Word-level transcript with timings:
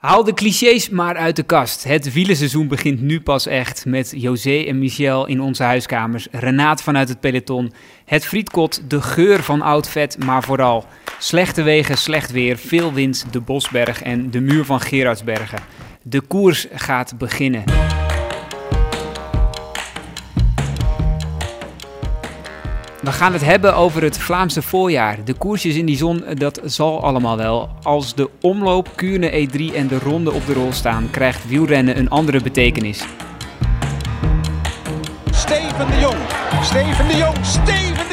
Haal 0.00 0.24
de 0.24 0.34
clichés 0.34 0.88
maar 0.88 1.16
uit 1.16 1.36
de 1.36 1.42
kast. 1.42 1.84
Het 1.84 2.12
wielerseizoen 2.12 2.68
begint 2.68 3.00
nu 3.00 3.20
pas 3.20 3.46
echt 3.46 3.86
met 3.86 4.12
José 4.16 4.64
en 4.66 4.78
Michel 4.78 5.26
in 5.26 5.40
onze 5.40 5.62
huiskamers, 5.62 6.28
Renaat 6.30 6.82
vanuit 6.82 7.08
het 7.08 7.20
peloton, 7.20 7.72
het 8.04 8.26
frietkot, 8.26 8.82
de 8.90 9.02
geur 9.02 9.42
van 9.42 9.62
oud 9.62 9.88
vet, 9.88 10.24
maar 10.24 10.42
vooral 10.42 10.84
slechte 11.18 11.62
wegen, 11.62 11.98
slecht 11.98 12.30
weer, 12.30 12.56
veel 12.56 12.92
wind, 12.92 13.26
de 13.30 13.40
Bosberg 13.40 14.02
en 14.02 14.30
de 14.30 14.40
muur 14.40 14.64
van 14.64 14.80
Gerardsbergen. 14.80 15.58
De 16.02 16.20
koers 16.20 16.66
gaat 16.72 17.18
beginnen. 17.18 17.64
We 23.00 23.12
gaan 23.12 23.32
het 23.32 23.44
hebben 23.44 23.74
over 23.74 24.02
het 24.02 24.18
Vlaamse 24.18 24.62
voorjaar. 24.62 25.24
De 25.24 25.34
koersjes 25.34 25.74
in 25.74 25.86
die 25.86 25.96
zon, 25.96 26.24
dat 26.34 26.60
zal 26.64 27.02
allemaal 27.02 27.36
wel. 27.36 27.68
Als 27.82 28.14
de 28.14 28.30
omloop, 28.40 28.88
Kuurne 28.94 29.30
E3 29.30 29.74
en 29.74 29.88
de 29.88 29.98
ronde 29.98 30.32
op 30.32 30.46
de 30.46 30.52
rol 30.52 30.72
staan, 30.72 31.10
krijgt 31.10 31.48
wielrennen 31.48 31.98
een 31.98 32.10
andere 32.10 32.40
betekenis. 32.40 33.04
Steven 35.30 35.86
de 35.90 35.98
Jong, 36.00 36.18
Steven 36.62 37.08
de 37.08 37.16
Jong, 37.16 37.36
Steven 37.42 38.09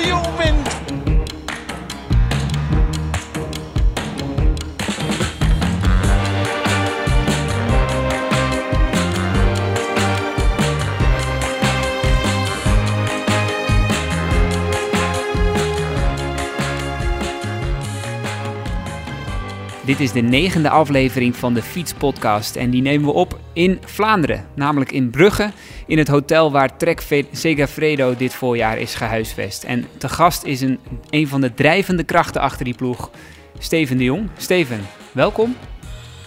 Dit 19.87 19.99
is 19.99 20.11
de 20.11 20.21
negende 20.21 20.69
aflevering 20.69 21.35
van 21.35 21.53
de 21.53 21.61
Fietspodcast 21.61 22.55
en 22.55 22.69
die 22.69 22.81
nemen 22.81 23.05
we 23.05 23.13
op 23.13 23.39
in 23.53 23.79
Vlaanderen, 23.85 24.45
namelijk 24.55 24.91
in 24.91 25.09
Brugge, 25.09 25.51
in 25.85 25.97
het 25.97 26.07
hotel 26.07 26.51
waar 26.51 26.77
Trek 26.77 27.27
Segafredo 27.31 28.15
dit 28.15 28.33
voorjaar 28.33 28.77
is 28.77 28.95
gehuisvest. 28.95 29.63
En 29.63 29.85
te 29.97 30.09
gast 30.09 30.43
is 30.43 30.61
een, 30.61 30.79
een 31.09 31.27
van 31.27 31.41
de 31.41 31.53
drijvende 31.53 32.03
krachten 32.03 32.41
achter 32.41 32.65
die 32.65 32.75
ploeg, 32.75 33.11
Steven 33.57 33.97
de 33.97 34.03
Jong. 34.03 34.29
Steven, 34.37 34.79
welkom. 35.11 35.55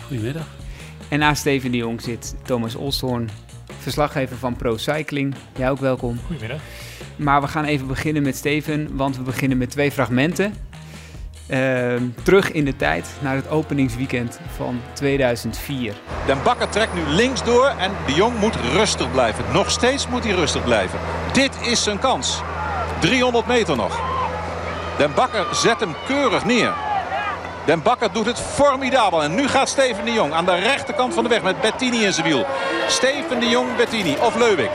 Goedemiddag. 0.07 0.47
En 1.09 1.19
naast 1.19 1.41
Steven 1.41 1.71
de 1.71 1.77
Jong 1.77 2.01
zit 2.01 2.35
Thomas 2.43 2.75
Olsthoorn, 2.75 3.31
verslaggever 3.79 4.37
van 4.37 4.57
Pro 4.57 4.77
Cycling. 4.77 5.35
Jij 5.57 5.71
ook 5.71 5.81
welkom. 5.81 6.19
Goedemiddag. 6.27 6.61
Maar 7.17 7.41
we 7.41 7.49
gaan 7.49 7.65
even 7.65 7.87
beginnen 7.87 8.23
met 8.23 8.37
Steven, 8.37 8.97
want 8.97 9.17
we 9.17 9.23
beginnen 9.23 9.59
met 9.59 9.71
twee 9.71 9.91
fragmenten. 9.91 10.55
Ehm, 11.51 12.03
terug 12.23 12.53
in 12.53 12.65
de 12.65 12.77
tijd 12.77 13.07
naar 13.21 13.35
het 13.35 13.49
openingsweekend 13.49 14.41
van 14.57 14.81
2004. 14.93 15.95
Den 16.27 16.43
Bakker 16.43 16.69
trekt 16.69 16.95
nu 16.95 17.01
links 17.07 17.45
door 17.45 17.67
en 17.67 17.91
de 18.07 18.13
Jong 18.13 18.39
moet 18.39 18.57
rustig 18.73 19.11
blijven. 19.11 19.45
Nog 19.53 19.71
steeds 19.71 20.09
moet 20.09 20.25
hij 20.25 20.33
rustig 20.33 20.65
blijven. 20.65 20.99
Dit 21.33 21.59
is 21.63 21.83
zijn 21.83 21.99
kans. 21.99 22.43
300 23.01 23.47
meter 23.47 23.77
nog. 23.77 24.01
Den 24.99 25.15
Bakker 25.15 25.47
zet 25.53 25.81
hem 25.81 25.95
keurig 26.07 26.45
neer. 26.45 26.73
Den 27.65 27.83
Bakker 27.83 28.13
doet 28.13 28.27
het 28.27 28.41
formidabel. 28.41 29.23
En 29.23 29.35
nu 29.35 29.49
gaat 29.49 29.69
Steven 29.69 30.05
de 30.05 30.13
Jong 30.13 30.33
aan 30.33 30.45
de 30.45 30.55
rechterkant 30.55 31.15
van 31.15 31.23
de 31.23 31.29
weg 31.29 31.43
met 31.43 31.61
Bettini 31.61 32.05
in 32.05 32.13
zijn 32.13 32.27
wiel. 32.27 32.47
Steven 32.89 33.41
de 33.41 33.49
Jong, 33.49 33.77
Bettini 33.77 34.17
of 34.21 34.35
Leuwik. 34.35 34.71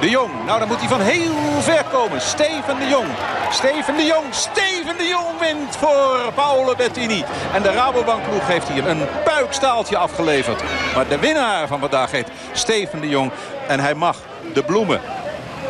De 0.00 0.10
Jong, 0.10 0.30
nou 0.46 0.58
dan 0.58 0.68
moet 0.68 0.78
hij 0.78 0.88
van 0.88 1.00
heel 1.00 1.60
ver 1.60 1.84
komen. 1.92 2.20
Steven 2.20 2.78
de 2.78 2.86
Jong, 2.88 3.08
Steven 3.50 3.96
de 3.96 4.04
Jong, 4.04 4.34
Steven 4.34 4.96
de 4.96 5.06
Jong 5.08 5.38
wint 5.40 5.76
voor 5.76 6.32
Paolo 6.34 6.74
Bettini. 6.74 7.24
En 7.54 7.62
de 7.62 7.72
Rabobankploeg 7.72 8.46
heeft 8.46 8.68
hier 8.68 8.88
een 8.88 9.02
puikstaaltje 9.24 9.96
afgeleverd. 9.96 10.62
Maar 10.94 11.08
de 11.08 11.18
winnaar 11.18 11.66
van 11.66 11.80
vandaag 11.80 12.10
heet 12.10 12.28
Steven 12.52 13.00
de 13.00 13.08
Jong. 13.08 13.30
En 13.68 13.80
hij 13.80 13.94
mag 13.94 14.16
de 14.54 14.62
bloemen 14.62 15.00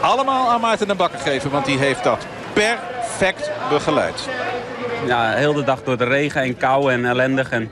allemaal 0.00 0.50
aan 0.50 0.60
Maarten 0.60 0.86
den 0.86 0.96
Bakker 0.96 1.18
geven. 1.18 1.50
Want 1.50 1.64
die 1.64 1.78
heeft 1.78 2.04
dat 2.04 2.26
perfect 2.52 3.50
begeleid. 3.70 4.28
Ja, 5.06 5.30
heel 5.30 5.52
de 5.52 5.64
dag 5.64 5.82
door 5.82 5.96
de 5.96 6.04
regen 6.04 6.42
en 6.42 6.56
kou 6.56 6.92
en 6.92 7.04
ellendig. 7.04 7.50
En 7.50 7.70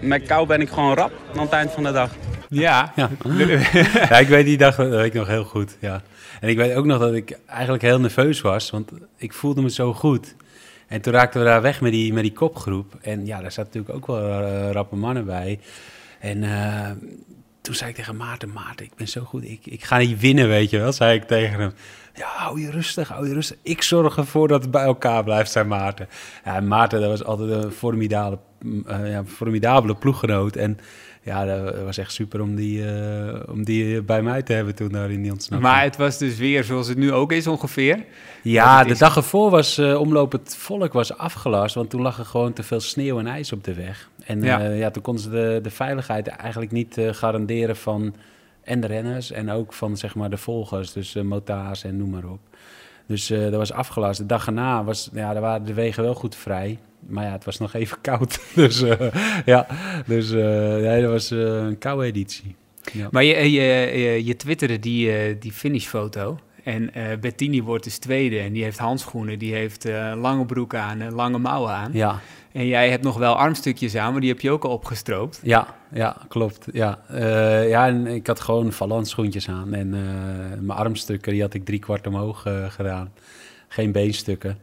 met 0.00 0.26
kou 0.26 0.46
ben 0.46 0.60
ik 0.60 0.68
gewoon 0.68 0.94
rap 0.94 1.12
aan 1.36 1.42
het 1.42 1.52
eind 1.52 1.72
van 1.72 1.82
de 1.82 1.92
dag. 1.92 2.10
Ja. 2.54 2.92
Ja. 2.96 3.10
ja, 4.08 4.18
ik 4.18 4.28
weet 4.28 4.44
die 4.44 4.56
dag 4.56 4.76
dat 4.76 4.88
weet 4.88 5.04
ik 5.04 5.14
nog 5.14 5.26
heel 5.26 5.44
goed. 5.44 5.76
Ja. 5.80 6.02
En 6.40 6.48
ik 6.48 6.56
weet 6.56 6.74
ook 6.74 6.84
nog 6.84 6.98
dat 6.98 7.14
ik 7.14 7.38
eigenlijk 7.46 7.82
heel 7.82 8.00
nerveus 8.00 8.40
was, 8.40 8.70
want 8.70 8.90
ik 9.16 9.32
voelde 9.32 9.62
me 9.62 9.70
zo 9.70 9.94
goed. 9.94 10.34
En 10.86 11.00
toen 11.00 11.12
raakten 11.12 11.40
we 11.40 11.46
daar 11.46 11.62
weg 11.62 11.80
met 11.80 11.92
die, 11.92 12.12
met 12.12 12.22
die 12.22 12.32
kopgroep. 12.32 12.94
En 13.02 13.26
ja, 13.26 13.40
daar 13.40 13.52
zat 13.52 13.64
natuurlijk 13.64 13.94
ook 13.94 14.06
wel 14.06 14.40
uh, 14.40 14.70
rappe 14.70 14.96
mannen 14.96 15.24
bij. 15.24 15.60
En 16.20 16.42
uh, 16.42 16.90
toen 17.60 17.74
zei 17.74 17.90
ik 17.90 17.96
tegen 17.96 18.16
Maarten, 18.16 18.52
Maarten, 18.52 18.86
ik 18.86 18.94
ben 18.96 19.08
zo 19.08 19.20
goed, 19.20 19.44
ik, 19.44 19.66
ik 19.66 19.84
ga 19.84 19.98
niet 19.98 20.20
winnen, 20.20 20.48
weet 20.48 20.70
je 20.70 20.78
wel, 20.78 20.92
zei 20.92 21.14
ik 21.14 21.24
tegen 21.24 21.60
hem. 21.60 21.72
Ja, 22.14 22.26
hou 22.26 22.60
je 22.60 22.70
rustig, 22.70 23.08
hou 23.08 23.28
je 23.28 23.34
rustig. 23.34 23.56
Ik 23.62 23.82
zorg 23.82 24.16
ervoor 24.16 24.48
dat 24.48 24.62
het 24.62 24.70
bij 24.70 24.84
elkaar 24.84 25.24
blijft, 25.24 25.50
zei 25.50 25.64
Maarten. 25.64 26.08
Ja, 26.44 26.56
en 26.56 26.68
Maarten, 26.68 27.00
dat 27.00 27.10
was 27.10 27.24
altijd 27.24 27.50
een 27.50 27.70
formidabele, 27.70 28.38
uh, 28.62 29.10
ja, 29.10 29.24
formidabele 29.24 29.94
ploeggenoot. 29.94 30.56
En 30.56 30.78
ja, 31.24 31.44
dat 31.44 31.82
was 31.82 31.98
echt 31.98 32.12
super 32.12 32.40
om 32.40 32.54
die, 32.54 32.78
uh, 32.78 33.40
om 33.48 33.64
die 33.64 34.02
bij 34.02 34.22
mij 34.22 34.42
te 34.42 34.52
hebben 34.52 34.74
toen 34.74 34.88
daar 34.88 35.10
in 35.10 35.22
die 35.22 35.30
ontsnapping. 35.30 35.72
Maar 35.72 35.82
het 35.82 35.96
was 35.96 36.18
dus 36.18 36.36
weer 36.36 36.64
zoals 36.64 36.88
het 36.88 36.98
nu 36.98 37.12
ook 37.12 37.32
is 37.32 37.46
ongeveer? 37.46 38.04
Ja, 38.42 38.84
de 38.84 38.98
dag 38.98 39.16
ervoor 39.16 39.50
was 39.50 39.78
uh, 39.78 40.00
omloop 40.00 40.32
het 40.32 40.56
volk 40.56 40.92
was 40.92 41.16
afgelast, 41.16 41.74
want 41.74 41.90
toen 41.90 42.02
lag 42.02 42.18
er 42.18 42.24
gewoon 42.24 42.52
te 42.52 42.62
veel 42.62 42.80
sneeuw 42.80 43.18
en 43.18 43.26
ijs 43.26 43.52
op 43.52 43.64
de 43.64 43.74
weg. 43.74 44.08
En 44.24 44.42
ja, 44.42 44.60
ja 44.60 44.90
toen 44.90 45.02
konden 45.02 45.22
ze 45.22 45.30
de, 45.30 45.58
de 45.62 45.70
veiligheid 45.70 46.26
eigenlijk 46.26 46.72
niet 46.72 47.00
garanderen 47.10 47.76
van 47.76 48.14
en 48.62 48.80
de 48.80 48.86
renners 48.86 49.30
en 49.30 49.50
ook 49.50 49.72
van 49.72 49.96
zeg 49.96 50.14
maar 50.14 50.30
de 50.30 50.36
volgers, 50.36 50.92
dus 50.92 51.14
mota's 51.14 51.84
en 51.84 51.96
noem 51.96 52.10
maar 52.10 52.24
op. 52.24 52.40
Dus 53.06 53.26
dat 53.26 53.54
was 53.54 53.72
afgelast. 53.72 54.18
De 54.18 54.26
dag 54.26 54.46
erna 54.46 54.84
was, 54.84 55.10
ja, 55.12 55.32
daar 55.32 55.42
waren 55.42 55.66
de 55.66 55.74
wegen 55.74 56.02
wel 56.02 56.14
goed 56.14 56.36
vrij. 56.36 56.78
Maar 57.06 57.24
ja, 57.24 57.32
het 57.32 57.44
was 57.44 57.58
nog 57.58 57.74
even 57.80 58.00
koud. 58.00 58.40
Dus 58.54 58.82
uh, 58.82 58.92
ja, 59.44 59.66
dus, 60.06 60.30
uh, 60.30 60.44
nee, 60.74 61.02
dat 61.02 61.10
was 61.10 61.30
een 61.30 61.78
koude 61.78 62.06
editie. 62.06 62.54
Ja. 62.92 63.08
Maar 63.10 63.24
je, 63.24 63.50
je, 63.52 63.62
je, 63.62 64.24
je 64.24 64.36
twitterde 64.36 64.78
die, 64.78 65.38
die 65.38 65.52
finishfoto. 65.52 66.38
En 66.62 66.90
Bettini 67.20 67.62
wordt 67.62 67.84
dus 67.84 67.98
tweede. 67.98 68.38
En 68.38 68.52
die 68.52 68.62
heeft 68.62 68.78
handschoenen, 68.78 69.38
die 69.38 69.54
heeft 69.54 69.84
lange 70.14 70.46
broek 70.46 70.74
aan 70.74 71.00
en 71.00 71.12
lange 71.12 71.38
mouwen 71.38 71.72
aan. 71.72 71.90
Ja. 71.92 72.20
En 72.54 72.66
jij 72.66 72.90
hebt 72.90 73.02
nog 73.02 73.18
wel 73.18 73.36
armstukjes 73.36 73.96
aan, 73.96 74.12
maar 74.12 74.20
die 74.20 74.30
heb 74.30 74.40
je 74.40 74.50
ook 74.50 74.64
al 74.64 74.70
opgestroopt. 74.70 75.40
Ja, 75.42 75.74
ja 75.92 76.16
klopt. 76.28 76.66
Ja, 76.72 76.98
ja 77.66 77.86
en 77.86 78.06
ik 78.06 78.26
had 78.26 78.40
gewoon 78.40 78.72
valanschoentjes 78.72 79.48
aan. 79.48 79.74
En 79.74 79.88
mijn 80.66 80.78
armstukken, 80.78 81.32
die 81.32 81.42
had 81.42 81.54
ik 81.54 81.64
drie 81.64 81.78
kwart 81.78 82.06
omhoog 82.06 82.46
gedaan. 82.68 83.12
Geen 83.68 83.92
beenstukken. 83.92 84.58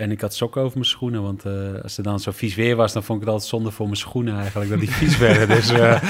En 0.00 0.10
ik 0.10 0.20
had 0.20 0.34
sokken 0.34 0.62
over 0.62 0.78
mijn 0.78 0.88
schoenen, 0.88 1.22
want 1.22 1.46
uh, 1.46 1.52
als 1.82 1.96
het 1.96 2.04
dan 2.04 2.20
zo 2.20 2.30
vies 2.30 2.54
weer 2.54 2.76
was, 2.76 2.92
dan 2.92 3.02
vond 3.02 3.18
ik 3.20 3.24
het 3.24 3.32
altijd 3.32 3.50
zonde 3.50 3.70
voor 3.70 3.86
mijn 3.86 3.98
schoenen 3.98 4.38
eigenlijk, 4.38 4.70
dat 4.70 4.80
die 4.80 4.90
vies 4.90 5.18
werden. 5.28 5.48
dus 5.48 5.72
uh, 5.72 6.02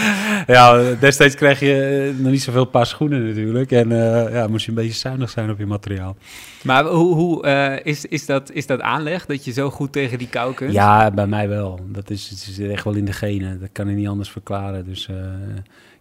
ja, 0.47 0.95
destijds 1.01 1.35
kreeg 1.35 1.61
je 1.61 2.15
nog 2.19 2.31
niet 2.31 2.43
zoveel 2.43 2.65
paar 2.65 2.87
schoenen 2.87 3.27
natuurlijk. 3.27 3.73
En 3.73 3.91
uh, 3.91 4.33
ja, 4.33 4.47
moest 4.47 4.65
je 4.65 4.71
een 4.71 4.77
beetje 4.77 4.93
zuinig 4.93 5.31
zijn 5.31 5.51
op 5.51 5.59
je 5.59 5.67
materiaal. 5.67 6.17
Maar 6.63 6.85
hoe, 6.85 7.15
hoe 7.15 7.47
is, 7.83 8.05
is, 8.05 8.27
dat, 8.27 8.53
is 8.53 8.67
dat 8.67 8.81
aanleg, 8.81 9.27
dat 9.27 9.45
je 9.45 9.53
zo 9.53 9.71
goed 9.71 9.93
tegen 9.93 10.19
die 10.19 10.29
kou 10.29 10.55
kunt? 10.55 10.73
Ja, 10.73 11.11
bij 11.11 11.27
mij 11.27 11.49
wel. 11.49 11.81
Dat 11.87 12.11
is, 12.11 12.29
het 12.29 12.47
is 12.49 12.59
echt 12.59 12.85
wel 12.85 12.95
in 12.95 13.05
de 13.05 13.13
genen. 13.13 13.61
Dat 13.61 13.69
kan 13.73 13.89
ik 13.89 13.97
niet 13.97 14.09
anders 14.09 14.31
verklaren. 14.31 14.85
Dus 14.85 15.09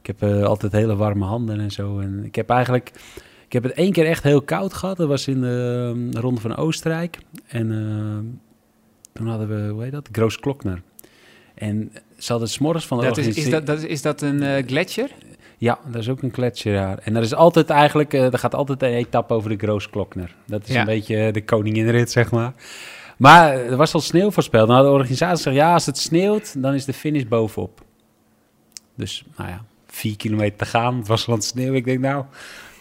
ik 0.02 0.08
heb 0.08 0.24
altijd 0.44 0.72
hele 0.72 0.96
warme 0.96 1.26
handen 1.26 1.60
en 1.60 1.72
zo. 1.72 2.00
En 2.00 2.24
ik 2.24 2.36
heb 2.36 2.50
eigenlijk... 2.50 2.92
Ik 3.50 3.56
heb 3.56 3.64
het 3.64 3.74
één 3.74 3.92
keer 3.92 4.06
echt 4.06 4.24
heel 4.24 4.42
koud 4.42 4.74
gehad. 4.74 4.98
Dat 4.98 5.08
was 5.08 5.28
in 5.28 5.42
de 5.42 5.94
uh, 5.96 6.22
Ronde 6.22 6.42
van 6.42 6.56
Oostenrijk. 6.56 7.18
En 7.48 7.72
uh, 7.72 8.34
toen 9.14 9.28
hadden 9.28 9.48
we, 9.48 9.72
hoe 9.72 9.84
heet 9.84 9.92
dat? 9.92 10.10
Groos 10.12 10.40
Klokner. 10.40 10.82
En 11.56 11.92
ze 12.18 12.32
hadden 12.32 12.50
s'morgens 12.50 12.88
van 12.88 12.98
de 12.98 13.06
dat 13.06 13.18
is, 13.18 13.28
is, 13.28 13.50
dat, 13.50 13.66
dat, 13.66 13.84
is 13.84 14.02
dat 14.02 14.22
een 14.22 14.44
uh, 14.44 14.68
gletsjer? 14.68 15.10
Ja, 15.58 15.80
dat 15.92 16.02
is 16.02 16.10
ook 16.10 16.22
een 16.22 16.34
gletsjer 16.34 16.74
daar. 16.74 16.98
En 16.98 17.16
er 17.16 17.22
is 17.22 17.34
altijd 17.34 17.70
eigenlijk, 17.70 18.14
uh, 18.14 18.34
er 18.34 18.40
gaat 18.40 18.56
altijd 18.56 18.84
een 18.84 18.94
etappe 18.94 19.34
over 19.34 19.50
de 19.50 19.66
Groos 19.66 19.90
Klokner. 19.90 20.36
Dat 20.46 20.68
is 20.68 20.74
ja. 20.74 20.80
een 20.80 20.86
beetje 20.86 21.32
de 21.32 21.44
koninginrit, 21.44 22.12
zeg 22.12 22.32
maar. 22.32 22.54
Maar 23.18 23.54
er 23.54 23.78
was 23.78 23.94
al 23.94 24.02
sneeuw 24.02 24.32
voorspeld. 24.32 24.68
Nou, 24.68 24.84
de 24.84 24.92
organisatie 24.92 25.44
zegt, 25.44 25.56
ja, 25.56 25.74
als 25.74 25.86
het 25.86 25.98
sneeuwt, 25.98 26.62
dan 26.62 26.74
is 26.74 26.86
de 26.86 26.94
finish 26.94 27.24
bovenop. 27.24 27.82
Dus, 28.96 29.26
nou 29.38 29.50
ja, 29.50 29.66
vier 29.88 30.18
kilometer 30.18 30.58
te 30.58 30.66
gaan. 30.66 30.98
Het 30.98 31.08
was 31.08 31.28
al 31.28 31.34
aan 31.34 31.40
het 31.40 31.48
sneeuw. 31.48 31.74
Ik 31.74 31.86
denk, 31.86 32.00
nou, 32.00 32.26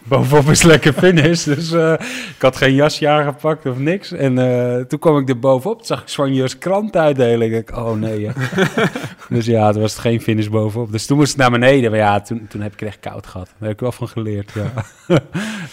bovenop 0.08 0.48
is 0.48 0.62
lekker 0.62 0.92
finish. 0.92 1.44
Dus 1.54 1.72
uh, 1.72 1.92
ik 2.36 2.42
had 2.42 2.56
geen 2.56 2.74
jasje 2.74 3.08
aangepakt 3.08 3.66
of 3.66 3.78
niks. 3.78 4.12
En 4.12 4.38
uh, 4.38 4.84
toen 4.84 4.98
kwam 4.98 5.18
ik 5.18 5.28
er 5.28 5.38
bovenop, 5.38 5.84
zag 5.84 6.00
ik 6.00 6.08
Swanje's 6.08 6.58
krant 6.58 6.96
uitdelen. 6.96 7.52
Ik 7.52 7.66
dacht, 7.66 7.86
oh 7.86 7.92
nee. 7.94 8.20
Ja. 8.20 8.32
dus 9.28 9.46
ja, 9.46 9.72
toen 9.72 9.80
was 9.80 9.92
het 9.92 10.00
geen 10.00 10.20
finish 10.20 10.48
bovenop. 10.48 10.92
Dus 10.92 11.06
toen 11.06 11.16
moest 11.16 11.30
het 11.30 11.40
naar 11.40 11.50
beneden. 11.50 11.90
Maar 11.90 12.00
ja, 12.00 12.20
toen, 12.20 12.46
toen 12.48 12.60
heb 12.60 12.72
ik 12.72 12.80
het 12.80 12.88
echt 12.88 13.00
koud 13.00 13.26
gehad. 13.26 13.46
Daar 13.46 13.68
heb 13.68 13.70
ik 13.70 13.80
wel 13.80 13.92
van 13.92 14.08
geleerd, 14.08 14.52
ja. 14.54 14.72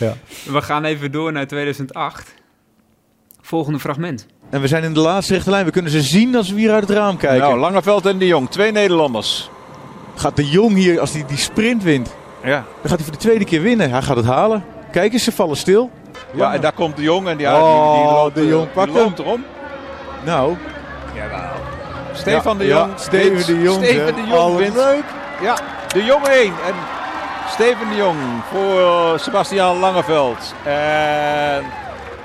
ja. 0.06 0.14
We 0.52 0.62
gaan 0.62 0.84
even 0.84 1.12
door 1.12 1.32
naar 1.32 1.48
2008. 1.48 2.34
Volgende 3.42 3.80
fragment. 3.80 4.28
En 4.50 4.62
we 4.62 4.68
zijn 4.68 4.84
in 4.84 4.94
de 4.94 5.00
laatste 5.00 5.34
rechte 5.34 5.50
lijn. 5.50 5.66
We 5.66 5.72
kunnen 5.72 5.92
ze 5.92 6.02
zien 6.02 6.36
als 6.36 6.52
we 6.52 6.60
hier 6.60 6.72
uit 6.72 6.88
het 6.88 6.98
raam 6.98 7.18
kijken. 7.18 7.40
Nou, 7.40 7.60
Langeveld 7.60 8.06
en 8.06 8.18
de 8.18 8.28
Jong, 8.28 8.50
twee 8.50 8.72
Nederlanders. 8.72 9.50
gaat 10.16 10.36
de 10.36 10.50
Jong 10.50 10.76
hier, 10.76 11.00
als 11.00 11.14
hij 11.14 11.26
die 11.28 11.38
sprint 11.38 11.84
wint, 11.84 12.16
Ja. 12.46 12.64
dan 12.82 12.90
gaat 12.90 12.98
hij 12.98 13.04
voor 13.04 13.12
de 13.12 13.18
tweede 13.20 13.46
keer 13.46 13.62
winnen. 13.62 13.90
Hij 13.92 14.02
gaat 14.02 14.16
het 14.16 14.26
halen. 14.26 14.64
Kijk 14.92 15.14
eens, 15.14 15.24
ze 15.24 15.32
vallen 15.32 15.58
stil. 15.58 15.90
ja, 16.34 16.54
en 16.54 16.62
daar 16.62 16.72
komt 16.72 16.96
de 16.96 17.02
Jong 17.02 17.28
en 17.28 17.38
die, 17.38 17.48
Oh, 17.48 17.94
die, 17.94 18.04
die 18.04 18.12
loopt, 18.14 18.36
de 18.36 18.42
eh, 18.42 18.48
Jong 18.50 18.64
die 18.64 18.72
pakt 18.74 18.92
loopt 18.94 19.20
erom. 19.20 19.44
Nou, 20.26 20.56
Stefan 22.14 22.58
de 22.58 22.66
Jong. 22.66 22.92
Steven 22.96 23.46
de 23.46 23.62
Jong. 23.62 23.84
Steven 23.86 24.16
de 24.16 24.24
Jong 24.28 24.58
wint. 24.58 24.76
leuk. 24.76 25.04
Ja, 25.42 25.58
de 25.88 26.04
Jong 26.04 26.26
1. 26.28 26.46
En 26.46 26.74
Steven 27.50 27.90
de 27.90 27.96
Jong 27.96 28.18
voor 28.52 29.20
Sebastian 29.20 29.78
Langeveld. 29.80 30.54
En 30.64 31.64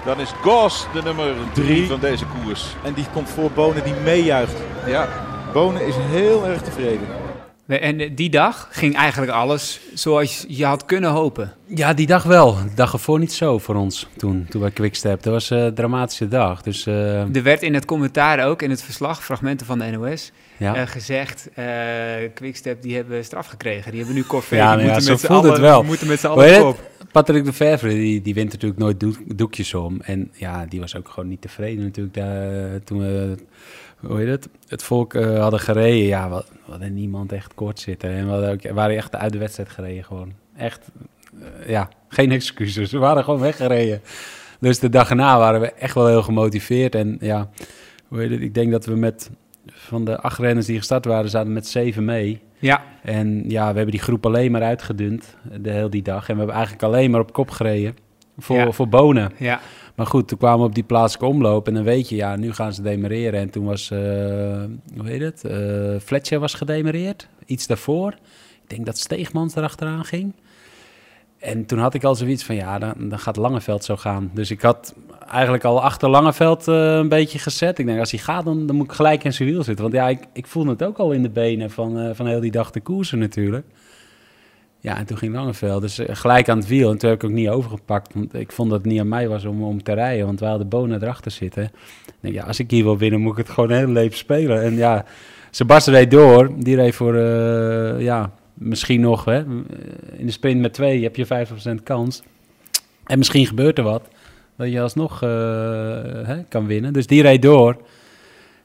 dan 0.04 0.20
is 0.20 0.32
Gos 0.42 0.86
de 0.92 1.02
nummer 1.02 1.26
3 1.52 1.64
Drie. 1.66 1.88
van 1.88 2.00
deze 2.00 2.24
koers. 2.26 2.66
En 2.82 2.92
die 2.92 3.06
komt 3.12 3.28
voor 3.30 3.50
Bonen 3.50 3.84
die 3.84 3.94
meejuicht. 4.04 4.52
Ja, 4.86 5.08
Bonen 5.52 5.86
is 5.86 5.94
heel 5.98 6.46
erg 6.46 6.60
tevreden. 6.62 7.06
En 7.78 8.00
eh, 8.00 8.10
die 8.14 8.30
dag 8.30 8.68
ging 8.70 8.96
eigenlijk 8.96 9.32
alles 9.32 9.80
zoals 9.94 10.44
je 10.48 10.64
had 10.64 10.84
kunnen 10.84 11.10
hopen. 11.10 11.52
Ja, 11.66 11.94
die 11.94 12.06
dag 12.06 12.22
wel. 12.22 12.54
De 12.54 12.74
dag 12.74 12.92
ervoor 12.92 13.18
niet 13.18 13.32
zo 13.32 13.58
voor 13.58 13.74
ons 13.74 14.06
toen, 14.16 14.46
toen 14.48 14.60
bij 14.60 14.70
Quickstep. 14.70 15.22
Dat 15.22 15.32
was 15.32 15.50
een 15.50 15.74
dramatische 15.74 16.28
dag. 16.28 16.62
Dus 16.62 16.86
eh, 16.86 17.34
Er 17.36 17.42
werd 17.42 17.62
in 17.62 17.74
het 17.74 17.84
commentaar 17.84 18.46
ook, 18.46 18.62
in 18.62 18.70
het 18.70 18.82
verslag, 18.82 19.24
fragmenten 19.24 19.66
van 19.66 19.78
de 19.78 19.84
NOS, 19.90 20.32
ja. 20.56 20.74
eh, 20.74 20.86
gezegd... 20.86 21.48
eh 21.54 21.64
Quickstep, 22.34 22.82
die 22.82 22.96
hebben 22.96 23.24
straf 23.24 23.46
gekregen. 23.46 23.90
Die 23.90 23.98
hebben 24.00 24.16
nu 24.16 24.24
Corvée. 24.24 24.58
Ja, 24.58 24.76
die 24.76 24.86
ja, 24.86 24.92
moeten 24.92 25.12
met 25.12 25.22
het 25.22 25.30
allen- 25.30 25.60
wel. 25.60 25.82
moeten 25.82 26.06
met 26.06 26.20
z'n 26.20 26.26
allen 26.26 26.66
op. 26.66 26.88
Patrick 27.12 27.44
de 27.44 27.52
Vervre, 27.52 27.88
die, 27.88 28.22
die 28.22 28.34
wint 28.34 28.52
natuurlijk 28.52 28.80
nooit 28.80 29.00
doek- 29.00 29.36
doekjes 29.38 29.74
om. 29.74 30.00
En 30.00 30.30
ja, 30.32 30.66
die 30.68 30.80
was 30.80 30.96
ook 30.96 31.08
gewoon 31.08 31.28
niet 31.28 31.40
tevreden 31.40 31.84
natuurlijk 31.84 32.14
daar, 32.14 32.80
toen 32.84 32.98
we, 32.98 33.34
hoe 34.00 34.18
heet 34.18 34.28
het, 34.28 34.48
het 34.68 34.82
volk 34.82 35.14
eh, 35.14 35.38
hadden 35.40 35.60
gereden. 35.60 36.06
Ja, 36.06 36.30
we, 36.30 36.44
we 36.64 36.70
hadden 36.70 36.94
niemand 36.94 37.32
echt 37.32 37.54
kort 37.54 37.80
zitten. 37.80 38.10
En 38.10 38.40
we, 38.40 38.48
ook, 38.50 38.74
waren 38.74 38.96
echt 38.96 39.16
uit 39.16 39.32
de 39.32 39.38
wedstrijd 39.38 39.68
gereden 39.68 40.04
gewoon. 40.04 40.32
Echt, 40.56 40.88
eh, 41.40 41.68
ja, 41.68 41.88
geen 42.08 42.30
excuses. 42.32 42.92
We 42.92 42.98
waren 42.98 43.24
gewoon 43.24 43.40
weggereden. 43.40 44.00
Dus 44.60 44.78
de 44.78 44.88
dag 44.88 45.10
erna 45.10 45.38
waren 45.38 45.60
we 45.60 45.72
echt 45.72 45.94
wel 45.94 46.06
heel 46.06 46.22
gemotiveerd. 46.22 46.94
En 46.94 47.16
ja, 47.20 47.48
hoe 48.08 48.18
heet 48.20 48.30
het, 48.30 48.40
ik 48.40 48.54
denk 48.54 48.70
dat 48.70 48.86
we 48.86 48.94
met, 48.96 49.30
van 49.66 50.04
de 50.04 50.20
acht 50.20 50.38
renners 50.38 50.66
die 50.66 50.78
gestart 50.78 51.04
waren, 51.04 51.30
zaten 51.30 51.52
met 51.52 51.66
zeven 51.66 52.04
mee. 52.04 52.40
Ja, 52.58 52.82
En 53.02 53.44
ja, 53.50 53.60
we 53.70 53.74
hebben 53.76 53.90
die 53.90 54.00
groep 54.00 54.26
alleen 54.26 54.50
maar 54.52 54.62
uitgedund 54.62 55.36
de 55.60 55.70
hele 55.70 55.88
die 55.88 56.02
dag. 56.02 56.28
En 56.28 56.32
we 56.32 56.36
hebben 56.38 56.54
eigenlijk 56.56 56.84
alleen 56.84 57.10
maar 57.10 57.20
op 57.20 57.32
kop 57.32 57.50
gereden 57.50 57.96
voor, 58.38 58.56
Ja. 58.56 58.72
voor 58.72 58.88
Bonen. 58.88 59.32
ja. 59.38 59.60
Maar 60.00 60.08
goed, 60.08 60.28
toen 60.28 60.38
kwamen 60.38 60.60
we 60.60 60.66
op 60.66 60.74
die 60.74 60.84
plaatselijke 60.84 61.34
omloop 61.34 61.66
en 61.66 61.74
dan 61.74 61.82
weet 61.82 62.08
je, 62.08 62.16
ja, 62.16 62.36
nu 62.36 62.52
gaan 62.52 62.72
ze 62.72 62.82
demereren. 62.82 63.40
En 63.40 63.50
toen 63.50 63.64
was, 63.64 63.90
eh, 63.90 63.98
hoe 64.96 65.08
heet 65.08 65.20
het, 65.20 65.44
Eh 65.44 66.00
Fletcher 66.04 66.38
was 66.38 66.54
gedemereerd, 66.54 67.28
iets 67.46 67.66
daarvoor. 67.66 68.12
Ik 68.62 68.68
denk 68.68 68.86
dat 68.86 68.98
Steegmans 68.98 69.54
erachteraan 69.54 70.04
ging. 70.04 70.34
En 71.38 71.66
toen 71.66 71.78
had 71.78 71.94
ik 71.94 72.04
al 72.04 72.14
zoiets 72.14 72.44
van, 72.44 72.54
ja, 72.54 72.78
dan, 72.78 72.94
dan 72.98 73.18
gaat 73.18 73.36
Langeveld 73.36 73.84
zo 73.84 73.96
gaan. 73.96 74.30
Dus 74.34 74.50
ik 74.50 74.60
had 74.60 74.94
eigenlijk 75.28 75.64
al 75.64 75.82
achter 75.82 76.08
Langeveld 76.08 76.68
eh, 76.68 76.94
een 76.94 77.08
beetje 77.08 77.38
gezet. 77.38 77.78
Ik 77.78 77.86
denk, 77.86 77.98
als 77.98 78.10
hij 78.10 78.20
gaat, 78.20 78.44
dan, 78.44 78.66
dan 78.66 78.76
moet 78.76 78.86
ik 78.86 78.92
gelijk 78.92 79.24
in 79.24 79.32
zijn 79.32 79.48
wiel 79.48 79.62
zitten. 79.62 79.84
Want 79.84 79.96
ja, 79.96 80.08
ik, 80.08 80.24
ik 80.32 80.46
voelde 80.46 80.70
het 80.70 80.82
ook 80.82 80.98
al 80.98 81.12
in 81.12 81.22
de 81.22 81.30
benen 81.30 81.70
van, 81.70 82.14
van 82.14 82.26
heel 82.26 82.40
die 82.40 82.50
dag 82.50 82.70
te 82.70 82.80
koersen 82.80 83.18
natuurlijk. 83.18 83.66
Ja, 84.80 84.96
en 84.96 85.06
toen 85.06 85.18
ging 85.18 85.34
Langeveld. 85.34 85.80
Dus 85.80 85.98
eh, 85.98 86.16
gelijk 86.16 86.48
aan 86.48 86.58
het 86.58 86.66
wiel. 86.66 86.90
En 86.90 86.98
toen 86.98 87.10
heb 87.10 87.22
ik 87.22 87.28
ook 87.28 87.34
niet 87.34 87.48
overgepakt. 87.48 88.14
Want 88.14 88.34
ik 88.34 88.52
vond 88.52 88.70
dat 88.70 88.78
het 88.78 88.88
niet 88.88 89.00
aan 89.00 89.08
mij 89.08 89.28
was 89.28 89.44
om, 89.44 89.62
om 89.62 89.82
te 89.82 89.92
rijden. 89.92 90.26
Want 90.26 90.40
wij 90.40 90.48
hadden 90.48 90.68
Bonen 90.68 91.02
erachter 91.02 91.30
zitten. 91.30 91.64
Ik 91.64 92.14
denk, 92.20 92.34
ja, 92.34 92.44
als 92.44 92.58
ik 92.58 92.70
hier 92.70 92.84
wil 92.84 92.98
winnen, 92.98 93.20
moet 93.20 93.32
ik 93.32 93.46
het 93.46 93.54
gewoon 93.54 93.70
heel 93.70 93.88
leep 93.88 94.14
spelen. 94.14 94.62
En 94.62 94.74
ja, 94.74 95.04
Sebastian 95.50 95.96
reed 95.96 96.10
door. 96.10 96.50
Die 96.56 96.76
reed 96.76 96.94
voor, 96.94 97.14
eh, 97.14 98.00
ja, 98.00 98.32
misschien 98.54 99.00
nog, 99.00 99.24
hè. 99.24 99.38
In 100.16 100.26
de 100.26 100.30
sprint 100.30 100.60
met 100.60 100.72
twee 100.72 101.02
heb 101.02 101.16
je 101.16 101.26
50% 101.26 101.82
kans. 101.82 102.22
En 103.06 103.18
misschien 103.18 103.46
gebeurt 103.46 103.78
er 103.78 103.84
wat. 103.84 104.08
Dat 104.56 104.70
je 104.70 104.80
alsnog 104.80 105.22
eh, 105.22 105.28
hè, 106.22 106.42
kan 106.48 106.66
winnen. 106.66 106.92
Dus 106.92 107.06
die 107.06 107.22
reed 107.22 107.42
door. 107.42 107.76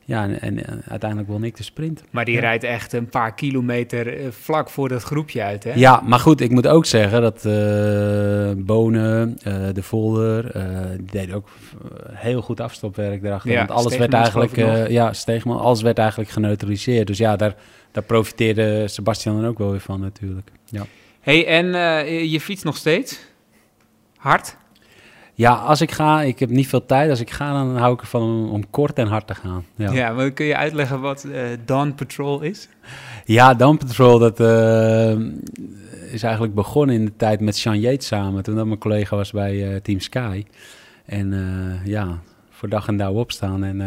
Ja, 0.07 0.23
en, 0.23 0.41
en, 0.41 0.83
uiteindelijk 0.87 1.29
won 1.29 1.43
ik 1.43 1.57
de 1.57 1.63
sprint. 1.63 2.03
Maar 2.09 2.25
die 2.25 2.39
rijdt 2.39 2.63
echt 2.63 2.93
een 2.93 3.09
paar 3.09 3.33
kilometer 3.33 4.19
eh, 4.19 4.31
vlak 4.31 4.69
voor 4.69 4.89
dat 4.89 5.03
groepje 5.03 5.43
uit, 5.43 5.63
hè? 5.63 5.71
Ja, 5.75 6.01
maar 6.05 6.19
goed, 6.19 6.41
ik 6.41 6.51
moet 6.51 6.67
ook 6.67 6.85
zeggen 6.85 7.21
dat 7.21 7.45
eh, 7.45 8.65
Bonen, 8.65 9.37
eh, 9.43 9.53
De 9.73 9.83
Volder, 9.83 10.51
eh 10.51 10.63
die 10.97 11.05
deden 11.05 11.35
ook 11.35 11.49
heel 12.11 12.41
goed 12.41 12.59
afstopwerk 12.59 13.21
daarachter. 13.21 13.51
Ja, 13.51 13.57
want 13.57 13.71
alles 13.71 13.97
werd 13.97 14.13
eigenlijk, 14.13 14.55
ja, 14.89 15.13
Steegman, 15.13 15.59
alles 15.59 15.81
werd 15.81 15.97
eigenlijk 15.97 16.29
geneutraliseerd. 16.29 17.07
Dus 17.07 17.17
ja, 17.17 17.35
daar, 17.35 17.55
daar 17.91 18.03
profiteerde 18.03 18.87
Sebastian 18.87 19.41
dan 19.41 19.49
ook 19.49 19.57
wel 19.57 19.71
weer 19.71 19.79
van 19.79 19.99
natuurlijk. 19.99 20.51
Ja. 20.65 20.85
hey, 21.21 21.47
en 21.47 21.65
je 22.29 22.39
fietst 22.39 22.65
nog 22.65 22.77
steeds? 22.77 23.19
Hard? 24.17 24.57
Ja, 25.35 25.53
als 25.53 25.81
ik 25.81 25.91
ga, 25.91 26.21
ik 26.21 26.39
heb 26.39 26.49
niet 26.49 26.67
veel 26.67 26.85
tijd. 26.85 27.09
Als 27.09 27.19
ik 27.19 27.29
ga, 27.31 27.51
dan 27.53 27.77
hou 27.77 27.93
ik 27.93 28.01
ervan 28.01 28.21
om, 28.21 28.49
om 28.49 28.69
kort 28.69 28.97
en 28.97 29.07
hard 29.07 29.27
te 29.27 29.35
gaan. 29.35 29.65
Ja, 29.75 29.91
Ja, 29.91 30.11
maar 30.13 30.31
kun 30.31 30.45
je 30.45 30.55
uitleggen 30.55 31.01
wat 31.01 31.23
eh 31.23 31.41
Dawn 31.65 31.93
Patrol 31.95 32.41
is? 32.41 32.69
Ja, 33.25 33.53
Down 33.53 33.77
Patrol, 33.77 34.19
dat 34.19 34.39
eh, 34.39 35.11
is 36.11 36.23
eigenlijk 36.23 36.53
begonnen 36.53 36.95
in 36.95 37.05
de 37.05 37.15
tijd 37.17 37.39
met 37.39 37.55
Sean 37.57 37.79
Yates 37.79 38.07
samen. 38.07 38.43
Toen 38.43 38.55
dat 38.55 38.65
mijn 38.65 38.79
collega 38.79 39.15
was 39.15 39.31
bij 39.31 39.71
eh, 39.73 39.81
Team 39.81 39.99
Sky. 39.99 40.45
En 41.05 41.33
ja, 41.83 42.19
voor 42.49 42.69
dag 42.69 42.87
en 42.87 42.97
dauw 42.97 43.13
opstaan 43.13 43.63
en 43.63 43.81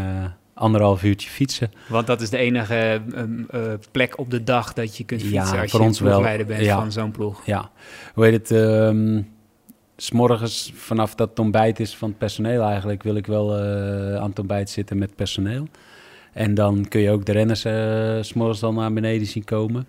anderhalf 0.55 1.03
uurtje 1.03 1.31
fietsen. 1.31 1.71
Want 1.89 2.06
dat 2.06 2.21
is 2.21 2.31
de 2.31 2.37
enige 2.37 3.00
ehm, 3.15 3.31
eh, 3.50 3.61
plek 3.91 4.19
op 4.19 4.31
de 4.31 4.45
dag 4.45 4.73
dat 4.73 4.97
je 4.97 5.05
kunt 5.05 5.21
Ja, 5.23 5.27
fietsen 5.29 5.61
als 5.61 5.71
voor 5.71 5.81
je 5.81 5.87
ons 5.87 6.00
wel. 6.00 6.23
bent 6.23 6.61
Ja. 6.65 6.79
van 6.79 6.93
zo'n 6.93 7.11
ploeg. 7.11 7.47
Ja, 7.47 7.71
hoe 8.15 8.25
heet 8.25 8.33
het? 8.33 8.50
ehm, 8.50 9.23
s 10.00 10.11
morgens 10.11 10.73
vanaf 10.75 11.15
dat 11.15 11.29
het 11.29 11.39
ontbijt 11.39 11.81
is 11.81 11.97
van 11.97 12.09
het 12.09 12.19
personeel 12.19 12.62
eigenlijk, 12.62 13.03
wil 13.03 13.15
ik 13.15 13.27
wel 13.27 13.56
eh, 13.56 14.17
aan 14.17 14.29
het 14.29 14.39
ontbijt 14.39 14.71
zitten 14.71 14.99
met 14.99 15.15
personeel. 15.15 15.69
En 16.33 16.55
dan 16.55 16.89
kun 16.89 17.00
je 17.00 17.11
ook 17.11 17.25
de 17.25 17.33
renners 17.33 17.61
s 17.61 18.29
s'morgens 18.29 18.61
dan 18.61 18.75
naar 18.75 18.93
beneden 18.93 19.27
zien 19.27 19.45
komen. 19.45 19.87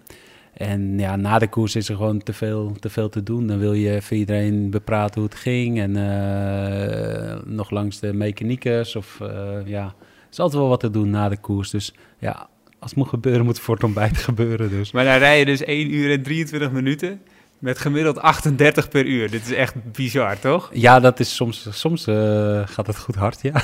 En 0.53 0.99
ja, 0.99 1.15
na 1.15 1.39
de 1.39 1.47
koers 1.47 1.75
is 1.75 1.89
er 1.89 1.95
gewoon 1.95 2.23
te 2.23 2.33
veel 2.33 2.75
te, 2.79 2.89
veel 2.89 3.09
te 3.09 3.23
doen. 3.23 3.47
Dan 3.47 3.59
wil 3.59 3.73
je 3.73 4.01
voor 4.01 4.17
iedereen 4.17 4.69
bepraten 4.69 5.21
hoe 5.21 5.29
het 5.29 5.39
ging. 5.39 5.79
En 5.79 5.95
eh, 5.95 7.37
nog 7.45 7.69
langs 7.69 7.99
de 7.99 8.13
mechaniekers. 8.13 8.95
Of 8.95 9.17
ja, 9.65 9.85
er 9.85 10.31
is 10.31 10.39
altijd 10.39 10.61
wel 10.61 10.69
wat 10.69 10.79
te 10.79 10.89
doen 10.89 11.09
na 11.09 11.29
de 11.29 11.37
koers. 11.37 11.69
Dus 11.69 11.93
ja, 12.17 12.47
als 12.79 12.89
het 12.89 12.99
moet 12.99 13.09
gebeuren, 13.09 13.45
moet 13.45 13.55
het 13.55 13.65
voor 13.65 13.75
het 13.75 13.83
ontbijt 13.83 14.17
gebeuren. 14.29 14.69
Dus. 14.69 14.91
Maar 14.91 15.05
dan 15.05 15.17
rij 15.17 15.39
je 15.39 15.45
dus 15.45 15.63
1 15.63 15.93
uur 15.93 16.11
en 16.11 16.23
23 16.23 16.71
minuten 16.71 17.21
met 17.59 17.79
gemiddeld 17.79 18.19
38 18.19 18.89
per 18.89 19.05
uur. 19.05 19.31
Dit 19.31 19.41
is 19.41 19.53
echt 19.53 19.91
bizar, 19.91 20.39
toch? 20.39 20.69
Ja, 20.73 20.99
dat 20.99 21.19
is 21.19 21.35
soms, 21.35 21.67
soms 21.71 22.07
eh, 22.07 22.61
gaat 22.65 22.87
het 22.87 22.97
goed 22.97 23.15
hard, 23.15 23.39
ja. 23.41 23.51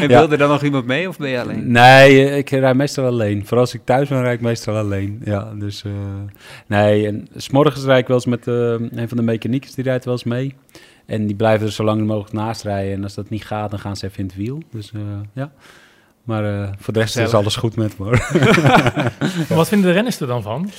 En 0.00 0.08
Ja. 0.08 0.18
wil 0.20 0.30
er 0.30 0.38
dan 0.38 0.48
nog 0.48 0.62
iemand 0.62 0.86
mee 0.86 1.08
of 1.08 1.16
ben 1.18 1.28
je 1.28 1.40
alleen? 1.40 1.70
Nee, 1.72 2.36
ik 2.36 2.50
rij 2.50 2.74
meestal 2.74 3.06
alleen. 3.06 3.42
Vooral 3.42 3.60
als 3.60 3.74
ik 3.74 3.80
thuis 3.84 4.08
ben, 4.08 4.22
rijd 4.22 4.34
ik 4.34 4.40
meestal 4.40 4.76
alleen. 4.76 5.20
Ja, 5.24 5.52
dus 5.54 5.82
eh, 5.84 5.92
nee. 6.66 7.06
En 7.06 7.28
s'morgens 7.36 7.84
rijd 7.84 8.00
ik 8.00 8.06
wel 8.06 8.16
eens 8.16 8.26
met 8.26 8.48
eh, 8.48 8.54
een 9.00 9.08
van 9.08 9.16
de 9.16 9.22
mechaniekers, 9.22 9.74
die 9.74 9.84
rijdt 9.84 10.04
wel 10.04 10.14
eens 10.14 10.24
mee. 10.24 10.54
En 11.06 11.26
die 11.26 11.36
blijven 11.36 11.66
er 11.66 11.72
zo 11.72 11.84
lang 11.84 12.06
mogelijk 12.06 12.32
naast 12.32 12.62
rijden. 12.62 12.92
En 12.92 13.02
als 13.02 13.14
dat 13.14 13.28
niet 13.28 13.44
gaat, 13.44 13.70
dan 13.70 13.78
gaan 13.78 13.96
ze 13.96 14.06
even 14.06 14.18
in 14.18 14.26
het 14.26 14.36
wiel. 14.36 14.62
Dus 14.72 14.92
ja. 15.34 15.52
Maar 16.26 16.44
eh, 16.44 16.68
voor 16.78 16.92
de 16.92 17.00
rest 17.00 17.16
is 17.16 17.34
alles 17.34 17.56
goed 17.56 17.76
met 17.76 17.98
me 17.98 18.04
Wat 19.48 19.68
vinden 19.68 19.88
de 19.88 19.94
renners 19.94 20.20
er 20.20 20.26
dan 20.26 20.42
van? 20.42 20.70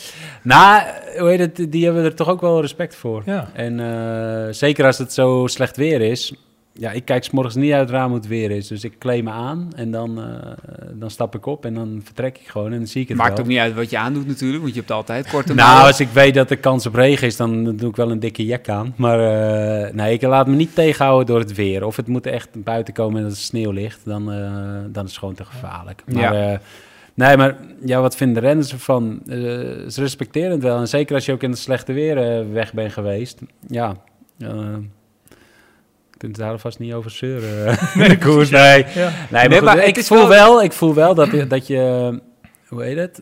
nou, 0.41 0.83
hoe 1.17 1.29
heet 1.29 1.39
het, 1.39 1.71
die 1.71 1.85
hebben 1.85 2.03
er 2.03 2.15
toch 2.15 2.27
ook 2.27 2.41
wel 2.41 2.61
respect 2.61 2.95
voor. 2.95 3.21
Ja. 3.25 3.49
En 3.53 3.79
eh, 3.79 4.53
zeker 4.53 4.85
als 4.85 4.97
het 4.97 5.13
zo 5.13 5.47
slecht 5.47 5.77
weer 5.77 6.01
is. 6.01 6.33
Ja, 6.79 6.91
ik 6.91 7.05
kijk 7.05 7.23
's 7.23 7.29
morgens 7.29 7.55
niet 7.55 7.71
uit 7.71 7.81
het 7.81 7.89
raam 7.89 8.07
hoe 8.09 8.17
het 8.17 8.27
weer 8.27 8.51
is. 8.51 8.67
Dus 8.67 8.83
ik 8.83 8.93
kleed 8.97 9.23
me 9.23 9.29
aan 9.31 9.69
en 9.75 9.91
dan, 9.91 10.21
eh, 10.21 10.51
dan 10.93 11.09
stap 11.11 11.35
ik 11.35 11.45
op 11.45 11.65
en 11.65 11.73
dan 11.73 12.01
vertrek 12.03 12.37
ik 12.37 12.47
gewoon 12.47 12.71
en 12.71 12.77
dan 12.77 12.87
zie 12.87 13.01
ik 13.01 13.07
het 13.07 13.17
Maakt 13.17 13.31
wel. 13.31 13.39
ook 13.39 13.47
niet 13.47 13.57
uit 13.59 13.73
wat 13.75 13.89
je 13.89 13.97
aandoet 13.97 14.27
natuurlijk, 14.27 14.61
want 14.61 14.73
je 14.73 14.79
hebt 14.79 14.91
altijd 14.91 15.29
korte 15.29 15.53
Nou, 15.53 15.87
als 15.87 15.99
ik 15.99 16.07
weet 16.09 16.33
dat 16.33 16.49
er 16.49 16.57
kans 16.57 16.85
op 16.85 16.93
regen 16.95 17.27
is, 17.27 17.35
dan 17.37 17.75
doe 17.75 17.89
ik 17.89 17.95
wel 17.95 18.11
een 18.11 18.19
dikke 18.19 18.45
jack 18.45 18.69
aan. 18.69 18.93
Maar 18.97 19.19
eh, 19.19 19.93
nee, 19.93 20.13
ik 20.13 20.21
laat 20.21 20.47
me 20.47 20.55
niet 20.55 20.75
tegenhouden 20.75 21.25
door 21.27 21.39
het 21.39 21.53
weer. 21.55 21.85
Of 21.85 21.95
het 21.95 22.07
moet 22.07 22.25
echt 22.25 22.63
buiten 22.63 22.93
komen 22.93 23.17
en 23.17 23.23
dat 23.23 23.31
er 23.31 23.37
sneeuw 23.37 23.71
ligt, 23.71 23.99
dan, 24.05 24.31
eh, 24.31 24.39
dan 24.87 25.03
is 25.03 25.09
het 25.09 25.19
gewoon 25.19 25.35
te 25.35 25.45
gevaarlijk. 25.45 26.03
Maar, 26.13 26.33
Ja. 26.35 26.61
nee, 27.13 27.37
maar 27.37 27.55
ja, 27.85 28.01
wat 28.01 28.15
vinden 28.15 28.41
de 28.41 28.47
renners 28.47 28.71
ervan? 28.71 29.19
Ze 29.25 29.93
respecteren 29.95 30.51
het 30.51 30.61
wel. 30.63 30.77
En 30.79 30.87
zeker 30.87 31.15
als 31.15 31.25
je 31.25 31.31
ook 31.31 31.43
in 31.43 31.49
het 31.49 31.59
slechte 31.59 31.93
weer 31.93 32.45
weg 32.53 32.73
bent 32.73 32.93
geweest. 32.93 33.39
Ja, 33.67 33.95
kunt 36.17 36.35
daar 36.35 36.51
alvast 36.51 36.79
niet 36.79 36.93
over 36.93 37.11
zeuren. 37.11 37.77
Nee, 37.95 38.09
de 38.09 38.17
koers, 38.17 38.49
nee. 38.49 38.85
Ja. 38.95 38.95
Nee, 38.95 39.13
maar, 39.31 39.47
Nee, 39.49 39.57
goed, 39.57 39.67
maar 39.67 39.85
ik 39.87 40.03
voel 40.03 40.17
wel- 40.17 40.27
wel, 40.27 40.63
ik 40.63 40.71
voel 40.71 40.93
wel 40.93 41.15
dat, 41.15 41.31
je- 41.31 41.47
dat 41.47 41.67
je, 41.67 42.19
hoe 42.67 42.83
heet 42.83 42.97
het? 42.97 43.21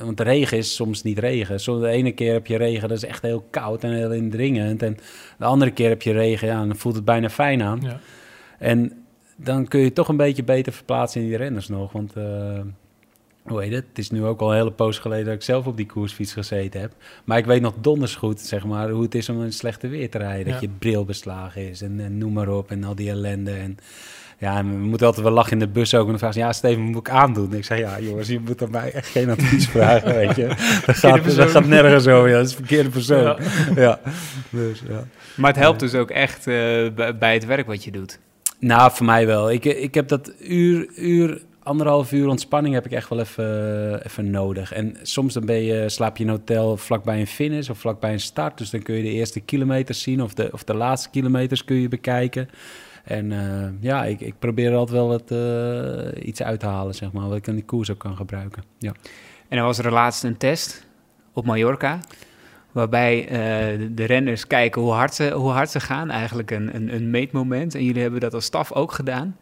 Want 0.00 0.20
regen 0.20 0.58
is 0.58 0.74
soms 0.74 1.02
niet 1.02 1.18
regen. 1.18 1.60
Soms 1.60 1.80
de 1.80 1.88
ene 1.88 2.12
keer 2.12 2.32
heb 2.32 2.46
je 2.46 2.56
regen, 2.56 2.88
dat 2.88 2.96
is 2.96 3.04
echt 3.04 3.22
heel 3.22 3.46
koud 3.50 3.84
en 3.84 3.92
heel 3.92 4.12
indringend. 4.12 4.82
En 4.82 4.96
de 5.38 5.44
andere 5.44 5.70
keer 5.70 5.88
heb 5.88 6.02
je 6.02 6.12
regen, 6.12 6.48
ja, 6.48 6.54
dan 6.66 6.76
voelt 6.76 6.94
het 6.94 7.04
bijna 7.04 7.30
fijn 7.30 7.62
aan. 7.62 7.80
Ja. 7.82 8.00
En 8.58 8.92
dan 9.36 9.68
kun 9.68 9.80
je 9.80 9.92
toch 9.92 10.08
een 10.08 10.16
beetje 10.16 10.44
beter 10.44 10.72
verplaatsen 10.72 11.20
in 11.20 11.26
die 11.26 11.36
renners 11.36 11.68
nog. 11.68 11.92
Want 11.92 12.12
eh, 12.16 12.60
hoe 13.44 13.62
heet 13.62 13.72
het? 13.72 13.84
Het 13.88 13.98
is 13.98 14.10
nu 14.10 14.24
ook 14.24 14.40
al 14.40 14.50
een 14.50 14.56
hele 14.56 14.70
poos 14.72 14.98
geleden 14.98 15.24
dat 15.24 15.34
ik 15.34 15.42
zelf 15.42 15.66
op 15.66 15.76
die 15.76 15.86
koersfiets 15.86 16.32
gezeten 16.32 16.80
heb. 16.80 16.92
Maar 17.24 17.38
ik 17.38 17.44
weet 17.46 17.60
nog 17.60 17.74
donders 17.80 18.14
goed, 18.14 18.40
zeg 18.40 18.64
maar, 18.64 18.90
hoe 18.90 19.02
het 19.02 19.14
is 19.14 19.28
om 19.28 19.42
in 19.42 19.52
slechte 19.52 19.88
weer 19.88 20.10
te 20.10 20.18
rijden. 20.18 20.52
Dat 20.52 20.60
je 20.60 20.68
bril 20.78 21.04
beslagen 21.04 21.68
is 21.70 21.82
en, 21.82 22.00
en 22.00 22.18
noem 22.18 22.32
maar 22.32 22.48
op 22.48 22.70
en 22.70 22.84
al 22.84 22.94
die 22.94 23.10
ellende. 23.10 23.50
En 23.50 23.76
ja, 24.38 24.56
en 24.58 24.70
we 24.70 24.86
moeten 24.86 25.06
altijd 25.06 25.24
wel 25.26 25.34
lachen 25.34 25.52
in 25.52 25.58
de 25.58 25.68
bus 25.68 25.94
ook. 25.94 26.04
En 26.04 26.08
dan 26.10 26.18
vragen 26.18 26.36
ze, 26.36 26.42
ja 26.42 26.52
Steven, 26.52 26.82
moet 26.82 27.06
ik 27.06 27.12
aandoen? 27.14 27.50
En 27.50 27.56
ik 27.56 27.64
zei, 27.64 27.80
ja 27.80 28.00
jongens, 28.00 28.28
je 28.28 28.40
moet 28.40 28.62
aan 28.62 28.70
mij 28.70 28.92
echt 28.92 29.08
geen 29.08 29.30
advies 29.30 29.68
vragen, 29.68 30.14
weet 30.26 30.36
je. 30.36 30.46
Dat 30.86 30.96
gaat, 30.96 31.22
persoon. 31.22 31.36
dat 31.44 31.50
gaat 31.50 31.66
nergens 31.66 32.06
over, 32.06 32.28
ja. 32.28 32.36
Dat 32.36 32.44
is 32.44 32.50
de 32.50 32.56
verkeerde 32.56 32.88
persoon. 32.88 33.36
Ja. 33.74 34.00
Dus, 34.50 34.82
ja. 34.88 35.04
Maar 35.36 35.50
het 35.50 35.60
helpt 35.60 35.80
dus 35.80 35.94
ook 35.94 36.10
echt 36.10 36.38
eh, 36.46 36.54
bij- 36.94 37.16
bij 37.18 37.34
het 37.34 37.44
werk 37.46 37.66
wat 37.66 37.84
je 37.84 37.90
doet. 37.90 38.18
Nou, 38.58 38.90
voor 38.92 39.06
mij 39.06 39.26
wel. 39.26 39.50
Ik, 39.50 39.64
ik 39.64 39.94
heb 39.94 40.08
dat 40.08 40.32
uur, 40.40 40.88
uur, 40.96 41.40
anderhalf 41.64 42.12
uur 42.12 42.28
ontspanning 42.28 42.74
heb 42.74 42.86
ik 42.86 42.92
echt 42.92 43.08
wel 43.08 43.20
even, 43.20 44.04
even 44.04 44.30
nodig. 44.30 44.72
En 44.72 44.96
soms 45.02 45.34
dan 45.34 45.46
ben 45.46 45.62
je, 45.62 45.88
slaap 45.88 46.16
je 46.16 46.22
in 46.22 46.28
een 46.28 46.36
hotel 46.36 46.76
vlakbij 46.76 47.20
een 47.20 47.26
finish 47.26 47.68
of 47.68 47.78
vlakbij 47.78 48.12
een 48.12 48.20
start. 48.20 48.58
Dus 48.58 48.70
dan 48.70 48.82
kun 48.82 48.94
je 48.94 49.02
de 49.02 49.10
eerste 49.10 49.40
kilometers 49.40 50.02
zien 50.02 50.22
of 50.22 50.34
de, 50.34 50.48
of 50.52 50.64
de 50.64 50.74
laatste 50.74 51.10
kilometers 51.10 51.64
kun 51.64 51.76
je 51.76 51.88
bekijken. 51.88 52.48
En 53.04 53.32
eh, 53.32 53.68
ja, 53.80 54.04
ik, 54.04 54.20
ik 54.20 54.34
probeer 54.38 54.70
er 54.70 54.76
altijd 54.76 54.98
wel 54.98 55.08
wat, 55.08 55.30
eh, 55.30 56.26
iets 56.26 56.42
uit 56.42 56.60
te 56.60 56.66
halen, 56.66 56.94
zeg 56.94 57.12
maar, 57.12 57.28
wat 57.28 57.36
ik 57.36 57.48
aan 57.48 57.54
die 57.54 57.64
koers 57.64 57.90
ook 57.90 57.98
kan 57.98 58.16
gebruiken. 58.16 58.62
Ja. 58.78 58.92
En 59.48 59.56
dan 59.56 59.66
was 59.66 59.78
er 59.78 59.92
laatst 59.92 60.24
een 60.24 60.36
test 60.36 60.86
op 61.32 61.44
Mallorca. 61.44 62.00
Waarbij 62.72 63.28
eh, 63.28 63.78
de, 63.78 63.94
de 63.94 64.04
renners 64.04 64.46
kijken 64.46 64.82
hoe 64.82 64.92
hard 64.92 65.14
ze, 65.14 65.30
hoe 65.30 65.50
hard 65.50 65.70
ze 65.70 65.80
gaan. 65.80 66.10
Eigenlijk 66.10 66.50
een, 66.50 66.74
een, 66.74 66.94
een 66.94 67.10
meetmoment. 67.10 67.74
En 67.74 67.84
jullie 67.84 68.02
hebben 68.02 68.20
dat 68.20 68.34
als 68.34 68.44
staf 68.44 68.72
ook 68.72 68.92
gedaan. 68.92 69.36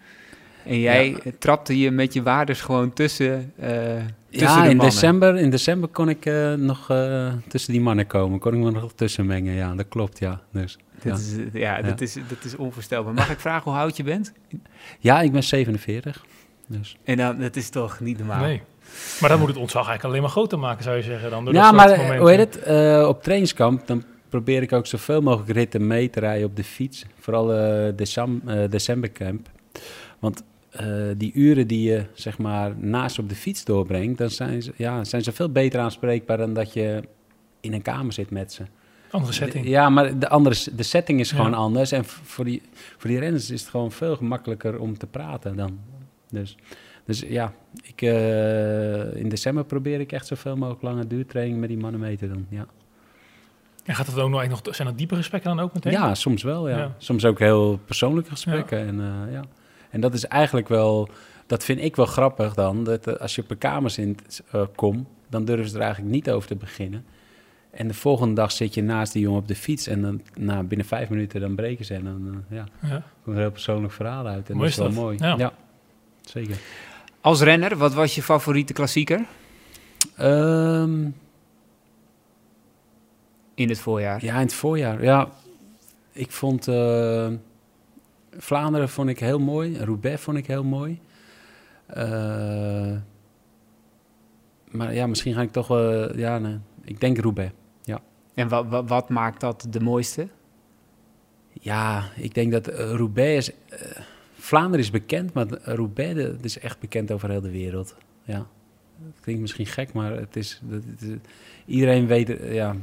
En 0.64 0.80
jij 0.80 1.16
trapte 1.38 1.78
je 1.78 1.90
met 1.90 2.12
je 2.12 2.22
waardes 2.22 2.60
gewoon 2.60 2.92
tussen, 2.92 3.52
eh 3.58 3.70
tussen 4.30 4.48
Ja, 4.48 4.62
de 4.62 4.70
in 4.70 4.78
december, 4.78 5.36
in 5.36 5.50
december 5.50 5.88
kon 5.88 6.08
ik 6.08 6.26
eh, 6.26 6.52
nog 6.54 6.90
eh, 6.90 7.32
tussen 7.48 7.72
die 7.72 7.80
mannen 7.82 8.06
komen. 8.06 8.38
Kon 8.38 8.54
ik 8.54 8.58
me 8.58 8.70
nog 8.70 8.92
tussen 8.94 9.26
mengen, 9.26 9.54
ja, 9.54 9.74
dat 9.74 9.86
klopt, 9.88 10.18
ja. 10.18 10.40
Dus, 10.52 10.78
ja. 11.02 11.10
Dat 11.10 11.18
is, 11.18 11.36
eh, 11.36 11.60
ja, 11.60 11.82
Dat, 11.82 12.00
is, 12.00 12.14
dat 12.28 12.44
is 12.44 12.56
onvoorstelbaar. 12.56 13.14
Mag 13.14 13.30
ik 13.30 13.40
vragen 13.40 13.70
hoe 13.70 13.80
oud 13.80 13.96
je 13.96 14.02
bent? 14.02 14.32
ja, 14.98 15.20
ik 15.20 15.32
ben 15.32 15.42
47. 15.42 16.24
Dus. 16.66 16.96
En 17.04 17.16
dan, 17.16 17.38
dat 17.38 17.56
is 17.56 17.70
toch 17.70 18.00
niet 18.00 18.18
normaal. 18.18 18.40
Nee. 18.44 18.62
Maar 19.20 19.28
dan 19.30 19.38
moet 19.38 19.48
het 19.48 19.56
ontzag 19.56 19.86
eigenlijk 19.86 20.04
alleen 20.08 20.22
maar 20.22 20.30
groter 20.30 20.58
maken, 20.58 20.84
zou 20.84 20.96
je 20.96 21.02
zeggen. 21.02 21.30
Dan, 21.30 21.44
door 21.44 21.54
Ja, 21.54 21.62
dat 21.66 21.74
maar 21.74 21.88
momenten. 21.88 22.18
hoe 22.18 22.30
heet 22.30 22.38
het? 22.38 22.62
Eh, 22.62 23.08
op 23.08 23.22
trainingskamp 23.22 23.86
dan 23.86 24.04
probeer 24.28 24.62
ik 24.62 24.72
ook 24.72 24.86
zoveel 24.86 25.20
mogelijk 25.20 25.50
ritten 25.50 25.86
mee 25.86 26.10
te 26.10 26.20
rijden 26.20 26.46
op 26.46 26.56
de 26.56 26.64
fiets. 26.64 27.04
Vooral 27.18 27.46
decem, 27.96 28.42
decembercamp. 28.70 29.48
Want 30.18 30.42
eh, 30.72 30.86
die 31.16 31.32
uren 31.34 31.66
die 31.66 31.90
je 31.90 32.04
zeg 32.14 32.38
maar 32.38 32.72
naast 32.78 33.18
op 33.18 33.28
de 33.28 33.34
fiets 33.34 33.64
doorbrengt, 33.64 34.18
dan 34.18 34.30
zijn 34.30 34.62
ze, 34.62 34.72
ja, 34.76 35.04
zijn 35.04 35.22
ze 35.22 35.32
veel 35.32 35.50
beter 35.52 35.80
aanspreekbaar 35.80 36.36
dan 36.36 36.54
dat 36.54 36.72
je 36.72 37.02
in 37.60 37.72
een 37.72 37.82
kamer 37.82 38.12
zit 38.12 38.30
met 38.30 38.52
ze. 38.52 38.62
Andere 39.10 39.32
setting. 39.32 39.66
Ja, 39.66 39.88
maar 39.88 40.18
de, 40.18 40.28
andere, 40.28 40.56
de 40.76 40.82
setting 40.82 41.20
is 41.20 41.30
Ja. 41.30 41.36
gewoon 41.36 41.54
anders. 41.54 41.92
En 41.92 42.04
voor 42.04 42.44
die, 42.44 42.62
voor 42.96 43.10
die 43.10 43.18
renners 43.18 43.50
is 43.50 43.60
het 43.60 43.70
gewoon 43.70 43.92
veel 43.92 44.16
gemakkelijker 44.16 44.78
om 44.78 44.98
te 44.98 45.06
praten 45.06 45.56
dan. 45.56 45.78
Dus, 46.30 46.56
dus 47.04 47.20
ja, 47.20 47.52
ik, 47.82 48.02
eh, 48.02 49.14
in 49.16 49.28
december 49.28 49.64
probeer 49.64 50.00
ik 50.00 50.12
echt 50.12 50.26
zoveel 50.26 50.56
mogelijk 50.56 50.82
lange 50.82 51.06
duurtraining 51.06 51.60
met 51.60 51.68
die 51.68 51.78
mannen 51.78 52.00
mee 52.00 52.16
te 52.16 52.28
doen. 52.28 52.46
Ja, 52.48 52.66
En 53.84 53.94
gaat 53.94 54.06
het 54.06 54.18
ook 54.18 54.30
nog, 54.30 54.48
nog, 54.48 54.60
zijn 54.70 54.88
dat 54.88 54.98
diepe 54.98 55.16
gesprekken 55.16 55.56
dan 55.56 55.64
ook 55.64 55.74
meteen? 55.74 55.92
ja 55.92 56.14
soms 56.14 56.42
wel. 56.42 56.68
Ja. 56.68 56.76
Ja. 56.76 56.94
Soms 56.98 57.24
ook 57.24 57.38
heel 57.38 57.78
persoonlijke 57.84 58.30
gesprekken. 58.30 58.78
En, 58.78 59.00
eh, 59.00 59.32
ja. 59.32 59.42
En 59.92 60.00
dat 60.00 60.14
is 60.14 60.24
eigenlijk 60.26 60.68
wel, 60.68 61.08
dat 61.46 61.64
vind 61.64 61.80
ik 61.80 61.96
wel 61.96 62.06
grappig 62.06 62.54
dan. 62.54 62.84
Dat 62.84 63.06
eh, 63.06 63.14
als 63.14 63.34
je 63.34 63.42
op 63.42 63.50
een 63.50 63.58
kamer 63.58 63.90
zit, 63.90 64.42
eh, 64.50 64.62
komt, 64.74 65.06
dan 65.30 65.44
durven 65.44 65.68
ze 65.68 65.76
er 65.76 65.82
eigenlijk 65.82 66.14
niet 66.14 66.30
over 66.30 66.48
te 66.48 66.56
beginnen. 66.56 67.04
En 67.70 67.88
de 67.88 67.94
volgende 67.94 68.34
dag 68.34 68.52
zit 68.52 68.74
je 68.74 68.82
naast 68.82 69.12
die 69.12 69.22
jongen 69.22 69.40
op 69.40 69.48
de 69.48 69.54
fiets 69.56 69.86
en 69.86 70.02
dan 70.02 70.20
na 70.34 70.62
binnen 70.62 70.86
vijf 70.86 71.08
minuten 71.08 71.40
dan 71.40 71.54
breken 71.54 71.84
ze 71.84 71.94
en 71.94 72.04
dan 72.04 72.44
eh, 72.50 72.56
ja, 72.56 72.64
Ja. 72.82 72.88
komt 72.88 73.02
er 73.26 73.32
een 73.32 73.38
heel 73.38 73.50
persoonlijk 73.50 73.92
verhaal 73.92 74.26
uit. 74.26 74.50
En 74.50 74.56
Mooi 74.56 74.68
dat 74.68 74.78
is 74.88 74.94
wel 74.94 75.04
dat. 75.06 75.18
mooi. 75.20 75.36
Ja. 75.38 75.52
zeker. 76.20 76.56
Als 77.20 77.40
renner, 77.40 77.76
wat 77.76 77.94
was 77.94 78.14
je 78.14 78.22
favoriete 78.22 78.72
klassieker 78.72 79.24
Ehm, 80.16 81.08
in 83.54 83.68
het 83.68 83.78
voorjaar? 83.78 84.24
ja, 84.24 84.34
in 84.34 84.40
het 84.40 84.54
voorjaar. 84.54 85.02
Ja, 85.02 85.28
ik 86.12 86.30
vond 86.30 86.68
eh, 86.68 87.28
Vlaanderen 88.36 88.88
vond 88.88 89.08
ik 89.08 89.18
heel 89.18 89.38
mooi. 89.38 89.78
Roubaix 89.84 90.22
vond 90.22 90.36
ik 90.36 90.46
heel 90.46 90.64
mooi. 90.64 91.00
Eh, 91.86 92.96
maar 94.70 94.94
ja, 94.94 95.06
misschien 95.06 95.34
ga 95.34 95.42
ik 95.42 95.52
toch 95.52 95.68
wel... 95.68 96.16
ja, 96.16 96.38
nee, 96.38 96.58
ik 96.84 97.00
denk 97.00 97.18
Roubaix. 97.18 97.52
En 98.34 98.48
wat, 98.48 98.66
wat, 98.66 98.88
wat 98.88 99.08
maakt 99.08 99.40
dat 99.40 99.66
de 99.70 99.80
mooiste? 99.80 100.28
Ja, 101.52 102.04
ik 102.16 102.34
denk 102.34 102.52
dat 102.52 102.66
eh, 102.68 102.90
Roubaix 102.94 103.48
is... 103.48 103.54
eh, 103.78 104.02
Vlaanderen 104.34 104.80
is 104.84 104.90
bekend, 104.90 105.32
maar 105.32 105.46
Roubaix 105.62 106.14
de- 106.14 106.36
is 106.42 106.58
echt 106.58 106.78
bekend 106.80 107.10
over 107.12 107.30
heel 107.30 107.40
de 107.40 107.50
wereld. 107.50 107.94
Ja. 108.22 108.36
Dat 109.04 109.20
klinkt 109.20 109.40
misschien 109.40 109.66
gek, 109.66 109.92
maar 109.92 110.12
het 110.12 110.36
is... 110.36 110.60
Dat, 110.64 110.82
het 110.86 111.02
is- 111.02 111.16
iedereen 111.66 112.06
weet... 112.06 112.36
ja, 112.42 112.76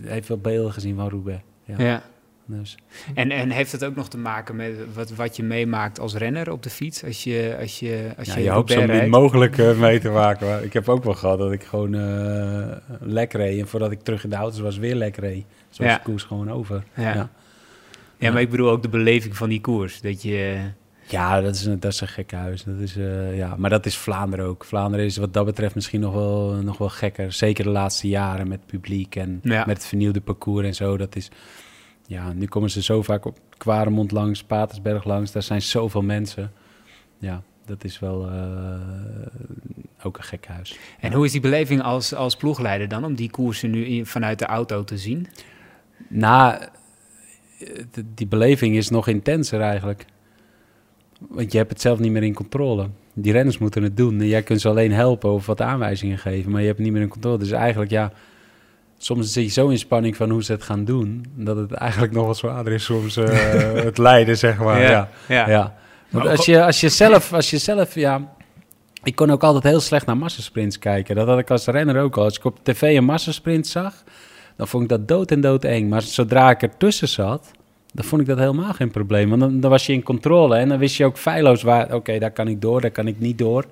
heeft 0.00 0.28
wel 0.28 0.38
beelden 0.38 0.72
gezien 0.72 0.96
van 0.96 1.08
Roubaix. 1.08 1.42
Ja. 1.64 1.78
Ja. 1.78 2.02
Dus. 2.50 2.76
En, 3.14 3.30
en 3.30 3.50
heeft 3.50 3.72
het 3.72 3.84
ook 3.84 3.94
nog 3.96 4.08
te 4.08 4.18
maken 4.18 4.56
met 4.56 4.72
wat, 4.94 5.10
wat 5.10 5.36
je 5.36 5.42
meemaakt 5.42 6.00
als 6.00 6.14
renner 6.14 6.50
op 6.52 6.62
de 6.62 6.70
fiets? 6.70 7.04
Als 7.04 7.24
je, 7.24 7.56
als 7.60 7.78
je, 7.78 8.10
als 8.18 8.26
Ja, 8.28 8.36
je, 8.36 8.42
je 8.42 8.50
hoopt 8.50 8.70
zo 8.70 8.78
min 8.78 8.86
rijdt? 8.86 9.10
mogelijk 9.10 9.58
eh, 9.58 9.78
mee 9.78 9.98
te 10.00 10.10
maken. 10.10 10.46
Maar 10.46 10.62
ik 10.62 10.72
heb 10.72 10.88
ook 10.88 11.04
wel 11.04 11.14
gehad 11.14 11.38
dat 11.38 11.52
ik 11.52 11.62
gewoon 11.64 11.94
eh 11.94 12.76
lek 13.00 13.32
reed. 13.32 13.60
En 13.60 13.68
voordat 13.68 13.90
ik 13.90 14.00
terug 14.02 14.24
in 14.24 14.30
de 14.30 14.36
auto 14.36 14.62
was, 14.62 14.78
weer 14.78 14.94
lek 14.94 15.16
reed. 15.16 15.44
Zo 15.70 15.82
was 15.82 15.92
Ja. 15.92 15.96
de 15.98 16.02
koers 16.04 16.22
gewoon 16.22 16.50
over. 16.50 16.82
Ja. 16.94 17.14
Ja. 17.14 17.30
Ja, 18.18 18.32
maar 18.32 18.40
ik 18.40 18.50
bedoel 18.50 18.70
ook 18.70 18.82
de 18.82 18.88
beleving 18.88 19.36
van 19.36 19.48
die 19.48 19.60
koers. 19.60 20.00
Dat 20.00 20.22
je... 20.22 20.56
Ja, 21.06 21.40
dat 21.40 21.54
is 21.54 21.64
een, 21.64 21.80
dat 21.80 21.92
is 21.92 22.00
een 22.00 22.08
gek 22.08 22.32
huis. 22.32 22.64
Dat 22.64 22.78
is, 22.78 22.96
eh, 22.96 23.36
ja. 23.36 23.54
Maar 23.58 23.70
dat 23.70 23.86
is 23.86 23.96
Vlaanderen 23.96 24.46
ook. 24.46 24.64
Vlaanderen 24.64 25.06
is 25.06 25.16
wat 25.16 25.32
dat 25.32 25.44
betreft 25.44 25.74
misschien 25.74 26.00
nog 26.00 26.12
wel, 26.14 26.52
nog 26.62 26.78
wel 26.78 26.88
gekker. 26.88 27.32
Zeker 27.32 27.64
de 27.64 27.70
laatste 27.70 28.08
jaren 28.08 28.48
met 28.48 28.66
publiek 28.66 29.16
en 29.16 29.40
met 29.42 29.66
het 29.66 29.86
vernieuwde 29.86 30.20
parcours 30.20 30.66
en 30.66 30.74
zo. 30.74 30.96
Dat 30.96 31.16
is, 31.16 31.28
ja, 32.08 32.32
nu 32.32 32.46
komen 32.46 32.70
ze 32.70 32.82
zo 32.82 33.02
vaak 33.02 33.24
op 33.24 33.38
Kwaremond 33.56 34.10
langs, 34.10 34.42
Patersberg 34.44 35.04
langs. 35.04 35.32
Daar 35.32 35.42
zijn 35.42 35.62
zoveel 35.62 36.02
mensen. 36.02 36.52
Ja, 37.18 37.42
dat 37.66 37.84
is 37.84 37.98
wel 37.98 38.30
eh, 38.30 38.80
ook 40.02 40.16
een 40.16 40.22
gek 40.22 40.46
huis. 40.46 40.78
En 41.00 41.12
hoe 41.12 41.24
is 41.24 41.32
die 41.32 41.40
beleving 41.40 41.82
als, 41.82 42.14
als 42.14 42.36
ploegleider 42.36 42.88
dan? 42.88 43.04
Om 43.04 43.14
die 43.14 43.30
koersen 43.30 43.70
nu 43.70 43.84
in- 43.84 44.06
vanuit 44.06 44.38
de 44.38 44.44
auto 44.46 44.84
te 44.84 44.98
zien? 44.98 45.26
Nou, 46.08 46.54
eh, 47.58 47.82
die 48.14 48.26
beleving 48.26 48.76
is 48.76 48.90
nog 48.90 49.08
intenser 49.08 49.60
eigenlijk. 49.60 50.04
Want 51.28 51.52
je 51.52 51.58
hebt 51.58 51.70
het 51.70 51.80
zelf 51.80 51.98
niet 51.98 52.12
meer 52.12 52.22
in 52.22 52.34
controle. 52.34 52.88
Die 53.14 53.32
renners 53.32 53.58
moeten 53.58 53.82
het 53.82 53.96
doen. 53.96 54.20
En 54.20 54.26
jij 54.26 54.42
kunt 54.42 54.60
ze 54.60 54.68
alleen 54.68 54.92
helpen 54.92 55.30
of 55.32 55.46
wat 55.46 55.60
aanwijzingen 55.60 56.18
geven. 56.18 56.50
Maar 56.50 56.60
je 56.60 56.66
hebt 56.66 56.78
het 56.78 56.86
niet 56.86 56.94
meer 56.96 57.04
in 57.04 57.12
controle. 57.12 57.38
Dus 57.38 57.50
eigenlijk, 57.50 57.90
ja... 57.90 58.12
Soms 59.00 59.32
zit 59.32 59.44
je 59.44 59.50
zo 59.50 59.68
in 59.68 59.78
spanning 59.78 60.16
van 60.16 60.30
hoe 60.30 60.44
ze 60.44 60.52
het 60.52 60.62
gaan 60.62 60.84
doen... 60.84 61.24
dat 61.34 61.56
het 61.56 61.72
eigenlijk 61.72 62.12
nog 62.12 62.26
wat 62.26 62.36
zwaarder 62.36 62.72
is 62.72 62.84
soms 62.84 63.16
eh, 63.16 63.72
het 63.72 63.98
leiden, 63.98 64.38
zeg 64.38 64.58
maar. 64.58 64.80
Ja, 64.90 65.08
ja. 65.28 65.48
ja. 65.48 65.74
Want 66.08 66.24
Maar 66.24 66.36
als 66.36 66.46
je, 66.46 66.64
als 66.64 66.80
je 66.80 66.88
zelf... 66.88 67.32
Als 67.32 67.50
je 67.50 67.58
zelf 67.58 67.94
ja, 67.94 68.34
ik 69.02 69.14
kon 69.14 69.30
ook 69.30 69.42
altijd 69.42 69.64
heel 69.64 69.80
slecht 69.80 70.06
naar 70.06 70.16
massasprints 70.16 70.78
kijken. 70.78 71.14
Dat 71.14 71.26
had 71.26 71.38
ik 71.38 71.50
als 71.50 71.66
renner 71.66 72.00
ook 72.02 72.16
al. 72.16 72.24
Als 72.24 72.36
ik 72.36 72.44
op 72.44 72.58
tv 72.62 72.96
een 72.96 73.04
massasprint 73.04 73.66
zag... 73.66 73.94
dan 74.56 74.68
vond 74.68 74.82
ik 74.82 74.88
dat 74.88 75.08
dood 75.08 75.30
en 75.30 75.40
dood 75.40 75.64
eng. 75.64 75.88
Maar 75.88 76.02
zodra 76.02 76.50
ik 76.50 76.62
ertussen 76.62 77.08
zat... 77.08 77.50
dan 77.92 78.04
vond 78.04 78.20
ik 78.20 78.26
dat 78.26 78.38
helemaal 78.38 78.72
geen 78.72 78.90
probleem. 78.90 79.28
Want 79.28 79.40
dan, 79.40 79.60
dan 79.60 79.70
was 79.70 79.86
je 79.86 79.92
in 79.92 80.02
controle 80.02 80.56
en 80.56 80.68
dan 80.68 80.78
wist 80.78 80.96
je 80.96 81.04
ook 81.04 81.18
feilloos 81.18 81.62
waar... 81.62 81.94
oké, 81.94 82.18
daar 82.18 82.30
kan 82.30 82.48
ik 82.48 82.60
door, 82.60 82.80
daar 82.80 82.90
kan 82.90 83.06
ik 83.06 83.20
niet 83.20 83.38
door. 83.38 83.64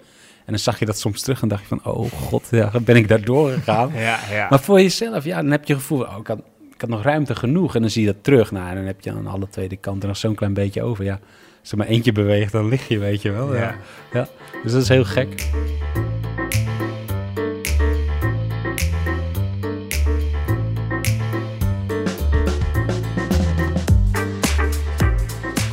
En 0.47 0.53
dan 0.53 0.59
zag 0.59 0.79
je 0.79 0.87
dat 0.87 0.99
soms 0.99 1.23
terug 1.23 1.43
en 1.43 1.49
dacht 1.49 1.61
je 1.62 1.67
van... 1.67 1.81
oh 1.85 2.12
god, 2.12 2.49
ja, 2.50 2.71
ben 2.85 2.97
ik 2.97 3.09
daar 3.09 3.25
doorgegaan? 3.25 3.93
Ja, 4.09 4.19
ja. 4.31 4.47
Maar 4.50 4.61
voor 4.61 4.81
jezelf, 4.81 5.25
ja, 5.25 5.43
dan 5.43 5.50
heb 5.50 5.65
je 5.65 5.73
het 5.73 5.83
gevoel... 5.83 6.00
oh, 6.03 6.17
ik 6.21 6.26
had, 6.26 6.38
ik 6.75 6.81
had 6.81 6.91
nog 6.91 7.03
ruimte 7.03 7.35
genoeg. 7.35 7.75
En 7.75 7.81
dan 7.81 7.91
zie 7.91 8.05
je 8.05 8.12
dat 8.12 8.25
terug. 8.25 8.50
Nou, 8.50 8.69
en 8.69 8.75
dan 8.75 8.85
heb 8.85 9.00
je 9.00 9.11
aan 9.11 9.26
alle 9.26 9.49
tweede 9.49 9.76
kanten 9.76 10.09
nog 10.09 10.17
zo'n 10.17 10.35
klein 10.35 10.55
beetje 10.55 10.83
over. 10.83 11.05
Ja, 11.05 11.21
als 11.61 11.71
er 11.71 11.76
maar 11.76 11.87
eentje 11.87 12.12
beweegt, 12.12 12.53
dan 12.53 12.69
lig 12.69 12.88
je, 12.88 12.99
weet 12.99 13.23
je 13.23 13.31
wel. 13.31 13.55
Ja. 13.55 13.75
Ja. 14.12 14.29
Dus 14.62 14.73
dat 14.73 14.83
is 14.83 14.88
heel 14.88 15.05
gek. 15.05 15.50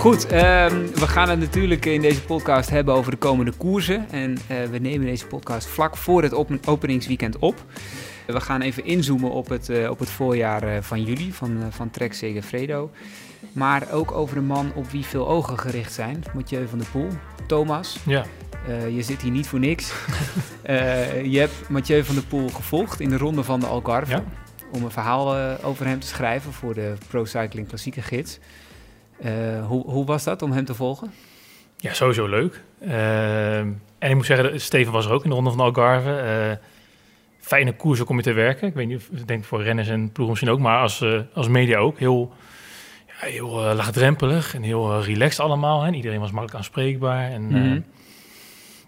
Goed, 0.04 0.28
ehm, 0.28 0.86
we 0.94 1.08
gaan 1.08 1.30
het 1.30 1.40
natuurlijk 1.40 1.86
in 1.86 2.02
deze 2.02 2.22
podcast 2.22 2.70
hebben 2.70 2.94
over 2.94 3.12
de 3.12 3.18
komende 3.18 3.52
koersen. 3.52 4.06
En 4.12 4.38
eh, 4.48 4.64
we 4.72 4.78
nemen 4.78 5.06
deze 5.08 5.26
podcast 5.26 5.68
vlak 5.68 5.98
voor 5.98 6.24
het 6.24 6.34
open- 6.34 6.60
openingsweekend 6.66 7.38
op. 7.40 7.66
We 8.28 8.42
gaan 8.42 8.62
even 8.62 8.86
inzoomen 8.86 9.32
op 9.32 9.50
het, 9.50 9.70
eh, 9.70 9.90
op 9.90 10.00
het 10.00 10.10
voorjaar 10.10 10.64
eh, 10.64 10.82
van 10.82 11.04
jullie, 11.04 11.34
van, 11.34 11.58
van 11.70 11.90
Trek 11.90 12.14
Segafredo. 12.14 12.92
Maar 13.52 13.92
ook 13.92 14.12
over 14.12 14.38
een 14.38 14.46
man 14.46 14.72
op 14.76 14.90
wie 14.92 15.06
veel 15.06 15.28
ogen 15.28 15.60
gericht 15.60 15.94
zijn, 15.94 16.24
Mathieu 16.34 16.68
van 16.68 16.78
der 16.78 16.88
Poel. 16.92 17.10
Thomas, 17.48 18.00
Ja. 18.06 18.26
Je 18.90 19.02
zit 19.02 19.22
hier 19.22 19.32
niet 19.32 19.48
voor 19.48 19.60
niks. 19.60 19.94
Je 21.34 21.38
hebt 21.40 21.70
Mathieu 21.70 22.04
van 22.04 22.16
der 22.16 22.24
Poel 22.24 22.50
gevolgd 22.50 23.00
in 23.00 23.10
de 23.10 23.18
ronde 23.18 23.44
van 23.44 23.60
de 23.60 23.66
Algarve. 23.66 24.12
Ja. 24.12 24.24
Om 24.72 24.84
een 24.84 24.92
verhaal 24.92 25.36
over 25.64 25.86
hem 25.86 26.00
te 26.00 26.08
schrijven 26.08 26.54
voor 26.54 26.74
de 26.74 26.94
Pro 27.08 27.26
Cycling 27.26 27.68
Klassieke 27.68 28.02
Gids. 28.02 28.40
Eh, 29.24 29.66
hoe, 29.68 29.84
hoe 29.86 30.06
was 30.06 30.24
dat 30.24 30.42
om 30.42 30.52
hem 30.52 30.66
te 30.66 30.74
volgen? 30.74 31.12
Ja, 31.78 31.94
sowieso 31.94 32.28
leuk. 32.28 32.64
Ehm, 32.82 33.72
en 34.00 34.10
ik 34.10 34.16
moet 34.16 34.26
zeggen, 34.26 34.62
Steven 34.62 34.94
was 34.94 35.06
er 35.06 35.12
ook 35.12 35.24
in 35.24 35.30
de 35.30 35.36
Ronde 35.36 35.50
van 35.50 35.58
de 35.60 35.64
Algarve. 35.66 36.16
Eh, 36.16 36.66
fijne 37.40 37.76
koers 37.76 38.02
ook 38.02 38.10
om 38.10 38.16
mee 38.16 38.24
te 38.24 38.32
werken. 38.34 38.68
Ik 38.68 38.74
weet 38.74 38.88
niet, 38.88 38.98
of- 38.98 39.20
ik 39.20 39.28
denk 39.28 39.44
voor 39.44 39.64
renners 39.64 39.88
en 39.88 40.02
ploegen 40.12 40.28
misschien 40.30 40.50
ook, 40.50 40.60
maar 40.60 40.80
als, 40.82 41.02
eh, 41.02 41.20
als 41.34 41.48
media 41.48 41.78
ook. 41.78 42.00
Heel, 42.00 42.34
ja, 43.08 43.28
heel 43.28 43.50
laagdrempelig 43.50 44.56
en 44.56 44.62
heel 44.62 45.02
relaxed 45.04 45.40
allemaal. 45.40 45.82
Hè. 45.82 45.88
En 45.88 45.94
Iedereen 45.94 46.20
was 46.20 46.30
makkelijk 46.32 46.58
aanspreekbaar 46.58 47.32
en 47.32 47.42
Mhm. 47.48 47.80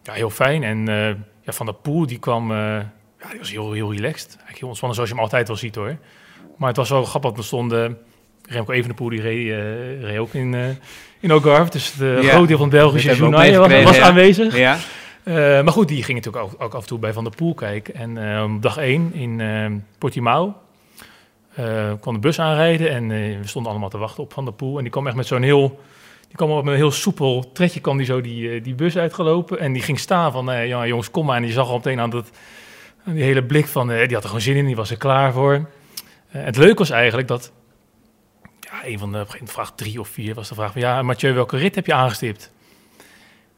ja, 0.04 0.14
heel 0.14 0.30
fijn. 0.30 0.64
En 0.64 0.86
ja, 1.44 1.52
Van 1.52 1.66
der 1.66 1.76
Poel, 1.76 2.06
die 2.08 2.20
kwam, 2.20 2.52
ja, 2.52 2.92
die 3.30 3.40
was 3.40 3.52
heel, 3.52 3.72
heel 3.72 3.94
relaxed. 3.94 4.28
Eigenlijk 4.30 4.58
heel 4.58 4.68
ontspannen, 4.68 4.96
zoals 4.96 5.10
je 5.10 5.16
hem 5.16 5.24
altijd 5.26 5.48
wel 5.48 5.58
ziet 5.58 5.76
hoor. 5.76 5.98
Maar 6.58 6.68
het 6.68 6.78
was 6.78 6.90
wel 6.90 7.04
grappig, 7.04 7.30
want 7.30 7.38
er 7.38 7.44
stonden... 7.48 7.98
Remco 8.50 8.72
Evenepoel, 8.72 9.10
die 9.10 9.22
reed, 9.22 9.52
eh, 9.52 10.02
reed 10.02 10.18
ook 10.18 10.34
in, 10.34 10.54
eh 10.54 10.62
in 11.20 11.32
Algarve. 11.32 11.72
Dus 11.72 11.94
het 11.98 12.24
Ja, 12.24 12.32
groot 12.32 12.48
deel 12.48 12.58
van 12.58 12.68
het 12.70 12.78
Belgische 12.78 13.16
journaal 13.16 13.84
was, 13.84 13.96
ja. 13.96 14.04
aanwezig. 14.04 14.58
Ja, 14.58 14.78
maar 15.64 15.74
goed, 15.74 15.88
die 15.88 16.04
ging 16.04 16.18
natuurlijk 16.18 16.46
ook, 16.46 16.64
ook 16.64 16.74
af 16.74 16.82
en 16.82 16.88
toe 16.88 17.00
bij 17.00 17.14
Van 17.14 17.24
der 17.24 17.36
Poel 17.36 17.54
kijken. 17.54 17.96
En 17.96 18.44
op 18.44 18.62
dag 18.62 18.78
1 18.78 19.14
in 19.14 19.84
Portimao 19.98 20.56
kwam 22.00 22.14
de 22.14 22.20
bus 22.20 22.40
aanrijden. 22.40 22.90
En 22.90 23.08
we 23.08 23.48
stonden 23.48 23.72
allemaal 23.72 23.90
te 23.90 23.98
wachten 23.98 24.24
op 24.24 24.34
Van 24.34 24.46
der 24.46 24.54
Poel. 24.54 24.78
En 24.78 24.84
die 24.84 24.92
kwam 24.92 25.08
echt 25.08 25.16
met 25.16 25.28
zo'n 25.28 25.42
heel... 25.42 25.80
Die 26.28 26.36
kwam 26.36 26.50
op 26.50 26.64
met 26.64 26.74
een 26.74 26.80
heel 26.80 26.92
soepel 26.92 27.52
tredje 27.54 27.80
kwam 27.80 27.98
die 27.98 28.06
zo 28.06 28.22
die, 28.22 28.62
die 28.62 28.76
bus 28.76 28.98
uitgelopen. 28.98 29.60
En 29.60 29.74
die 29.74 29.82
ging 29.82 30.00
staan 30.00 30.32
van, 30.32 30.68
ja, 30.68 30.88
jongens, 30.88 31.12
kom 31.12 31.26
maar. 31.26 31.36
En 31.36 31.44
die 31.44 31.52
zag 31.52 31.68
al 31.68 31.76
meteen 31.76 32.00
aan, 32.00 32.10
dat, 32.10 32.30
aan 33.06 33.14
die 33.14 33.24
hele 33.24 33.44
blik 33.44 33.66
van... 33.68 33.88
die 33.88 33.98
had 33.98 34.12
er 34.12 34.24
gewoon 34.24 34.42
zin 34.42 34.56
in, 34.56 34.66
die 34.66 34.76
was 34.76 34.92
er 34.92 34.98
klaar 34.98 35.34
voor. 35.34 35.70
Het 36.28 36.58
leuke 36.58 36.78
was 36.78 36.90
eigenlijk 36.90 37.28
dat... 37.28 37.52
Een 38.84 39.00
van 39.00 39.12
de 39.12 39.26
vraag 39.44 39.76
drie 39.76 40.00
of 40.00 40.08
vier 40.08 40.34
was 40.34 40.50
de 40.50 40.56
vraag 40.56 40.72
van... 40.72 40.82
Ja, 40.82 41.02
Mathieu, 41.02 41.34
welke 41.34 41.58
rit 41.58 41.76
heb 41.76 41.86
je 41.86 41.94
aangestipt? 41.94 42.52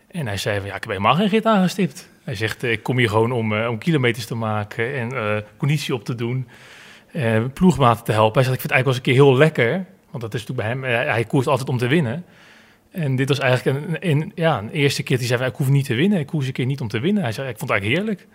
En 0.07 0.27
hij 0.27 0.37
zei 0.37 0.57
van, 0.57 0.67
ja, 0.67 0.75
ik 0.75 0.81
heb 0.83 0.91
helemaal 0.91 1.15
geen 1.15 1.27
rit 1.27 1.45
aangestipt. 1.45 2.09
Hij 2.23 2.35
zegt, 2.35 2.63
eh, 2.63 2.71
ik 2.71 2.83
kom 2.83 2.97
hier 2.97 3.09
gewoon 3.09 3.31
om, 3.31 3.53
eh, 3.53 3.69
om 3.69 3.77
kilometers 3.77 4.25
te 4.25 4.35
maken 4.35 4.93
en 4.95 5.11
eh, 5.11 5.37
conditie 5.57 5.93
op 5.93 6.05
te 6.05 6.15
doen. 6.15 6.47
eh 7.11 7.43
ploegmaten 7.53 8.03
te 8.03 8.11
helpen. 8.11 8.33
Hij 8.33 8.43
zegt, 8.43 8.55
ik 8.55 8.61
vind 8.61 8.73
het 8.73 8.83
eigenlijk 8.83 8.85
wel 8.85 8.93
eens 8.93 8.97
een 8.97 9.13
keer 9.13 9.23
heel 9.23 9.37
lekker. 9.37 9.85
Want 10.09 10.23
dat 10.23 10.33
is 10.33 10.45
natuurlijk 10.45 10.81
bij 10.81 10.89
hem, 10.89 11.07
hij 11.07 11.23
koerst 11.23 11.47
altijd 11.47 11.69
om 11.69 11.77
te 11.77 11.87
winnen. 11.87 12.25
En 12.91 13.15
dit 13.15 13.29
was 13.29 13.39
eigenlijk 13.39 13.77
een, 13.85 14.09
een, 14.09 14.31
ja, 14.35 14.57
een 14.57 14.69
eerste 14.69 15.03
keer 15.03 15.17
die 15.17 15.27
zei, 15.27 15.39
van, 15.39 15.47
ik 15.47 15.55
hoef 15.55 15.69
niet 15.69 15.85
te 15.85 15.93
winnen. 15.93 16.19
Ik 16.19 16.27
koers 16.27 16.47
een 16.47 16.53
keer 16.53 16.65
niet 16.65 16.81
om 16.81 16.87
te 16.87 16.99
winnen. 16.99 17.23
Hij 17.23 17.31
zei, 17.31 17.49
ik 17.49 17.57
vond 17.57 17.71
het 17.71 17.79
eigenlijk 17.79 18.07
heerlijk. 18.07 18.27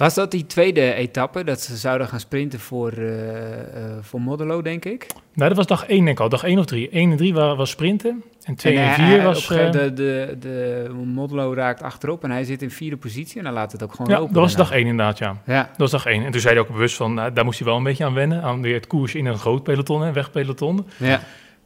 Was 0.00 0.14
dat 0.14 0.30
die 0.30 0.46
tweede 0.46 0.92
etappe, 0.94 1.44
dat 1.44 1.60
ze 1.60 1.76
zouden 1.76 2.06
gaan 2.08 2.20
sprinten 2.20 2.60
voor, 2.60 2.92
eh, 2.92 3.52
eh, 3.52 3.60
voor 4.00 4.20
Modelo, 4.20 4.62
denk 4.62 4.84
ik? 4.84 5.06
Nou, 5.34 5.48
dat 5.48 5.56
was 5.56 5.66
dag 5.66 5.84
1 5.88 6.04
denk 6.04 6.16
ik 6.16 6.20
al. 6.20 6.28
Dag 6.28 6.44
1 6.44 6.58
of 6.58 6.64
3. 6.64 6.88
1 6.92 7.10
en 7.10 7.16
3 7.16 7.34
was, 7.34 7.56
was 7.56 7.70
sprinten. 7.70 8.22
En 8.44 8.54
2 8.54 8.76
en 8.78 8.94
4 8.94 9.04
hij- 9.04 9.22
was... 9.22 9.50
eh, 9.50 9.70
de, 9.70 9.92
de, 9.92 10.36
de 10.40 10.90
Modelo 11.04 11.54
raakt 11.54 11.82
achterop 11.82 12.24
en 12.24 12.30
hij 12.30 12.44
zit 12.44 12.62
in 12.62 12.70
vierde 12.70 12.96
positie 12.96 13.38
en 13.38 13.44
dan 13.44 13.52
laat 13.52 13.72
het 13.72 13.82
ook 13.82 13.90
gewoon 13.94 14.10
ja, 14.10 14.18
lopen. 14.18 14.32
dat 14.34 14.42
was 14.42 14.52
daarna. 14.52 14.68
dag 14.70 14.78
1 14.78 14.86
inderdaad, 14.86 15.18
ja. 15.18 15.36
Ja, 15.46 15.62
Dat 15.62 15.76
was 15.76 15.90
dag 15.90 16.06
1. 16.06 16.24
En 16.24 16.30
toen 16.30 16.40
zei 16.40 16.54
hij 16.54 16.62
ook 16.62 16.68
bewust 16.70 16.96
van, 16.96 17.14
nou, 17.14 17.32
daar 17.32 17.44
moest 17.44 17.58
hij 17.58 17.68
wel 17.68 17.76
een 17.76 17.82
beetje 17.82 18.04
aan 18.04 18.14
wennen. 18.14 18.42
Aan 18.42 18.62
weer 18.62 18.74
het 18.74 18.86
koers 18.86 19.14
in 19.14 19.26
een 19.26 19.38
groot 19.38 19.62
peloton, 19.62 20.02
een 20.02 20.12
wegpeloton. 20.12 20.86
ja. 20.96 21.20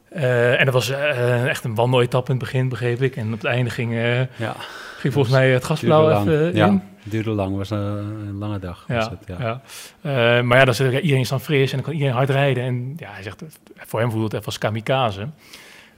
Eh, 0.09 0.59
en 0.59 0.65
dat 0.65 0.73
was 0.73 0.89
eh, 0.89 1.47
echt 1.47 1.63
een 1.63 1.75
wandeletappe 1.75 2.31
in 2.31 2.37
het 2.37 2.45
begin, 2.45 2.69
begreep 2.69 3.01
ik. 3.01 3.15
En 3.15 3.25
op 3.25 3.31
het 3.41 3.43
einde 3.43 3.69
ging, 3.69 3.93
eh, 3.93 4.19
Ja, 4.19 4.55
ging 4.97 5.13
volgens 5.13 5.33
mij 5.35 5.49
het 5.51 5.63
gasblauw 5.63 6.09
even 6.21 6.47
eh, 6.49 6.53
ja, 6.55 6.65
in. 6.67 6.81
Duurde 7.09 7.29
lang. 7.29 7.57
was 7.57 7.69
een, 7.69 7.77
een 7.77 8.37
lange 8.37 8.59
dag. 8.59 8.85
Was 8.87 9.09
het, 9.09 9.19
ja. 9.25 9.35
ja. 9.39 9.61
Eh, 10.01 10.43
maar 10.43 10.57
ja, 10.57 10.65
dan 10.65 10.73
zit, 10.73 10.93
iedereen 10.93 11.21
is 11.21 11.29
dan 11.29 11.41
fris 11.41 11.69
en 11.69 11.75
dan 11.75 11.85
kan 11.85 11.93
iedereen 11.93 12.15
hard 12.15 12.29
rijden. 12.29 12.63
En 12.63 12.93
ja, 12.97 13.11
hij 13.11 13.23
zegt, 13.23 13.43
voor 13.75 13.99
hem 13.99 14.09
voelde 14.09 14.25
het 14.25 14.33
even 14.33 14.45
als 14.45 14.57
kamikaze. 14.57 15.27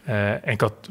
Eh, 0.04 0.32
en 0.32 0.52
ik 0.52 0.62
had 0.62 0.90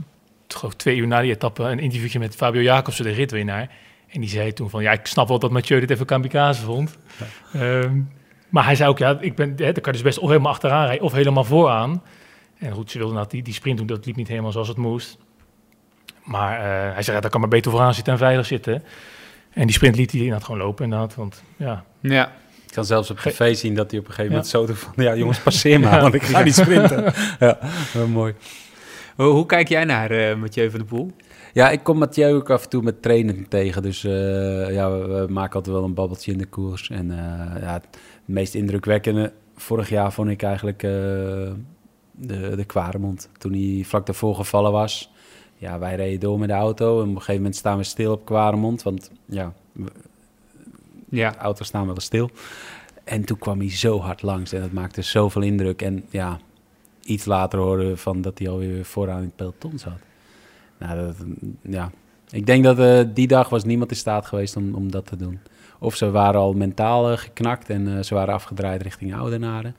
geloof 0.48 0.74
twee 0.74 0.96
uur 0.96 1.06
na 1.06 1.20
die 1.20 1.30
etappe 1.30 1.62
een 1.62 1.78
interviewtje 1.78 2.18
met 2.18 2.36
Fabio 2.36 2.62
Jacobsen, 2.62 3.04
de 3.04 3.10
ritwinnaar. 3.10 3.70
En 4.08 4.20
die 4.20 4.30
zei 4.30 4.52
toen 4.52 4.70
van, 4.70 4.82
ja, 4.82 4.92
ik 4.92 5.06
snap 5.06 5.28
wel 5.28 5.38
dat 5.38 5.50
Mathieu 5.50 5.80
dit 5.80 5.90
even 5.90 6.06
kamikaze 6.06 6.62
vond. 6.62 6.98
Ehm, 7.52 8.00
maar 8.48 8.64
hij 8.64 8.74
zei 8.74 8.88
ook, 8.88 8.98
ja, 8.98 9.18
ik 9.20 9.34
ben, 9.34 9.48
hè, 9.48 9.72
dan 9.72 9.72
kan 9.72 9.82
je 9.84 9.92
dus 9.92 10.02
best 10.02 10.18
of 10.18 10.28
helemaal 10.28 10.52
achteraan 10.52 10.86
rijden 10.86 11.04
of 11.04 11.12
helemaal 11.12 11.44
vooraan. 11.44 12.02
En 12.58 12.72
goed, 12.72 12.90
ze 12.90 12.98
wilden 12.98 13.14
inderdaad 13.16 13.30
die, 13.30 13.42
die 13.42 13.54
sprint 13.54 13.78
doen, 13.78 13.86
dat 13.86 14.06
liep 14.06 14.16
niet 14.16 14.28
helemaal 14.28 14.52
zoals 14.52 14.68
het 14.68 14.76
moest. 14.76 15.18
Maar 16.24 16.58
eh, 16.58 16.92
hij 16.94 17.02
zei, 17.02 17.16
ja, 17.16 17.22
dan 17.22 17.30
kan 17.30 17.40
maar 17.40 17.48
beter 17.48 17.70
vooraan 17.70 17.94
zitten 17.94 18.12
en 18.12 18.18
veilig 18.18 18.46
zitten. 18.46 18.82
En 19.56 19.66
die 19.66 19.74
sprint 19.74 19.96
liet 19.96 20.10
hij 20.10 20.20
inderdaad 20.20 20.44
gewoon 20.44 20.60
lopen 20.60 20.84
inderdaad, 20.84 21.14
want 21.14 21.42
ja, 21.56 21.84
ja. 22.00 22.32
Ik 22.66 22.72
kan 22.82 22.84
zelfs 22.84 23.10
op 23.10 23.18
tv 23.18 23.56
zien 23.56 23.74
dat 23.74 23.90
hij 23.90 24.00
op 24.00 24.06
een 24.06 24.12
gegeven 24.12 24.32
moment 24.32 24.50
Ja. 24.52 24.58
zo 24.58 24.66
doet 24.66 24.78
van... 24.78 24.92
Ja, 24.96 25.16
jongens, 25.16 25.40
passeer 25.40 25.80
maar, 25.80 25.94
Ja. 25.94 26.00
want 26.00 26.14
ik 26.14 26.22
ga 26.22 26.42
niet 26.42 26.54
sprinten. 26.54 27.04
ja, 27.38 27.58
wel 27.92 28.06
mooi. 28.06 28.34
Hoe, 29.16 29.26
hoe 29.26 29.46
kijk 29.46 29.68
jij 29.68 29.84
naar 29.84 30.10
eh 30.10 30.36
Mathieu 30.36 30.70
van 30.70 30.78
der 30.78 30.88
Poel? 30.88 31.10
Ja, 31.52 31.70
ik 31.70 31.82
kom 31.82 31.98
Mathieu 31.98 32.34
ook 32.34 32.50
af 32.50 32.62
en 32.62 32.68
toe 32.68 32.82
met 32.82 33.02
trainen 33.02 33.48
tegen. 33.48 33.82
Dus 33.82 34.04
eh, 34.04 34.72
ja, 34.72 34.90
we, 34.90 35.06
we 35.06 35.32
maken 35.32 35.54
altijd 35.54 35.76
wel 35.76 35.84
een 35.84 35.94
babbeltje 35.94 36.32
in 36.32 36.38
de 36.38 36.46
koers. 36.46 36.90
En 36.90 37.10
eh, 37.10 37.62
ja, 37.62 37.72
het 37.72 37.98
meest 38.24 38.54
indrukwekkende 38.54 39.32
vorig 39.56 39.88
jaar 39.88 40.12
vond 40.12 40.28
ik 40.30 40.42
eigenlijk 40.42 40.82
eh, 40.82 40.90
de, 42.10 42.52
de 42.56 42.64
Kwaremond. 42.66 43.28
Toen 43.38 43.52
hij 43.52 43.84
vlak 43.86 44.06
daarvoor 44.06 44.34
gevallen 44.34 44.72
was. 44.72 45.10
Ja, 45.58 45.78
wij 45.78 45.94
reden 45.96 46.20
door 46.20 46.38
met 46.38 46.48
de 46.48 46.54
auto. 46.54 46.94
En 46.96 47.02
op 47.02 47.08
een 47.08 47.14
gegeven 47.16 47.34
moment 47.34 47.56
staan 47.56 47.76
we 47.76 47.84
stil 47.84 48.12
op 48.12 48.24
Kwaremond. 48.24 48.82
Want 48.82 49.10
ja, 49.24 49.52
we- 49.72 49.84
Ja, 51.08 51.30
de 51.30 51.36
auto's 51.38 51.66
staan 51.66 51.86
wel 51.86 51.94
eens 51.94 52.04
stil. 52.04 52.30
En 53.04 53.24
toen 53.24 53.38
kwam 53.38 53.58
hij 53.58 53.70
zo 53.70 54.00
hard 54.00 54.22
langs 54.22 54.52
en 54.52 54.60
dat 54.60 54.72
maakte 54.72 55.02
zoveel 55.02 55.42
indruk. 55.42 55.82
En 55.82 56.04
ja, 56.10 56.38
iets 57.04 57.24
later 57.24 57.58
hoorden 57.58 57.88
we 57.88 57.96
van 57.96 58.20
dat 58.22 58.38
hij 58.38 58.48
alweer 58.48 58.84
vooraan 58.84 59.18
in 59.18 59.24
het 59.24 59.36
peloton 59.36 59.78
zat. 59.78 59.98
Nou, 60.78 61.06
dat, 61.06 61.16
ja. 61.62 61.90
Ik 62.30 62.46
denk 62.46 62.64
dat 62.64 62.78
eh, 62.78 63.00
die 63.14 63.26
dag 63.26 63.48
was 63.48 63.64
niemand 63.64 63.90
in 63.90 63.96
staat 63.96 64.26
geweest 64.26 64.56
om, 64.56 64.74
om 64.74 64.90
dat 64.90 65.06
te 65.06 65.16
doen. 65.16 65.38
Of 65.78 65.94
ze 65.96 66.10
waren 66.10 66.40
al 66.40 66.52
mentaal 66.52 67.10
eh, 67.10 67.18
geknakt 67.18 67.70
en 67.70 67.96
eh, 67.96 68.02
ze 68.02 68.14
waren 68.14 68.34
afgedraaid 68.34 68.82
richting 68.82 69.14
Oudenaren. 69.14 69.76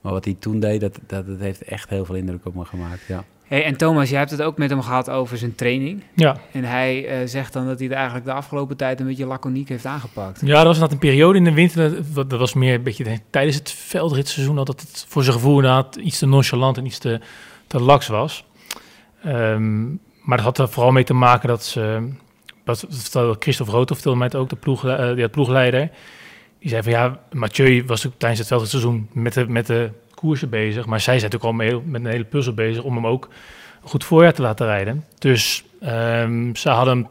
Maar 0.00 0.12
wat 0.12 0.24
hij 0.24 0.36
toen 0.38 0.60
deed, 0.60 0.80
dat, 0.80 0.98
dat, 1.06 1.26
dat 1.26 1.38
heeft 1.38 1.62
echt 1.62 1.88
heel 1.88 2.04
veel 2.04 2.14
indruk 2.14 2.46
op 2.46 2.54
me 2.54 2.64
gemaakt, 2.64 3.02
ja. 3.06 3.24
Hey, 3.50 3.64
en 3.64 3.76
Thomas, 3.76 4.10
jij 4.10 4.18
hebt 4.18 4.30
het 4.30 4.42
ook 4.42 4.58
met 4.58 4.70
hem 4.70 4.82
gehad 4.82 5.10
over 5.10 5.36
zijn 5.38 5.54
training. 5.54 6.02
ja. 6.14 6.36
En 6.52 6.64
hij 6.64 7.06
eh, 7.06 7.26
zegt 7.28 7.52
dan 7.52 7.66
dat 7.66 7.78
hij 7.78 7.86
het 7.86 7.96
eigenlijk 7.96 8.26
de 8.26 8.32
afgelopen 8.32 8.76
tijd 8.76 9.00
een 9.00 9.06
beetje 9.06 9.26
laconiek 9.26 9.68
heeft 9.68 9.86
aangepakt. 9.86 10.40
Ja, 10.40 10.54
dat 10.54 10.64
was 10.64 10.74
inderdaad 10.74 10.92
een 10.92 11.08
periode 11.08 11.38
in 11.38 11.44
de 11.44 11.52
winter. 11.52 12.14
Dat, 12.14 12.30
dat 12.30 12.38
was 12.38 12.54
meer 12.54 12.74
een 12.74 12.82
beetje 12.82 13.04
de- 13.04 13.18
tijdens 13.30 13.56
het 13.56 13.70
veldritseizoen. 13.72 14.56
Dat 14.56 14.68
het 14.68 15.04
voor 15.08 15.22
zijn 15.22 15.34
gevoel 15.34 15.54
inderdaad 15.56 15.96
iets 15.96 16.18
te 16.18 16.26
nonchalant 16.26 16.76
en 16.76 16.86
iets 16.86 16.98
te, 16.98 17.20
te 17.66 17.80
laks 17.80 18.06
was. 18.06 18.44
Ehm, 19.24 19.88
maar 20.22 20.36
dat 20.36 20.40
had 20.40 20.58
er 20.58 20.68
vooral 20.68 20.92
mee 20.92 21.04
te 21.04 21.14
maken 21.14 21.48
dat 21.48 21.64
ze... 21.64 22.08
Dat 22.64 22.84
vertelde 22.88 23.36
Christophe 23.38 23.72
Roto 23.72 23.94
vertelde 23.94 24.18
mij 24.18 24.32
ook, 24.32 24.48
de 24.48 24.56
ploeg, 24.56 24.86
eh, 24.86 25.14
die 25.14 25.28
ploegleider. 25.28 25.90
Die 26.58 26.68
zei 26.68 26.82
van 26.82 26.92
ja, 26.92 27.18
Mathieu 27.32 27.84
was 27.86 28.06
ook 28.06 28.12
tijdens 28.16 28.38
het 28.38 28.48
veldritseizoen 28.48 29.08
met 29.12 29.32
de, 29.34 29.48
met 29.48 29.66
de 29.66 29.90
koersen 30.20 30.50
bezig. 30.50 30.86
Maar 30.86 31.00
zij 31.00 31.18
zijn 31.18 31.30
natuurlijk 31.30 31.60
al 31.60 31.66
mee- 31.66 31.82
met 31.90 32.04
een 32.04 32.10
hele 32.10 32.24
puzzel 32.24 32.54
bezig 32.54 32.82
om 32.82 32.94
hem 32.94 33.06
ook 33.06 33.28
goed 33.82 34.04
voorjaar 34.04 34.32
te 34.32 34.42
laten 34.42 34.66
rijden. 34.66 35.04
Dus 35.18 35.64
ehm, 35.80 36.54
ze 36.54 36.68
hadden 36.68 36.96
hem 36.96 37.06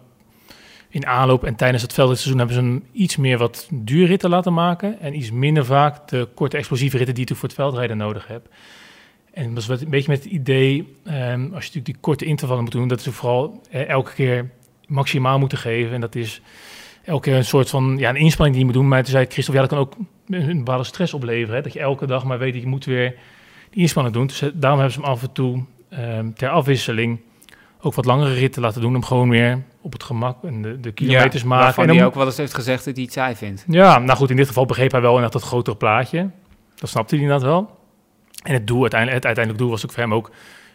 in 0.89 1.05
aanloop 1.07 1.43
en 1.43 1.55
tijdens 1.55 1.81
het 1.81 1.93
veldritseizoen 1.93 2.37
hebben 2.37 2.55
ze 2.55 2.61
hem 2.61 2.83
iets 2.91 3.17
meer 3.17 3.37
wat 3.37 3.67
duurritten 3.71 4.29
laten 4.29 4.53
maken. 4.53 4.99
En 4.99 5.15
iets 5.17 5.31
minder 5.31 5.65
vaak 5.65 6.07
de 6.07 6.27
korte 6.35 6.57
explosieve 6.57 6.97
ritten 6.97 7.15
die 7.15 7.25
je 7.27 7.35
voor 7.35 7.47
het 7.47 7.57
veldrijden 7.57 7.97
nodig 7.97 8.27
hebt. 8.27 8.47
En 9.33 9.43
dat 9.45 9.53
was 9.53 9.67
wat- 9.67 9.81
een 9.81 9.89
beetje 9.89 10.11
met 10.11 10.23
het 10.23 10.31
idee, 10.33 10.95
ehm, 11.05 11.41
als 11.41 11.41
je 11.41 11.49
natuurlijk 11.51 11.85
die 11.85 11.97
korte 11.99 12.25
intervallen 12.25 12.63
moet 12.63 12.71
doen, 12.71 12.87
dat 12.87 13.01
ze 13.01 13.11
vooral 13.11 13.61
eh, 13.71 13.87
elke 13.89 14.13
keer 14.13 14.49
maximaal 14.87 15.39
moeten 15.39 15.57
geven. 15.57 15.93
En 15.93 16.01
dat 16.01 16.15
is 16.15 16.41
elke 17.09 17.31
een 17.31 17.45
soort 17.45 17.69
van 17.69 17.95
ja, 17.97 18.09
een 18.09 18.15
inspanning 18.15 18.57
die 18.57 18.65
je 18.65 18.71
moet 18.71 18.81
doen. 18.81 18.87
Maar 18.87 19.03
toen 19.03 19.11
zei 19.11 19.25
Christophe, 19.25 19.61
ja, 19.61 19.67
dat 19.67 19.77
kan 19.77 19.79
ook 19.79 19.93
een, 20.27 20.57
bepaalde 20.57 20.83
stress 20.83 21.13
opleveren. 21.13 21.55
Hè? 21.55 21.61
Dat 21.61 21.73
je 21.73 21.79
elke 21.79 22.05
dag 22.05 22.23
maar 22.23 22.39
weet 22.39 22.53
dat 22.53 22.61
je 22.61 22.67
moet 22.67 22.85
weer 22.85 23.15
die 23.69 23.81
inspanning 23.81 24.15
doen. 24.15 24.27
Dus 24.27 24.41
eh, 24.41 24.49
daarom 24.53 24.79
hebben 24.79 24.97
ze 24.97 25.01
hem 25.01 25.11
af 25.11 25.21
en 25.21 25.31
toe 25.31 25.63
ehm, 25.89 26.31
ter 26.31 26.49
afwisseling 26.49 27.19
ook 27.81 27.93
wat 27.93 28.05
langere 28.05 28.33
ritten 28.33 28.61
laten 28.61 28.81
doen. 28.81 28.95
Om 28.95 29.03
gewoon 29.03 29.29
weer 29.29 29.63
op 29.81 29.93
het 29.93 30.03
gemak 30.03 30.43
en 30.43 30.61
de, 30.61 30.79
de 30.79 30.91
kilometers 30.91 31.43
maken. 31.43 31.65
Waarvan 31.65 31.87
En 31.89 31.95
hij 31.95 32.05
ook 32.05 32.15
wel 32.15 32.25
eens 32.25 32.37
heeft 32.37 32.53
gezegd 32.53 32.85
dat 32.85 32.95
hij 32.95 33.03
het 33.03 33.13
saai 33.13 33.35
vindt. 33.35 33.65
ja, 33.67 33.99
nou 33.99 34.17
goed, 34.17 34.29
in 34.29 34.35
dit 34.35 34.47
geval 34.47 34.65
begreep 34.65 34.91
hij 34.91 35.01
wel 35.01 35.15
inderdaad 35.15 35.41
dat 35.41 35.49
grotere 35.49 35.75
plaatje. 35.75 36.29
Dat 36.75 36.89
snapte 36.89 37.15
hij 37.15 37.23
inderdaad 37.23 37.47
wel. 37.47 37.77
En 38.43 38.53
het 38.53 38.67
doel, 38.67 38.81
uiteindelijk, 38.81 39.23
het 39.23 39.25
uiteindelijk 39.25 39.63
doel 39.63 39.73
was 39.73 39.85
ook 39.85 39.91
voor 39.91 40.03
hem 40.03 40.13
ook 40.13 40.31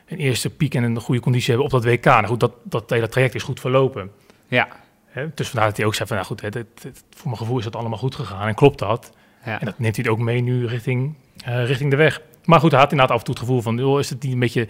een 0.06 0.18
eerste 0.18 0.50
piek 0.50 0.74
en 0.74 0.82
een 0.82 1.00
goede 1.00 1.20
conditie 1.20 1.48
hebben 1.48 1.64
op 1.64 1.72
dat 1.72 1.84
WK. 1.84 2.04
Nou 2.04 2.26
goed, 2.26 2.40
dat, 2.40 2.52
dat 2.62 2.90
hele 2.90 3.08
traject 3.08 3.34
is 3.34 3.42
goed 3.42 3.60
verlopen. 3.60 4.10
Ja, 4.48 4.68
Hè? 5.14 5.26
Dus 5.34 5.48
vandaar 5.48 5.68
dat 5.68 5.76
hij 5.76 5.86
ook 5.86 5.94
zei 5.94 6.08
van, 6.08 6.16
nou 6.16 6.28
goed, 6.28 6.40
hè, 6.40 6.50
dit- 6.50 6.82
dit- 6.82 7.04
voor 7.10 7.26
mijn 7.26 7.36
gevoel 7.36 7.58
is 7.58 7.64
dat 7.64 7.76
allemaal 7.76 7.98
goed 7.98 8.14
gegaan 8.14 8.48
en 8.48 8.54
klopt 8.54 8.78
dat. 8.78 9.12
ja. 9.44 9.60
En 9.60 9.66
dat 9.66 9.78
neemt 9.78 9.96
hij 9.96 10.08
ook 10.08 10.18
mee 10.18 10.40
nu 10.40 10.66
richting, 10.66 11.14
eh, 11.44 11.66
richting 11.66 11.90
de 11.90 11.96
weg. 11.96 12.20
Maar 12.44 12.60
goed, 12.60 12.70
hij 12.70 12.80
had 12.80 12.90
inderdaad 12.90 13.14
af 13.14 13.20
en 13.20 13.24
toe 13.26 13.34
het 13.34 13.44
gevoel 13.44 13.62
van... 13.62 13.76
Joh, 13.76 13.98
is 13.98 14.10
het 14.10 14.22
niet 14.22 14.32
een 14.32 14.38
beetje 14.38 14.68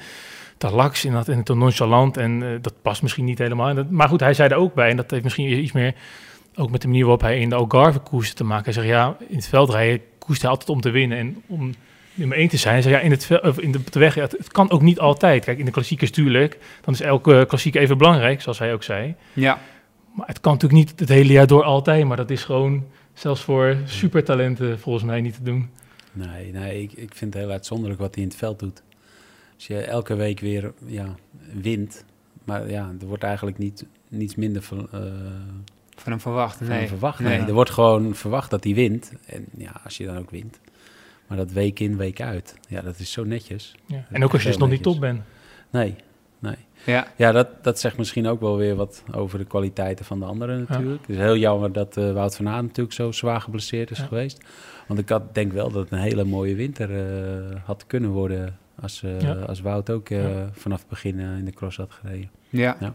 te 0.58 0.70
laks 0.70 1.04
inderdaad, 1.04 1.36
en 1.36 1.42
te 1.42 1.54
nonchalant... 1.54 2.16
en 2.16 2.42
uh, 2.42 2.48
dat 2.60 2.74
past 2.82 3.02
misschien 3.02 3.24
niet 3.24 3.38
helemaal. 3.38 3.68
En 3.68 3.74
dat, 3.74 3.90
maar 3.90 4.08
goed, 4.08 4.20
hij 4.20 4.34
zei 4.34 4.48
er 4.48 4.56
ook 4.56 4.74
bij... 4.74 4.90
en 4.90 4.96
dat 4.96 5.10
heeft 5.10 5.22
misschien 5.22 5.58
iets 5.62 5.72
meer... 5.72 5.94
ook 6.56 6.70
met 6.70 6.80
de 6.80 6.86
manier 6.86 7.02
waarop 7.02 7.20
hij 7.20 7.38
in 7.38 7.48
de 7.48 7.54
Algarve 7.54 7.98
koers 7.98 8.34
te 8.34 8.44
maken. 8.44 8.64
Hij 8.64 8.72
zegt, 8.72 8.86
ja, 8.86 9.16
in 9.28 9.36
het 9.36 9.48
veldrijden 9.48 10.00
koerst 10.18 10.42
hij 10.42 10.50
altijd 10.50 10.68
om 10.68 10.80
te 10.80 10.90
winnen... 10.90 11.18
en 11.18 11.42
om 11.46 11.74
nummer 12.14 12.36
één 12.36 12.48
te 12.48 12.56
zijn. 12.56 12.72
Hij 12.72 12.82
zei, 12.82 12.94
ja, 12.94 13.00
in, 13.00 13.10
het, 13.10 13.40
of 13.42 13.58
in 13.58 13.72
de, 13.72 13.80
de 13.90 13.98
weg, 13.98 14.14
ja, 14.14 14.22
het, 14.22 14.32
het, 14.32 14.52
kan 14.52 14.70
ook 14.70 14.82
niet 14.82 14.98
altijd. 14.98 15.44
Kijk, 15.44 15.58
in 15.58 15.64
de 15.64 15.70
klassiekers 15.70 16.10
tuurlijk, 16.10 16.58
dan 16.84 16.94
is 16.94 17.00
elke 17.00 17.44
klassieker 17.48 17.80
even 17.80 17.98
belangrijk, 17.98 18.42
zoals 18.42 18.58
hij 18.58 18.72
ook 18.72 18.82
zei. 18.82 19.14
Ja. 19.32 19.58
Maar 20.14 20.26
het 20.26 20.40
kan 20.40 20.52
natuurlijk 20.52 20.80
niet 20.80 21.00
het 21.00 21.08
hele 21.08 21.32
jaar 21.32 21.46
door 21.46 21.62
altijd, 21.62 22.04
maar 22.04 22.16
dat 22.16 22.30
is 22.30 22.44
gewoon 22.44 22.84
zelfs 23.12 23.42
voor 23.42 23.76
supertalenten 23.84 24.78
volgens 24.78 25.04
mij 25.04 25.20
niet 25.20 25.34
te 25.34 25.42
doen. 25.42 25.70
Nee, 26.12 26.52
nee 26.52 26.82
ik, 26.82 26.92
ik 26.92 27.14
vind 27.14 27.34
het 27.34 27.42
heel 27.42 27.52
uitzonderlijk 27.52 28.00
wat 28.00 28.14
hij 28.14 28.22
in 28.22 28.28
het 28.28 28.38
veld 28.38 28.58
doet. 28.58 28.82
Als 29.54 29.66
je 29.66 29.78
elke 29.78 30.14
week 30.14 30.40
weer 30.40 30.72
ja, 30.86 31.14
wint, 31.52 32.04
maar 32.44 32.70
ja, 32.70 32.94
er 33.00 33.06
wordt 33.06 33.22
eigenlijk 33.22 33.58
niet, 33.58 33.86
niets 34.08 34.34
minder 34.34 34.62
van, 34.62 34.88
uh, 34.94 35.00
van 35.94 36.12
hem 36.12 36.20
verwacht. 36.20 36.56
Van 36.56 36.66
nee. 36.66 36.78
hem 36.78 36.88
verwacht. 36.88 37.18
Nee. 37.18 37.38
Nee. 37.38 37.46
Er 37.46 37.54
wordt 37.54 37.70
gewoon 37.70 38.14
verwacht 38.14 38.50
dat 38.50 38.64
hij 38.64 38.74
wint. 38.74 39.12
En 39.26 39.46
ja, 39.56 39.80
als 39.84 39.96
je 39.96 40.06
dan 40.06 40.18
ook 40.18 40.30
wint. 40.30 40.60
Maar 41.26 41.36
dat 41.36 41.52
week 41.52 41.80
in, 41.80 41.96
week 41.96 42.20
uit, 42.20 42.54
ja, 42.68 42.80
dat 42.80 42.98
is 42.98 43.12
zo 43.12 43.24
netjes. 43.24 43.74
Ja. 43.86 44.06
En 44.10 44.24
ook 44.24 44.32
als 44.32 44.42
je 44.42 44.48
dus 44.48 44.56
nog 44.56 44.70
niet 44.70 44.82
top 44.82 45.00
bent. 45.00 45.22
Nee. 45.70 45.94
Ja, 46.84 47.06
Ja, 47.16 47.32
dat, 47.32 47.48
dat 47.64 47.80
zegt 47.80 47.96
misschien 47.96 48.26
ook 48.26 48.40
wel 48.40 48.56
weer 48.56 48.74
wat 48.74 49.02
over 49.12 49.38
de 49.38 49.44
kwaliteiten 49.44 50.04
van 50.04 50.18
de 50.18 50.24
anderen 50.24 50.66
natuurlijk. 50.68 51.00
Het 51.00 51.10
is 51.10 51.22
heel 51.22 51.36
jammer 51.36 51.72
dat 51.72 51.96
eh, 51.96 52.12
Wout 52.12 52.36
van 52.36 52.48
Aert 52.48 52.62
natuurlijk 52.62 52.94
zo 52.94 53.12
zwaar 53.12 53.40
geblesseerd 53.40 53.90
is 53.90 53.98
Ja. 53.98 54.04
geweest. 54.06 54.44
Want 54.88 55.00
ik 55.00 55.08
had, 55.08 55.34
denk 55.34 55.52
wel 55.52 55.70
dat 55.70 55.82
het 55.82 55.92
een 55.92 55.98
hele 55.98 56.24
mooie 56.24 56.54
winter 56.54 56.90
eh, 56.96 57.56
had 57.64 57.86
kunnen 57.86 58.10
worden... 58.10 58.58
als, 58.80 59.02
eh, 59.02 59.20
Ja. 59.20 59.32
als 59.32 59.60
Wout 59.60 59.90
ook 59.90 60.10
eh, 60.10 60.22
Ja. 60.36 60.48
vanaf 60.52 60.78
het 60.78 60.88
begin 60.88 61.18
in 61.18 61.44
de 61.44 61.52
cross 61.52 61.76
had 61.76 61.92
gereden. 61.92 62.30
ja. 62.48 62.76
Ja. 62.80 62.94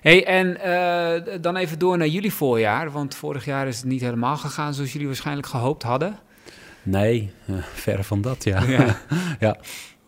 Hey, 0.00 0.26
en 0.26 0.60
eh, 0.60 1.36
dan 1.40 1.56
even 1.56 1.78
door 1.78 1.98
naar 1.98 2.06
jullie 2.06 2.32
voorjaar. 2.32 2.90
Want 2.90 3.14
vorig 3.14 3.44
jaar 3.44 3.66
is 3.66 3.76
het 3.76 3.86
niet 3.86 4.00
helemaal 4.00 4.36
gegaan 4.36 4.74
zoals 4.74 4.92
jullie 4.92 5.06
waarschijnlijk 5.06 5.46
gehoopt 5.46 5.82
hadden. 5.82 6.18
Nee, 6.82 7.32
eh, 7.46 7.54
verre 7.84 8.04
van 8.04 8.20
dat, 8.20 8.44
ja. 8.44 8.62
Ja. 8.62 8.96
Ja. 9.40 9.56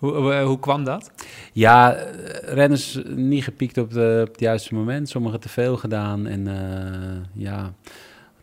Hoe, 0.02 0.12
hoe, 0.14 0.34
hoe 0.40 0.58
kwam 0.58 0.84
dat? 0.84 1.10
Ja, 1.52 1.94
eh, 1.94 2.54
renners 2.54 2.98
niet 3.16 3.44
gepiekt 3.44 3.78
op, 3.78 3.92
de, 3.92 4.20
op 4.26 4.32
het 4.32 4.40
juiste 4.40 4.74
moment. 4.74 5.08
Sommigen 5.08 5.40
te 5.40 5.48
veel 5.48 5.76
gedaan. 5.76 6.26
En 6.26 6.46
eh, 6.48 7.20
ja, 7.44 7.72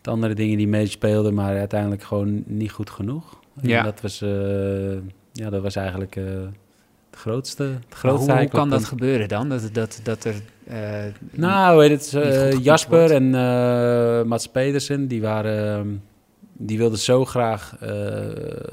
wat 0.02 0.12
andere 0.14 0.34
dingen 0.34 0.56
die 0.58 0.68
meespeelden, 0.68 1.34
maar 1.34 1.58
uiteindelijk 1.58 2.02
gewoon 2.02 2.42
niet 2.46 2.70
goed 2.72 2.90
genoeg. 2.90 3.38
En 3.62 3.68
Ja. 3.68 3.82
dat 3.82 4.00
was, 4.00 4.22
eh, 4.22 4.92
ja, 5.32 5.50
dat 5.50 5.62
was 5.62 5.76
eigenlijk 5.76 6.16
eh, 6.16 6.24
het 7.10 7.18
grootste. 7.20 7.62
Het 7.62 7.94
grootste 7.94 8.30
hoe, 8.32 8.40
hoe 8.40 8.48
kan 8.50 8.70
dat 8.70 8.84
gebeuren 8.84 9.28
dan? 9.28 9.48
Dat, 9.48 9.68
dat, 9.72 10.00
dat 10.02 10.24
er... 10.24 10.34
eh, 10.66 11.12
Nou, 11.30 11.78
weet 11.78 11.90
het, 11.90 12.14
eh, 12.22 12.52
Jasper 12.64 13.10
en 13.12 13.34
eh 13.34 14.22
Mats 14.22 14.46
Pedersen, 14.48 15.06
die 15.08 15.20
waren... 15.20 16.02
die 16.62 16.78
wilden 16.78 16.98
zo 16.98 17.24
graag 17.24 17.76
eh, 17.80 18.26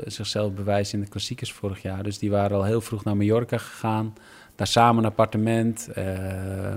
zichzelf 0.06 0.54
bewijzen 0.54 0.98
in 0.98 1.04
de 1.04 1.10
klassiekers 1.12 1.54
vorig 1.54 1.82
jaar. 1.82 2.04
Dus 2.04 2.20
die 2.20 2.30
waren 2.30 2.58
al 2.58 2.64
heel 2.64 2.82
vroeg 2.82 3.04
naar 3.04 3.18
Mallorca 3.18 3.58
gegaan. 3.58 4.14
Daar 4.56 4.68
samen 4.68 5.04
een 5.04 5.10
appartement. 5.10 5.90
eh, 5.94 6.74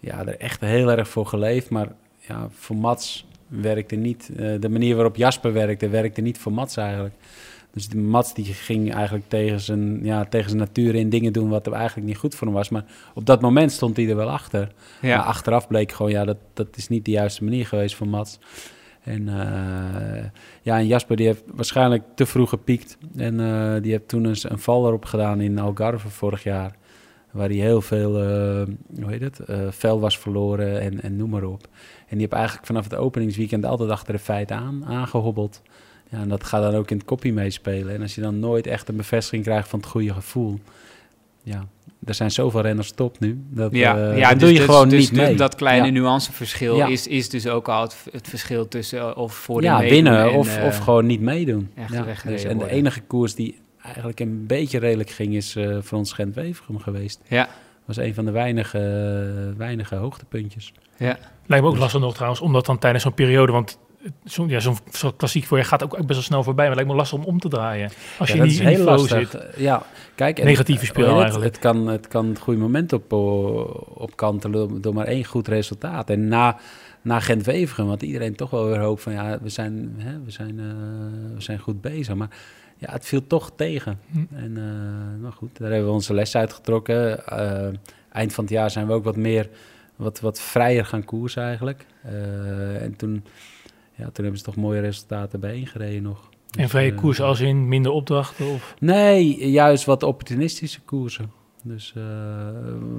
ja, 0.00 0.26
er 0.26 0.36
echt 0.38 0.60
heel 0.60 0.90
erg 0.90 1.08
voor 1.08 1.26
geleefd. 1.26 1.70
Maar 1.70 1.88
ja, 2.18 2.48
voor 2.50 2.76
Mats 2.76 3.26
werkte 3.48 3.96
niet... 3.96 4.30
eh, 4.36 4.60
de 4.60 4.68
manier 4.68 4.94
waarop 4.94 5.16
Jasper 5.16 5.52
werkte, 5.52 5.88
werkte 5.88 6.20
niet 6.20 6.38
voor 6.38 6.52
Mats 6.52 6.76
eigenlijk. 6.76 7.14
Dus 7.72 7.88
de 7.88 7.98
Mats 7.98 8.34
die 8.34 8.44
ging 8.44 8.94
eigenlijk 8.94 9.28
tegen 9.28 9.60
zijn, 9.60 10.04
ja, 10.04 10.24
tegen 10.24 10.48
zijn 10.48 10.60
natuur 10.62 10.94
in 10.94 11.08
dingen 11.10 11.32
doen... 11.32 11.48
wat 11.48 11.66
er 11.66 11.72
eigenlijk 11.72 12.06
niet 12.06 12.16
goed 12.16 12.34
voor 12.34 12.46
hem 12.46 12.56
was. 12.56 12.68
Maar 12.68 12.84
op 13.14 13.26
dat 13.26 13.40
moment 13.40 13.72
stond 13.72 13.96
hij 13.96 14.08
er 14.08 14.16
wel 14.16 14.30
achter. 14.30 14.72
ja. 15.00 15.16
Maar 15.16 15.26
achteraf 15.26 15.68
bleek 15.68 15.92
gewoon, 15.92 16.12
ja, 16.12 16.24
dat, 16.24 16.36
dat 16.54 16.76
is 16.76 16.88
niet 16.88 17.04
de 17.04 17.10
juiste 17.10 17.44
manier 17.44 17.66
geweest 17.66 17.96
van 17.96 18.08
Mats. 18.08 18.38
En 19.02 19.28
eh, 19.28 20.24
ja, 20.62 20.78
en 20.78 20.86
Jasper 20.86 21.16
die 21.16 21.26
heeft 21.26 21.42
waarschijnlijk 21.46 22.02
te 22.14 22.26
vroeg 22.26 22.48
gepiekt. 22.48 22.98
En 23.16 23.40
eh, 23.40 23.82
die 23.82 23.90
heeft 23.90 24.08
toen 24.08 24.26
eens 24.26 24.50
een 24.50 24.58
val 24.58 24.86
erop 24.86 25.04
gedaan 25.04 25.40
in 25.40 25.58
Algarve 25.58 26.08
vorig 26.08 26.42
jaar. 26.42 26.78
Waar 27.30 27.48
hij 27.48 27.56
heel 27.56 27.80
veel, 27.80 28.22
eh, 28.22 28.62
hoe 29.02 29.10
heet 29.10 29.20
het, 29.20 29.40
vel 29.70 30.00
was 30.00 30.18
verloren 30.18 30.80
en, 30.80 31.02
en 31.02 31.16
noem 31.16 31.30
maar 31.30 31.44
op. 31.44 31.62
En 31.98 32.06
die 32.08 32.20
heeft 32.20 32.32
eigenlijk 32.32 32.66
vanaf 32.66 32.84
het 32.84 32.94
openingsweekend 32.94 33.64
altijd 33.64 33.90
achter 33.90 34.12
de 34.12 34.18
feiten 34.18 34.56
aan, 34.56 34.84
aangehobbeld. 34.86 35.62
Ja, 36.10 36.18
en 36.18 36.28
dat 36.28 36.44
gaat 36.44 36.62
dan 36.62 36.74
ook 36.74 36.90
in 36.90 36.96
het 36.96 37.06
koppie 37.06 37.32
meespelen. 37.32 37.94
En 37.94 38.02
als 38.02 38.14
je 38.14 38.20
dan 38.20 38.38
nooit 38.38 38.66
echt 38.66 38.88
een 38.88 38.96
bevestiging 38.96 39.44
krijgt 39.44 39.68
van 39.68 39.78
het 39.78 39.88
goede 39.88 40.12
gevoel. 40.12 40.58
Ja, 41.42 41.66
er 42.04 42.14
zijn 42.14 42.30
zoveel 42.30 42.60
renners 42.60 42.90
top 42.92 43.18
nu. 43.20 43.42
Dat, 43.50 43.74
Ja, 43.74 43.96
eh, 44.10 44.18
ja 44.18 44.28
dat 44.28 44.32
dus, 44.32 44.40
doe 44.40 44.48
je 44.52 44.56
dus- 44.56 44.64
gewoon 44.64 44.88
dus 44.88 45.10
niet 45.10 45.20
mee. 45.20 45.34
dat 45.36 45.54
kleine 45.54 45.86
Ja. 45.86 45.92
nuanceverschil 45.92 46.76
Ja. 46.76 46.86
is, 46.86 47.06
is 47.06 47.28
dus 47.28 47.46
ook 47.46 47.68
al 47.68 47.82
het, 47.82 47.96
het 48.12 48.28
verschil 48.28 48.68
tussen 48.68 48.98
eh, 49.00 49.16
of 49.16 49.34
voor 49.34 49.62
ja, 49.62 49.78
meedoen 49.78 49.90
winnen 49.94 50.22
en, 50.30 50.30
of, 50.38 50.56
eh, 50.56 50.64
of 50.64 50.78
gewoon 50.78 51.06
niet 51.06 51.20
meedoen. 51.20 51.70
echt 51.74 51.92
ja, 51.92 52.04
weggereden 52.04 52.42
dus, 52.42 52.52
en 52.52 52.58
de 52.58 52.70
enige 52.70 53.00
koers 53.00 53.34
die 53.34 53.58
eigenlijk 53.82 54.20
een 54.20 54.46
beetje 54.46 54.78
redelijk 54.78 55.10
ging, 55.10 55.34
is 55.34 55.56
eh 55.56 55.76
voor 55.80 55.98
ons 55.98 56.12
Gent-Wevergem 56.12 56.78
geweest. 56.78 57.20
Ja, 57.28 57.48
was 57.84 57.96
een 57.96 58.14
van 58.14 58.24
de 58.24 58.30
weinige, 58.30 59.54
weinige 59.56 59.94
hoogtepuntjes. 59.94 60.72
ja. 60.96 61.18
Lijkt 61.46 61.64
me 61.64 61.70
ook 61.70 61.78
lastig 61.78 62.00
nog 62.00 62.14
trouwens, 62.14 62.40
omdat 62.40 62.66
dan 62.66 62.78
tijdens 62.78 63.02
zo'n 63.02 63.14
periode, 63.14 63.52
want 63.52 63.78
zo'n 64.24 64.48
ja, 64.48 64.60
zo'n 64.60 64.76
zo'n 64.90 65.16
klassiek 65.16 65.44
voor 65.44 65.58
je 65.58 65.64
gaat 65.64 65.82
ook 65.82 65.96
best 65.96 66.08
wel 66.08 66.22
snel 66.22 66.42
voorbij, 66.42 66.68
maar 66.68 66.76
het 66.76 66.86
lijkt 66.86 66.90
me 66.90 66.96
lastig 66.96 67.18
om 67.18 67.24
om 67.24 67.40
te 67.40 67.48
draaien. 67.48 67.90
Als 68.18 68.28
Ja, 68.28 68.34
je 68.34 68.42
niet 68.42 68.58
in 68.60 68.66
die 68.66 68.76
flow 68.76 69.06
zit. 69.06 69.36
Ja, 69.56 69.82
kijk. 70.14 70.38
en- 70.38 70.44
Negatieve 70.44 70.86
het? 70.86 70.96
eigenlijk. 71.06 71.44
Het 71.44 71.58
kan, 71.58 71.86
het 71.86 72.08
kan 72.08 72.28
het 72.28 72.38
goede 72.38 72.60
moment 72.60 72.92
op, 72.92 73.12
op 73.94 74.16
kantelen 74.16 74.80
door, 74.80 74.94
maar 74.94 75.06
één 75.06 75.24
goed 75.24 75.48
resultaat. 75.48 76.10
En 76.10 76.28
na, 76.28 76.56
na 77.02 77.20
Gent-Wevergem 77.20 77.88
had 77.88 78.02
iedereen 78.02 78.34
toch 78.36 78.50
wel 78.50 78.66
weer 78.66 78.78
hoop 78.80 79.00
van... 79.00 79.12
ja, 79.12 79.38
we 79.42 79.48
zijn, 79.48 79.94
hè, 79.98 80.22
we 80.24 80.30
zijn, 80.30 80.58
eh, 80.58 80.66
we 81.34 81.40
zijn 81.42 81.58
goed 81.58 81.80
bezig. 81.80 82.14
Maar 82.14 82.30
ja, 82.76 82.92
het 82.92 83.06
viel 83.06 83.26
toch 83.26 83.50
tegen. 83.56 83.98
Hm. 84.10 84.18
En 84.34 84.56
eh, 84.56 85.20
nou 85.22 85.32
goed, 85.34 85.58
daar 85.58 85.70
hebben 85.70 85.88
we 85.88 85.94
onze 85.94 86.14
les 86.14 86.36
uitgetrokken. 86.36 87.26
Eh, 87.26 87.68
eind 88.12 88.32
van 88.32 88.44
het 88.44 88.52
jaar 88.52 88.70
zijn 88.70 88.86
we 88.86 88.92
ook 88.92 89.04
wat 89.04 89.16
meer... 89.16 89.48
wat, 89.96 90.20
wat 90.20 90.40
vrijer 90.40 90.84
gaan 90.84 91.04
koersen 91.04 91.42
eigenlijk. 91.42 91.86
Eh, 92.02 92.82
en 92.82 92.96
toen, 92.96 93.24
ja, 94.00 94.10
toen 94.10 94.24
hebben 94.24 94.38
ze 94.38 94.44
toch 94.44 94.56
mooie 94.56 94.80
resultaten 94.80 95.40
bijeengereden 95.40 96.02
nog. 96.02 96.28
En 96.50 96.62
Dus, 96.62 96.70
vrije 96.70 96.90
eh, 96.90 96.96
koers 96.96 97.20
als 97.20 97.40
in 97.40 97.68
minder 97.68 97.92
opdrachten 97.92 98.46
of... 98.46 98.74
Nee, 98.78 99.50
juist 99.50 99.84
wat 99.84 100.02
opportunistische 100.02 100.80
koersen. 100.80 101.30
Dus 101.62 101.92
eh, 101.96 102.02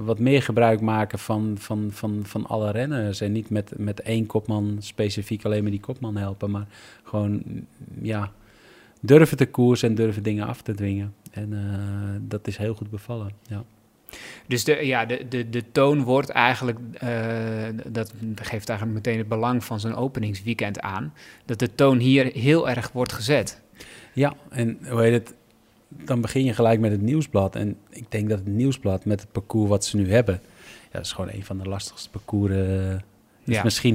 wat 0.04 0.18
meer 0.18 0.42
gebruik 0.42 0.80
maken 0.80 1.18
van, 1.18 1.54
van, 1.58 1.88
van, 1.90 2.20
van 2.24 2.46
alle 2.46 2.70
renners. 2.70 3.20
En 3.20 3.32
niet 3.32 3.50
met, 3.50 3.72
met 3.76 4.00
één 4.00 4.26
kopman 4.26 4.76
specifiek 4.78 5.44
alleen 5.44 5.62
maar 5.62 5.70
die 5.70 5.80
kopman 5.80 6.16
helpen. 6.16 6.50
Maar 6.50 6.66
gewoon 7.02 7.42
mm, 7.44 7.66
ja, 8.02 8.32
durven 9.00 9.36
te 9.36 9.46
koersen 9.46 9.88
en 9.88 9.94
durven 9.94 10.22
dingen 10.22 10.46
af 10.46 10.62
te 10.62 10.74
dwingen. 10.74 11.14
En 11.30 11.52
eh, 11.52 12.20
dat 12.20 12.46
is 12.46 12.56
heel 12.56 12.74
goed 12.74 12.90
bevallen. 12.90 13.30
Ja. 13.48 13.64
Dus 14.46 14.64
de, 14.64 14.86
ja, 14.86 15.04
de, 15.06 15.26
de, 15.28 15.50
de 15.50 15.64
toon 15.72 16.02
wordt 16.02 16.28
eigenlijk, 16.28 16.78
eh, 16.92 17.08
dat 17.86 18.12
geeft 18.34 18.68
eigenlijk 18.68 18.98
meteen 18.98 19.18
het 19.18 19.28
belang 19.28 19.64
van 19.64 19.80
zo'n 19.80 19.94
openingsweekend 19.94 20.80
aan, 20.80 21.12
dat 21.44 21.58
de 21.58 21.74
toon 21.74 21.98
hier 21.98 22.24
heel 22.32 22.68
erg 22.68 22.92
wordt 22.92 23.12
gezet. 23.12 23.60
ja, 24.12 24.34
en 24.50 24.78
hoe 24.88 25.00
heet 25.02 25.12
het? 25.12 25.34
Dan 25.88 26.20
begin 26.20 26.44
je 26.44 26.52
gelijk 26.54 26.80
met 26.80 26.90
het 26.90 27.00
nieuwsblad. 27.02 27.56
En 27.56 27.76
ik 27.90 28.10
denk 28.10 28.28
dat 28.28 28.38
het 28.38 28.48
nieuwsblad 28.48 29.04
met 29.04 29.20
het 29.20 29.32
parcours 29.32 29.68
wat 29.68 29.84
ze 29.84 29.96
nu 29.96 30.12
hebben... 30.12 30.40
Ja, 30.82 30.98
dat 30.98 31.04
is 31.06 31.12
gewoon 31.12 31.30
een 31.32 31.44
van 31.44 31.58
de 31.58 31.68
lastigste 31.68 32.10
parcours. 32.10 32.52
eh, 32.52 32.92
is 32.94 32.98
Ja. 33.44 33.62
misschien, 33.62 33.94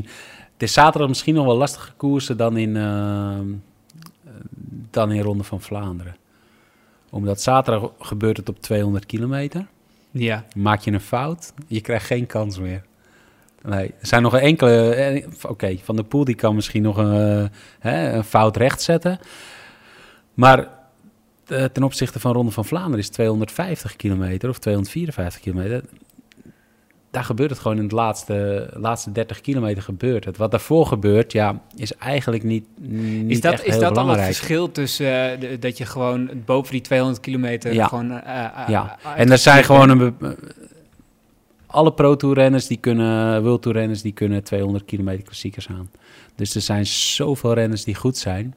het 0.54 0.64
is 0.64 0.74
zaterdag 0.74 1.08
misschien 1.10 1.36
nog 1.36 1.46
wel 1.46 1.58
lastiger 1.58 1.94
koersen 1.98 2.38
dan 2.38 2.58
in, 2.58 2.76
eh, 2.78 3.40
dan 4.92 5.12
in 5.12 5.22
Ronde 5.22 5.44
van 5.44 5.62
Vlaanderen. 5.62 6.16
Omdat 7.10 7.42
zaterdag 7.42 7.92
gebeurt 8.00 8.38
het 8.38 8.50
op 8.50 8.62
200 8.62 9.06
kilometer. 9.06 9.68
Ja, 10.12 10.46
Maak 10.56 10.80
je 10.80 10.92
een 10.92 11.02
fout, 11.02 11.54
je 11.68 11.82
krijgt 11.82 12.06
geen 12.06 12.26
kans 12.26 12.60
meer. 12.60 12.82
Nee, 13.62 13.88
er 14.00 14.08
zijn 14.08 14.22
nog 14.22 14.34
een 14.34 14.40
enkele... 14.40 14.94
eh, 14.96 15.28
Oké, 15.50 15.78
Van 15.84 15.96
der 15.96 16.06
Poel 16.06 16.24
die 16.24 16.36
kan 16.36 16.56
misschien 16.56 16.82
nog 16.82 16.98
een, 16.98 17.42
eh, 17.44 17.50
hè, 17.80 18.12
een 18.14 18.24
fout 18.24 18.58
rechtzetten. 18.58 19.20
Maar 20.34 20.68
eh, 21.48 21.64
ten 21.64 21.84
opzichte 21.84 22.20
van 22.20 22.34
Ronde 22.34 22.52
van 22.52 22.66
Vlaanderen 22.66 23.00
is 23.00 23.10
250 23.10 23.96
kilometer 23.96 24.50
of 24.50 24.58
254 24.60 25.42
kilometer... 25.42 25.84
Daar 27.18 27.26
gebeurt 27.26 27.50
het 27.50 27.60
gewoon 27.60 27.78
in 27.78 27.88
de 27.88 27.96
laatste, 27.96 28.70
laatste 28.74 29.12
30 29.12 29.42
kilometer 29.42 29.84
gebeurt 29.84 30.26
het. 30.26 30.38
Wat 30.38 30.52
daarvoor 30.52 30.86
gebeurt, 30.86 31.32
ja, 31.32 31.62
is 31.76 31.94
eigenlijk 31.94 32.44
niet, 32.44 32.66
niet 32.80 33.30
is 33.32 33.42
dat, 33.42 33.54
echt 33.54 33.64
is 33.66 33.72
heel 33.74 33.82
dat 33.82 33.82
dan 33.82 33.98
het 33.98 34.02
belangrijk. 34.06 34.36
verschil 34.36 34.72
tussen 34.72 35.32
eh, 35.32 35.40
de- 35.40 35.60
dat 35.60 35.78
je 35.78 35.86
gewoon 35.86 36.30
boven 36.46 36.72
die 36.72 36.82
200 36.82 37.20
kilometer 37.22 37.74
Ja. 37.74 37.88
gewoon... 37.88 38.12
eh, 38.12 38.44
eh, 38.46 38.68
Ja, 38.70 38.98
en 39.16 39.32
er 39.32 39.38
zijn 39.38 39.64
gewoon 39.64 39.90
een... 39.90 40.16
Alle 41.66 41.94
pro-tour-renners 41.94 42.68
die 42.68 42.78
kunnen, 42.78 43.44
World 43.44 43.62
Tour 43.62 43.78
renners 43.78 44.02
die 44.02 44.12
kunnen 44.12 44.44
200 44.44 44.86
kilometer 44.86 45.24
klassiekers 45.24 45.68
aan. 45.68 45.90
Dus 46.36 46.56
er 46.56 46.62
zijn 46.62 46.86
zoveel 46.86 47.54
renners 47.54 47.84
die 47.84 47.96
goed 47.96 48.18
zijn. 48.18 48.56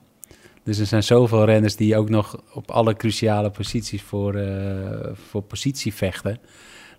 Dus 0.65 0.79
er 0.79 0.87
zijn 0.87 1.03
zoveel 1.03 1.45
renners 1.45 1.77
die 1.77 1.97
ook 1.97 2.09
nog 2.09 2.43
op 2.53 2.71
alle 2.71 2.95
cruciale 2.97 3.51
posities 3.51 4.03
voor, 4.03 4.39
voor 5.31 5.43
positie 5.43 5.95
vechten. 5.95 6.39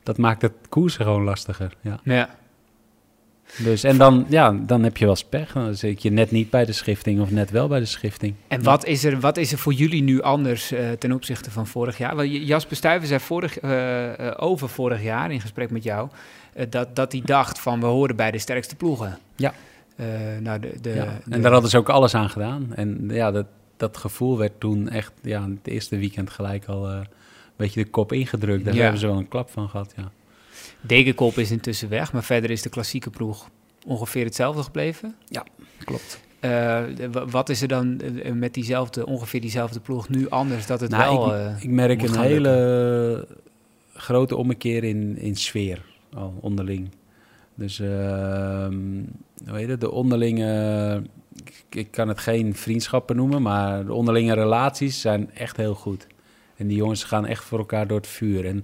Dat 0.04 0.18
maakt 0.18 0.42
het 0.42 0.54
koersen 0.70 1.06
gewoon 1.06 1.24
lastiger. 1.24 1.74
Ja. 1.82 2.00
ja. 2.04 2.30
Dus, 3.58 3.84
en 3.84 3.98
dan, 3.98 4.26
ja, 4.30 4.52
dan 4.52 4.84
heb 4.84 4.98
je 4.98 5.06
wel 5.06 5.18
pech. 5.30 5.52
Dan 5.52 5.76
zit 5.76 6.02
je 6.02 6.12
net 6.12 6.32
niet 6.32 6.50
bij 6.50 6.66
de 6.66 6.72
schifting 6.72 7.22
of 7.22 7.32
net 7.32 7.52
wel 7.52 7.68
bij 7.68 7.80
de 7.80 7.86
schifting. 7.86 8.36
En 8.48 8.64
wat 8.64 8.86
is 8.86 9.04
er, 9.04 9.20
wat 9.20 9.38
is 9.38 9.52
er 9.52 9.58
voor 9.58 9.74
jullie 9.74 10.04
nu 10.04 10.22
anders 10.22 10.72
uh, 10.72 10.92
ten 10.92 11.12
opzichte 11.12 11.52
van 11.52 11.68
vorig 11.68 11.98
jaar? 11.98 12.16
Wel, 12.16 12.26
Jasper 12.26 12.76
Stuyven 12.76 13.08
zei 13.08 13.20
vorig, 13.20 13.62
uh, 13.62 14.10
over 14.38 14.70
vorig 14.70 15.04
jaar 15.04 15.32
in 15.32 15.42
gesprek 15.42 15.72
met 15.72 15.84
jou... 15.84 16.10
dat, 16.70 16.96
dat 16.96 17.12
hij 17.12 17.22
dacht 17.26 17.60
van 17.60 17.80
we 17.80 17.86
horen 17.86 18.16
bij 18.16 18.32
de 18.32 18.40
sterkste 18.40 18.76
ploegen. 18.76 19.18
Ja. 19.36 19.54
nou, 20.40 20.60
de, 20.60 20.74
de, 20.82 20.90
ja. 20.90 21.20
En 21.30 21.42
daar 21.42 21.52
hadden 21.52 21.70
ze 21.70 21.78
ook 21.78 21.90
alles 21.90 22.16
aan 22.16 22.30
gedaan. 22.30 22.72
En 22.76 23.10
ja, 23.10 23.32
dat, 23.32 23.46
dat 23.78 23.98
gevoel 23.98 24.38
werd 24.38 24.60
toen 24.60 24.90
echt 24.90 25.12
ja, 25.22 25.50
het 25.50 25.68
eerste 25.68 25.98
weekend 25.98 26.30
gelijk 26.30 26.66
al 26.66 26.90
beetje 27.62 27.84
de 27.84 27.90
kop 27.90 28.12
ingedrukt. 28.12 28.66
Daar 28.66 28.74
hebben 28.74 29.00
ze 29.00 29.08
wel 29.08 29.18
een 29.18 29.28
klap 29.28 29.50
van 29.50 29.70
gehad, 29.70 29.94
ja. 29.98 30.12
Degenkop 30.82 31.38
is 31.38 31.52
intussen 31.52 31.90
weg, 31.90 32.14
maar 32.14 32.24
verder 32.24 32.50
is 32.50 32.62
de 32.62 32.70
klassieke 32.70 33.10
ploeg 33.10 33.50
ongeveer 33.86 34.26
hetzelfde 34.26 34.64
gebleven. 34.64 35.16
Ja, 35.26 35.46
klopt. 35.84 36.22
Uh, 36.42 36.84
wat 37.30 37.50
is 37.50 37.62
er 37.62 37.68
dan 37.68 38.00
eh, 38.00 38.32
met 38.32 38.54
diezelfde, 38.54 39.06
ongeveer 39.06 39.42
diezelfde 39.42 39.80
ploeg 39.80 40.10
nu 40.10 40.30
anders 40.30 40.66
dat 40.66 40.80
het 40.80 40.90
nou, 40.90 41.18
wel... 41.18 41.36
Ik, 41.36 41.42
uh, 41.42 41.64
ik 41.64 41.70
merk 41.70 42.02
een 42.02 42.20
hele 42.20 43.28
grote 43.94 44.36
ommekeer 44.36 44.84
in, 44.84 45.18
in 45.18 45.36
sfeer 45.36 45.86
al 46.14 46.34
onderling. 46.40 46.90
Dus 47.56 47.80
uh, 47.80 47.88
hoe 49.48 49.58
heet 49.58 49.70
het, 49.70 49.82
de 49.82 49.92
onderlinge, 49.92 51.04
ik, 51.46 51.64
ik, 51.70 51.92
kan 51.92 52.08
het 52.08 52.20
geen 52.20 52.56
vriendschappen 52.56 53.16
noemen, 53.16 53.42
maar 53.42 53.86
de 53.86 53.94
onderlinge 53.94 54.34
relaties 54.34 55.02
zijn 55.02 55.32
echt 55.34 55.58
heel 55.58 55.76
goed. 55.76 56.08
En 56.62 56.68
die 56.68 56.78
jongens 56.78 57.04
gaan 57.04 57.26
echt 57.26 57.44
voor 57.44 57.60
elkaar 57.60 57.88
door 57.88 57.98
het 57.98 58.08
vuur. 58.08 58.46
En 58.46 58.64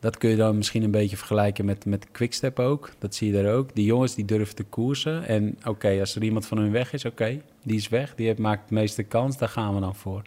dat 0.00 0.18
kun 0.18 0.30
je 0.30 0.36
dan 0.36 0.56
misschien 0.56 0.82
een 0.82 0.90
beetje 0.90 1.16
vergelijken 1.16 1.64
met, 1.64 1.84
met 1.84 2.06
Quickstep 2.12 2.58
ook. 2.58 2.90
Dat 2.98 3.14
zie 3.14 3.32
je 3.32 3.42
daar 3.42 3.52
ook. 3.52 3.74
Die 3.74 3.84
jongens 3.84 4.14
die 4.14 4.24
durven 4.24 4.54
te 4.54 4.64
koersen. 4.64 5.26
En 5.26 5.58
oké, 5.64 5.96
als 6.00 6.14
er 6.14 6.22
iemand 6.22 6.46
van 6.46 6.58
hun 6.58 6.72
weg 6.72 6.92
is, 6.92 7.04
oké, 7.04 7.40
die 7.62 7.76
is 7.76 7.88
weg. 7.88 8.14
Die 8.14 8.26
heeft, 8.26 8.38
maakt 8.38 8.68
de 8.68 8.74
meeste 8.74 9.02
kans, 9.02 9.38
daar 9.38 9.48
gaan 9.48 9.74
we 9.74 9.80
dan 9.80 9.94
voor. 9.94 10.22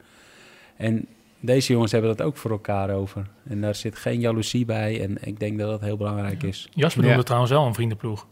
En 0.78 1.06
deze 1.40 1.74
jongens 1.74 1.92
hebben 1.92 2.18
dat 2.18 2.26
ook 2.26 2.38
voor 2.38 2.52
elkaar 2.52 2.90
over. 2.90 3.26
En 3.48 3.62
daar 3.62 3.76
zit 3.76 3.96
geen 3.96 4.20
jaloezie 4.20 4.66
bij. 4.66 5.02
En 5.02 5.18
ik 5.22 5.40
denk 5.40 5.58
dat 5.58 5.70
dat 5.70 5.82
heel 5.82 5.98
belangrijk 5.98 6.44
is. 6.44 6.68
Jasper 6.74 7.02
noemde 7.02 7.18
ja. 7.18 7.24
trouwens 7.24 7.52
wel 7.52 7.66
een 7.66 7.74
vriendenploeg. 7.74 8.28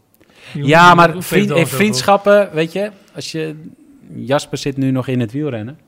ja, 0.54 0.94
maar 0.94 1.22
vriend, 1.22 1.68
vriendschappen, 1.68 2.50
weet 2.52 2.72
je, 2.72 2.90
als 3.14 3.32
je... 3.32 3.56
Jasper 4.14 4.58
zit 4.58 4.76
nu 4.76 4.90
nog 4.90 5.06
in 5.06 5.20
het 5.20 5.32
wielrennen. 5.32 5.78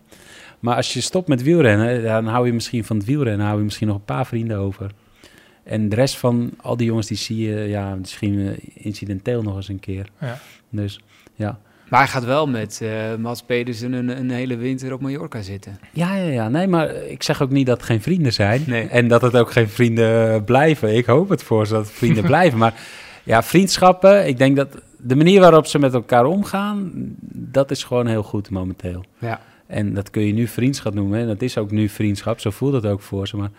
Maar 0.62 0.76
als 0.76 0.92
je 0.92 1.00
stopt 1.00 1.28
met 1.28 1.42
wielrennen, 1.42 2.02
dan 2.02 2.26
hou 2.26 2.46
je 2.46 2.52
misschien 2.52 2.84
van 2.84 2.96
het 2.96 3.06
wielrennen... 3.06 3.46
hou 3.46 3.58
je 3.58 3.64
misschien 3.64 3.86
nog 3.86 3.96
een 3.96 4.04
paar 4.04 4.26
vrienden 4.26 4.58
over. 4.58 4.90
En 5.62 5.88
de 5.88 5.96
rest 5.96 6.16
van 6.16 6.50
al 6.60 6.76
die 6.76 6.86
jongens, 6.86 7.06
die 7.06 7.16
zie 7.16 7.48
je 7.48 7.68
ja, 7.68 7.94
misschien 7.94 8.58
incidenteel 8.74 9.42
nog 9.42 9.56
eens 9.56 9.68
een 9.68 9.80
keer. 9.80 10.08
Ja. 10.20 10.38
Dus 10.70 11.00
ja. 11.34 11.58
Maar 11.88 12.00
hij 12.00 12.08
gaat 12.08 12.24
wel 12.24 12.46
met 12.46 12.80
uh, 12.82 12.90
Mats 13.18 13.42
Pedersen 13.42 13.92
een, 13.92 14.18
een, 14.18 14.30
hele 14.30 14.56
winter 14.56 14.92
op 14.92 15.00
Mallorca 15.00 15.42
zitten. 15.42 15.78
Ja, 15.92 16.14
ja, 16.14 16.30
ja. 16.30 16.48
Nee, 16.48 16.66
maar 16.66 16.94
ik 16.94 17.22
zeg 17.22 17.42
ook 17.42 17.50
niet 17.50 17.66
dat 17.66 17.76
het 17.76 17.86
geen 17.86 18.02
vrienden 18.02 18.32
zijn. 18.32 18.62
Nee. 18.66 18.88
En 18.88 19.08
dat 19.08 19.22
het 19.22 19.36
ook 19.36 19.52
geen 19.52 19.68
vrienden 19.68 20.44
blijven. 20.44 20.96
Ik 20.96 21.06
hoop 21.06 21.28
het 21.28 21.42
voor 21.42 21.66
ze 21.66 21.72
dat 21.72 21.84
het 21.84 21.94
vrienden 21.94 22.24
blijven. 22.34 22.58
Maar 22.58 22.74
ja, 23.22 23.42
vriendschappen, 23.42 24.26
ik 24.26 24.38
denk 24.38 24.56
dat 24.56 24.82
de 24.98 25.16
manier 25.16 25.40
waarop 25.40 25.66
ze 25.66 25.78
met 25.78 25.94
elkaar 25.94 26.24
omgaan, 26.24 26.90
dat 27.30 27.70
is 27.70 27.84
gewoon 27.84 28.06
heel 28.06 28.22
goed 28.22 28.50
momenteel. 28.50 29.04
Ja. 29.18 29.40
En 29.72 29.94
dat 29.94 30.10
kun 30.10 30.26
je 30.26 30.32
nu 30.32 30.46
vriendschap 30.46 30.94
noemen. 30.94 31.20
En 31.20 31.26
dat 31.26 31.42
is 31.42 31.58
ook 31.58 31.70
nu 31.70 31.88
vriendschap. 31.88 32.40
Zo 32.40 32.50
voelt 32.50 32.72
het 32.72 32.86
ook 32.86 33.00
voor 33.00 33.28
ze. 33.28 33.36
Maar 33.36 33.50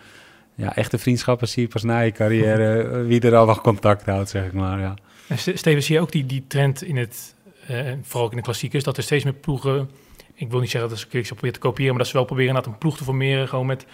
ja, 0.54 0.76
echte 0.76 0.98
vriendschappen 0.98 1.48
zie 1.48 1.62
je 1.62 1.68
pas 1.68 1.82
na 1.82 2.00
je 2.00 2.12
carrière, 2.12 2.82
eh, 2.82 3.06
wie 3.06 3.20
er 3.20 3.36
al 3.36 3.46
nog 3.46 3.60
contact 3.60 4.06
houdt, 4.06 4.28
zeg 4.28 4.46
ik 4.46 4.52
maar. 4.52 4.80
Ja. 4.80 4.94
En 5.28 5.38
Steven, 5.38 5.82
zie 5.82 5.94
je 5.94 6.00
ook 6.00 6.12
die, 6.12 6.26
die 6.26 6.44
trend 6.46 6.82
in 6.82 6.96
het, 6.96 7.34
uh, 7.70 7.92
vooral 8.02 8.24
ook 8.24 8.30
in 8.30 8.36
de 8.36 8.42
klassiekers, 8.42 8.84
dat 8.84 8.96
er 8.96 9.02
steeds 9.02 9.24
meer 9.24 9.32
ploegen, 9.32 9.90
ik 10.34 10.50
wil 10.50 10.60
niet 10.60 10.70
zeggen 10.70 10.90
dat 10.90 10.98
ze 10.98 11.06
Quickstep 11.06 11.36
proberen 11.36 11.60
te 11.60 11.66
kopiëren, 11.68 11.90
maar 11.90 12.02
dat 12.02 12.10
ze 12.10 12.16
wel 12.16 12.24
proberen 12.24 12.48
inderdaad 12.48 12.72
een 12.72 12.78
ploeg 12.78 12.96
te 12.96 13.04
formeren, 13.04 13.48
gewoon 13.48 13.66
met 13.66 13.86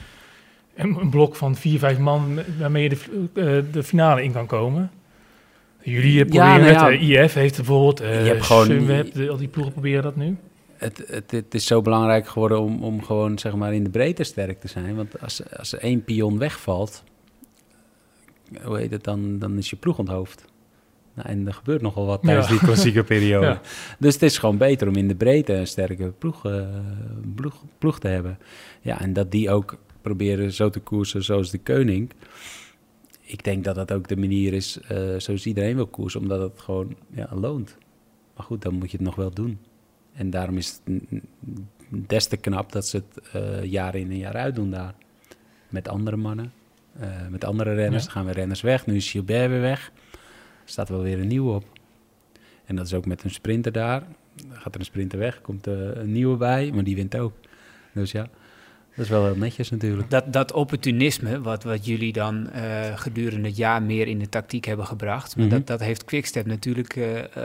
een, 0.74 0.96
een 1.00 1.10
blok 1.10 1.36
van 1.36 1.56
vier, 1.56 1.78
vijf 1.78 1.98
man, 1.98 2.38
waarmee 2.58 2.82
je 2.82 2.88
de, 2.88 2.98
uh, 3.34 3.72
de 3.72 3.82
finale 3.82 4.22
in 4.22 4.32
kan 4.32 4.46
komen. 4.46 4.90
Jullie 5.82 6.24
proberen 6.24 6.46
ja, 6.46 6.56
nou 6.56 6.72
ja, 6.72 6.90
het, 6.90 7.00
IF 7.00 7.34
heeft 7.34 7.56
bijvoorbeeld, 7.56 8.02
uh, 8.02 8.24
je 8.24 8.28
hebt 8.28 8.44
gewoon, 8.44 8.66
Sunweb, 8.66 9.28
al 9.28 9.36
die 9.36 9.48
ploegen 9.48 9.72
proberen 9.72 10.02
dat 10.02 10.16
nu 10.16 10.36
het, 10.80 11.02
het, 11.06 11.30
het, 11.30 11.54
is 11.54 11.66
zo 11.66 11.82
belangrijk 11.82 12.28
geworden 12.28 12.60
om, 12.60 12.82
om 12.82 13.02
gewoon 13.02 13.38
zeg 13.38 13.54
maar 13.54 13.74
in 13.74 13.84
de 13.84 13.90
breedte 13.90 14.24
sterk 14.24 14.60
te 14.60 14.68
zijn. 14.68 14.96
Want 14.96 15.20
als, 15.20 15.56
als 15.56 15.72
er 15.72 15.78
één 15.78 16.04
pion 16.04 16.38
wegvalt, 16.38 17.04
hoe 18.62 18.78
heet 18.78 18.90
het 18.90 19.04
dan, 19.04 19.38
dan 19.38 19.58
is 19.58 19.70
je 19.70 19.76
ploeg 19.76 19.98
onthoofd. 19.98 20.44
Nou, 21.14 21.28
en 21.28 21.46
er 21.46 21.54
gebeurt 21.54 21.82
nogal 21.82 22.06
wat 22.06 22.22
tijdens 22.22 22.48
die 22.48 22.58
klassieke 22.58 23.04
periode. 23.04 23.46
Ja. 23.50 23.60
Dus 23.98 24.14
het 24.14 24.22
is 24.22 24.38
gewoon 24.38 24.56
beter 24.56 24.88
om 24.88 24.96
in 24.96 25.08
de 25.08 25.14
breedte 25.14 25.52
een 25.52 25.66
sterke 25.66 26.12
ploeg, 26.18 26.46
uh, 26.46 26.64
ploeg, 27.34 27.64
ploeg, 27.78 27.98
te 27.98 28.08
hebben. 28.08 28.38
Ja, 28.80 29.00
en 29.00 29.12
dat 29.12 29.30
die 29.30 29.50
ook 29.50 29.78
proberen 30.00 30.52
zo 30.52 30.70
te 30.70 30.80
koersen 30.80 31.24
zoals 31.24 31.50
de 31.50 31.58
koning. 31.58 32.10
Ik 33.20 33.44
denk 33.44 33.64
dat 33.64 33.74
dat 33.74 33.92
ook 33.92 34.08
de 34.08 34.16
manier 34.16 34.52
is 34.52 34.78
uh, 34.92 35.14
zoals 35.16 35.46
iedereen 35.46 35.76
wil 35.76 35.86
koersen, 35.86 36.20
omdat 36.20 36.40
het 36.40 36.60
gewoon 36.60 36.96
ja, 37.14 37.28
loont. 37.34 37.76
Maar 38.36 38.46
goed, 38.46 38.62
dan 38.62 38.74
moet 38.74 38.90
je 38.90 38.96
het 38.96 39.06
nog 39.06 39.14
wel 39.14 39.30
doen. 39.30 39.58
En 40.12 40.30
daarom 40.30 40.56
is 40.56 40.80
het 40.84 41.00
des 41.90 42.26
te 42.26 42.36
knap 42.36 42.72
dat 42.72 42.86
ze 42.86 42.96
het 42.96 43.34
uh, 43.36 43.64
jaar 43.64 43.94
in 43.94 44.10
en 44.10 44.18
jaar 44.18 44.36
uit 44.36 44.54
doen 44.54 44.70
daar. 44.70 44.94
Met 45.68 45.88
andere 45.88 46.16
mannen, 46.16 46.52
uh, 47.00 47.06
met 47.30 47.44
andere 47.44 47.74
renners. 47.74 48.02
Dan 48.04 48.12
gaan 48.12 48.26
we 48.26 48.32
renners 48.32 48.60
weg. 48.60 48.86
Nu 48.86 48.96
is 48.96 49.10
Gilbert 49.10 49.50
weer 49.50 49.60
weg. 49.60 49.92
Er 50.12 50.18
staat 50.64 50.88
wel 50.88 51.02
weer 51.02 51.20
een 51.20 51.28
nieuwe 51.28 51.52
op. 51.52 51.64
En 52.64 52.76
dat 52.76 52.86
is 52.86 52.94
ook 52.94 53.06
met 53.06 53.24
een 53.24 53.30
sprinter 53.30 53.72
daar. 53.72 54.02
Gaat 54.50 54.74
er 54.74 54.80
een 54.80 54.86
sprinter 54.86 55.18
weg, 55.18 55.40
komt 55.40 55.66
uh, 55.66 55.74
een 55.94 56.12
nieuwe 56.12 56.36
bij, 56.36 56.70
maar 56.74 56.84
die 56.84 56.94
wint 56.94 57.16
ook. 57.16 57.32
Dus 57.92 58.12
ja, 58.12 58.28
dat 58.94 59.04
is 59.04 59.08
wel 59.08 59.24
heel 59.24 59.36
netjes 59.36 59.70
natuurlijk. 59.70 60.10
Dat, 60.10 60.32
dat 60.32 60.52
opportunisme, 60.52 61.40
wat, 61.40 61.62
wat 61.62 61.86
jullie 61.86 62.12
dan 62.12 62.48
gedurende 62.94 63.48
het 63.48 63.56
jaar 63.56 63.82
meer 63.82 64.06
in 64.06 64.18
de 64.18 64.28
tactiek 64.28 64.64
hebben 64.64 64.86
gebracht, 64.86 65.36
mm 65.36 65.42
-hmm. 65.42 65.50
dat, 65.50 65.66
dat 65.66 65.80
heeft 65.80 66.04
Quickstep 66.04 66.46
natuurlijk 66.46 66.98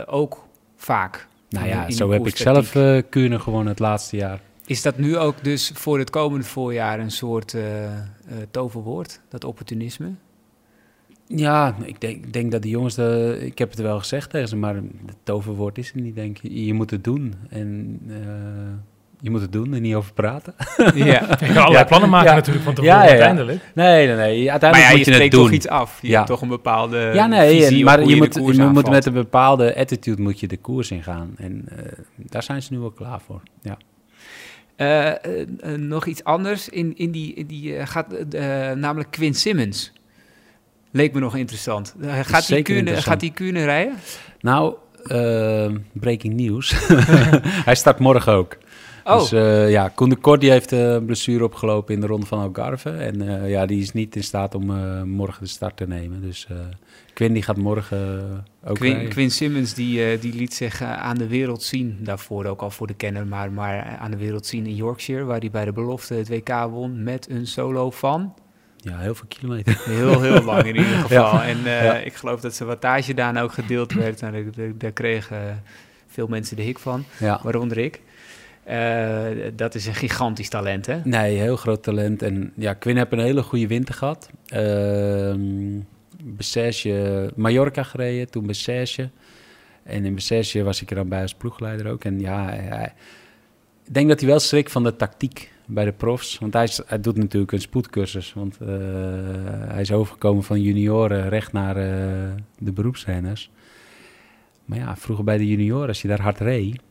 ook 0.06 0.48
vaak. 0.76 1.28
Nou 1.50 1.68
ja, 1.68 1.90
zo 1.92 2.12
heb 2.12 2.28
ik 2.28 2.38
zelf 2.38 2.76
uh, 2.76 3.02
kunnen 3.10 3.42
gewoon 3.42 3.68
het 3.68 3.80
laatste 3.80 4.16
jaar. 4.16 4.42
Is 4.66 4.82
dat 4.82 4.98
nu 4.98 5.18
ook 5.18 5.44
dus 5.44 5.72
voor 5.74 6.00
het 6.00 6.10
komende 6.10 6.46
voorjaar 6.46 7.00
een 7.00 7.12
soort 7.12 7.54
uh, 7.54 7.84
uh, 7.84 7.92
toverwoord, 8.52 9.22
dat 9.30 9.44
opportunisme? 9.44 10.12
Ja, 11.28 11.76
ik 11.84 12.02
denk, 12.02 12.34
denk 12.34 12.52
dat 12.52 12.62
de 12.62 12.70
jongens, 12.70 12.96
de, 12.96 13.38
ik 13.42 13.58
heb 13.58 13.70
het 13.70 13.80
wel 13.80 14.00
gezegd 14.00 14.30
tegen 14.30 14.48
ze, 14.48 14.56
maar 14.56 14.76
het 14.76 15.16
toverwoord 15.24 15.78
is 15.78 15.88
het 15.88 16.04
niet, 16.04 16.16
denk 16.16 16.40
ik. 16.40 16.52
Je 16.52 16.74
moet 16.74 16.92
het 16.92 17.04
doen. 17.04 17.34
En 17.50 18.00
je 19.26 19.32
moet 19.32 19.42
het 19.42 19.52
doen 19.52 19.74
en 19.74 19.82
niet 19.82 19.96
over 19.96 20.14
praten. 20.14 20.54
Ja, 20.96 21.04
je 21.30 21.36
kan 21.38 21.48
allerlei 21.48 21.74
ja, 21.74 21.84
plannen 21.84 22.10
maken 22.10 22.30
ja, 22.30 22.36
natuurlijk 22.36 22.66
van 22.66 22.74
tevoren 22.74 22.98
ja, 22.98 23.04
ja, 23.04 23.10
uiteindelijk. 23.10 23.62
Nee, 23.74 24.08
nee, 24.08 24.16
nee. 24.16 24.52
Uiteindelijk 24.52 24.90
maar 24.90 24.98
moet 24.98 25.06
je, 25.06 25.14
je 25.14 25.22
het 25.22 25.32
doen. 25.32 25.44
toch 25.44 25.52
iets 25.52 25.68
af. 25.68 26.02
Je 26.02 26.08
ja. 26.08 26.16
hebt 26.16 26.28
toch 26.28 26.42
een 26.42 26.48
bepaalde 26.48 27.12
Ja, 27.14 27.26
nee, 27.26 27.62
visie 27.62 27.84
maar 27.84 28.00
je, 28.00 28.10
je 28.10 28.16
moet, 28.16 28.34
je 28.56 28.64
moet 28.64 28.90
met 28.90 29.06
een 29.06 29.14
bepaalde 29.14 29.76
attitude 29.76 30.22
moet 30.22 30.40
je 30.40 30.48
de 30.48 30.58
koers 30.58 30.92
ingaan. 30.92 31.34
En 31.38 31.66
uh, 31.72 31.78
daar 32.16 32.44
zijn 32.44 32.62
ze 32.62 32.74
nu 32.74 32.80
wel 32.80 32.92
klaar 32.92 33.22
voor, 33.26 33.42
ja. 33.62 33.78
Uh, 34.78 35.06
uh, 35.72 35.78
nog 35.78 36.06
iets 36.06 36.24
anders. 36.24 36.70
In, 36.70 36.98
in 36.98 37.12
die, 37.12 37.34
in 37.34 37.46
die 37.46 37.86
gaat 37.86 38.08
namelijk 38.76 39.12
Quinn 39.12 39.34
Simmons. 39.34 39.94
Leek 40.92 41.14
me 41.14 41.20
nog 41.20 41.36
interessant. 41.36 41.96
gaat 42.22 42.48
hij 42.48 42.62
kunnen, 42.62 42.98
gaat 42.98 43.20
die 43.20 43.32
kunnen 43.32 43.66
rijden? 43.66 43.96
Nou, 44.40 44.76
breaking 45.94 46.34
news. 46.34 46.76
hij 47.70 47.76
start 47.76 48.00
morgen 48.00 48.34
ook. 48.34 48.58
Oh. 49.08 49.20
Dus 49.20 49.34
uh, 49.34 49.70
ja, 49.70 49.90
Koen 49.90 50.10
de 50.10 50.38
heeft 50.40 50.72
een 50.72 51.02
uh, 51.02 51.06
blessure 51.06 51.44
opgelopen 51.44 51.94
in 51.94 52.02
de 52.02 52.08
ronde 52.08 52.26
van 52.26 52.40
Algarve. 52.40 52.90
En 52.90 53.22
uh, 53.22 53.50
ja, 53.50 53.66
die 53.66 53.82
is 53.82 53.92
niet 53.92 54.16
in 54.16 54.24
staat 54.24 54.56
om 54.56 54.66
morgen 55.10 55.44
de 55.44 55.50
start 55.50 55.78
te 55.78 55.88
nemen. 55.88 56.22
Dus 56.22 56.48
Quinn 57.14 57.34
die 57.34 57.44
gaat 57.44 57.58
morgen 57.58 58.46
ook 58.64 58.76
Quinn, 58.76 59.08
Quinn 59.08 59.32
Simmons 59.32 59.74
die, 59.74 60.20
die 60.20 60.34
liet 60.34 60.54
zich 60.54 60.82
aan 60.82 61.18
de 61.18 61.28
wereld 61.28 61.64
zien. 61.64 61.98
Daarvoor 62.00 62.46
ook 62.46 62.62
al 62.62 62.72
voor 62.72 62.88
de 62.88 62.94
kenner, 62.94 63.28
maar, 63.28 63.52
maar 63.52 63.98
aan 64.00 64.12
de 64.12 64.18
wereld 64.18 64.46
zien 64.46 64.66
in 64.66 64.76
Yorkshire. 64.76 65.24
Waar 65.24 65.40
hij 65.40 65.52
bij 65.52 65.66
de 65.66 65.72
belofte 65.72 66.14
het 66.14 66.30
WK 66.30 66.50
won 66.70 67.04
met 67.04 67.30
een 67.30 67.48
solo 67.48 67.92
van... 67.92 68.34
Ja, 68.78 68.98
heel 68.98 69.16
veel 69.16 69.28
kilometer. 69.28 69.82
Heel, 69.86 70.22
heel 70.22 70.44
lang 70.52 70.64
in 70.64 70.76
ieder 70.76 70.96
geval. 70.96 71.34
Ja. 71.34 71.46
En 71.46 71.58
ja. 71.64 71.98
ik 71.98 72.14
geloof 72.14 72.42
dat 72.42 72.56
zijn 72.56 72.70
wattage 72.70 73.14
daarna 73.14 73.42
ook 73.42 73.54
gedeeld 73.54 73.94
werd. 73.94 74.22
En 74.22 74.32
nou, 74.32 74.50
daar, 74.50 74.78
daar 74.78 74.92
kregen 74.92 75.64
veel 76.08 76.28
mensen 76.28 76.56
de 76.56 76.62
hik 76.62 76.80
van, 76.80 77.06
ja. 77.20 77.40
waaronder 77.44 77.78
ik. 77.78 78.02
Uh, 78.70 79.52
dat 79.56 79.76
is 79.76 79.86
een 79.86 79.96
gigantisch 79.96 80.50
talent, 80.50 80.86
hè? 80.86 81.00
Nee, 81.04 81.38
heel 81.38 81.56
groot 81.56 81.84
talent. 81.84 82.22
En 82.22 82.54
ja, 82.56 82.74
Quinn 82.74 82.98
heeft 82.98 83.12
een 83.12 83.20
hele 83.20 83.44
goede 83.44 83.68
winter 83.68 83.96
gehad. 83.96 84.30
Uh, 84.54 85.34
Mallorca 87.36 87.84
gereden, 87.84 88.30
toen 88.30 88.46
Bessage. 88.46 89.10
En 89.84 90.06
in 90.06 90.16
Bessage 90.16 90.64
was 90.64 90.82
ik 90.82 90.90
er 90.90 90.96
dan 90.96 91.10
bij 91.10 91.22
als 91.22 91.34
ploegleider 91.34 91.88
ook. 91.92 92.04
En 92.04 92.20
ja, 92.20 92.54
ik 93.86 93.94
denk 93.94 94.08
dat 94.10 94.20
hij 94.20 94.30
wel 94.30 94.40
schrikt 94.40 94.72
van 94.72 94.84
de 94.84 94.96
tactiek 94.96 95.52
bij 95.66 95.86
de 95.86 95.92
profs. 95.92 96.38
Want 96.38 96.54
hij, 96.54 96.64
is, 96.64 96.82
doet 97.02 97.18
natuurlijk 97.18 97.52
een 97.52 97.62
spoedcursus. 97.62 98.34
Want 98.34 98.58
uh, 98.62 98.68
hij 99.68 99.82
is 99.82 99.92
overgekomen 99.92 100.44
van 100.44 100.62
junioren 100.62 101.30
recht 101.30 101.54
naar 101.54 101.78
uh, 101.78 101.84
de 102.58 102.72
beroepsrenners. 102.72 103.50
Maar 104.66 104.78
ja, 104.78 104.96
vroeger 104.96 105.26
bij 105.26 105.38
de 105.38 105.48
junioren, 105.48 105.88
als 105.88 106.02
je 106.02 106.08
daar 106.08 106.22
hard 106.22 106.40
reed... 106.40 106.82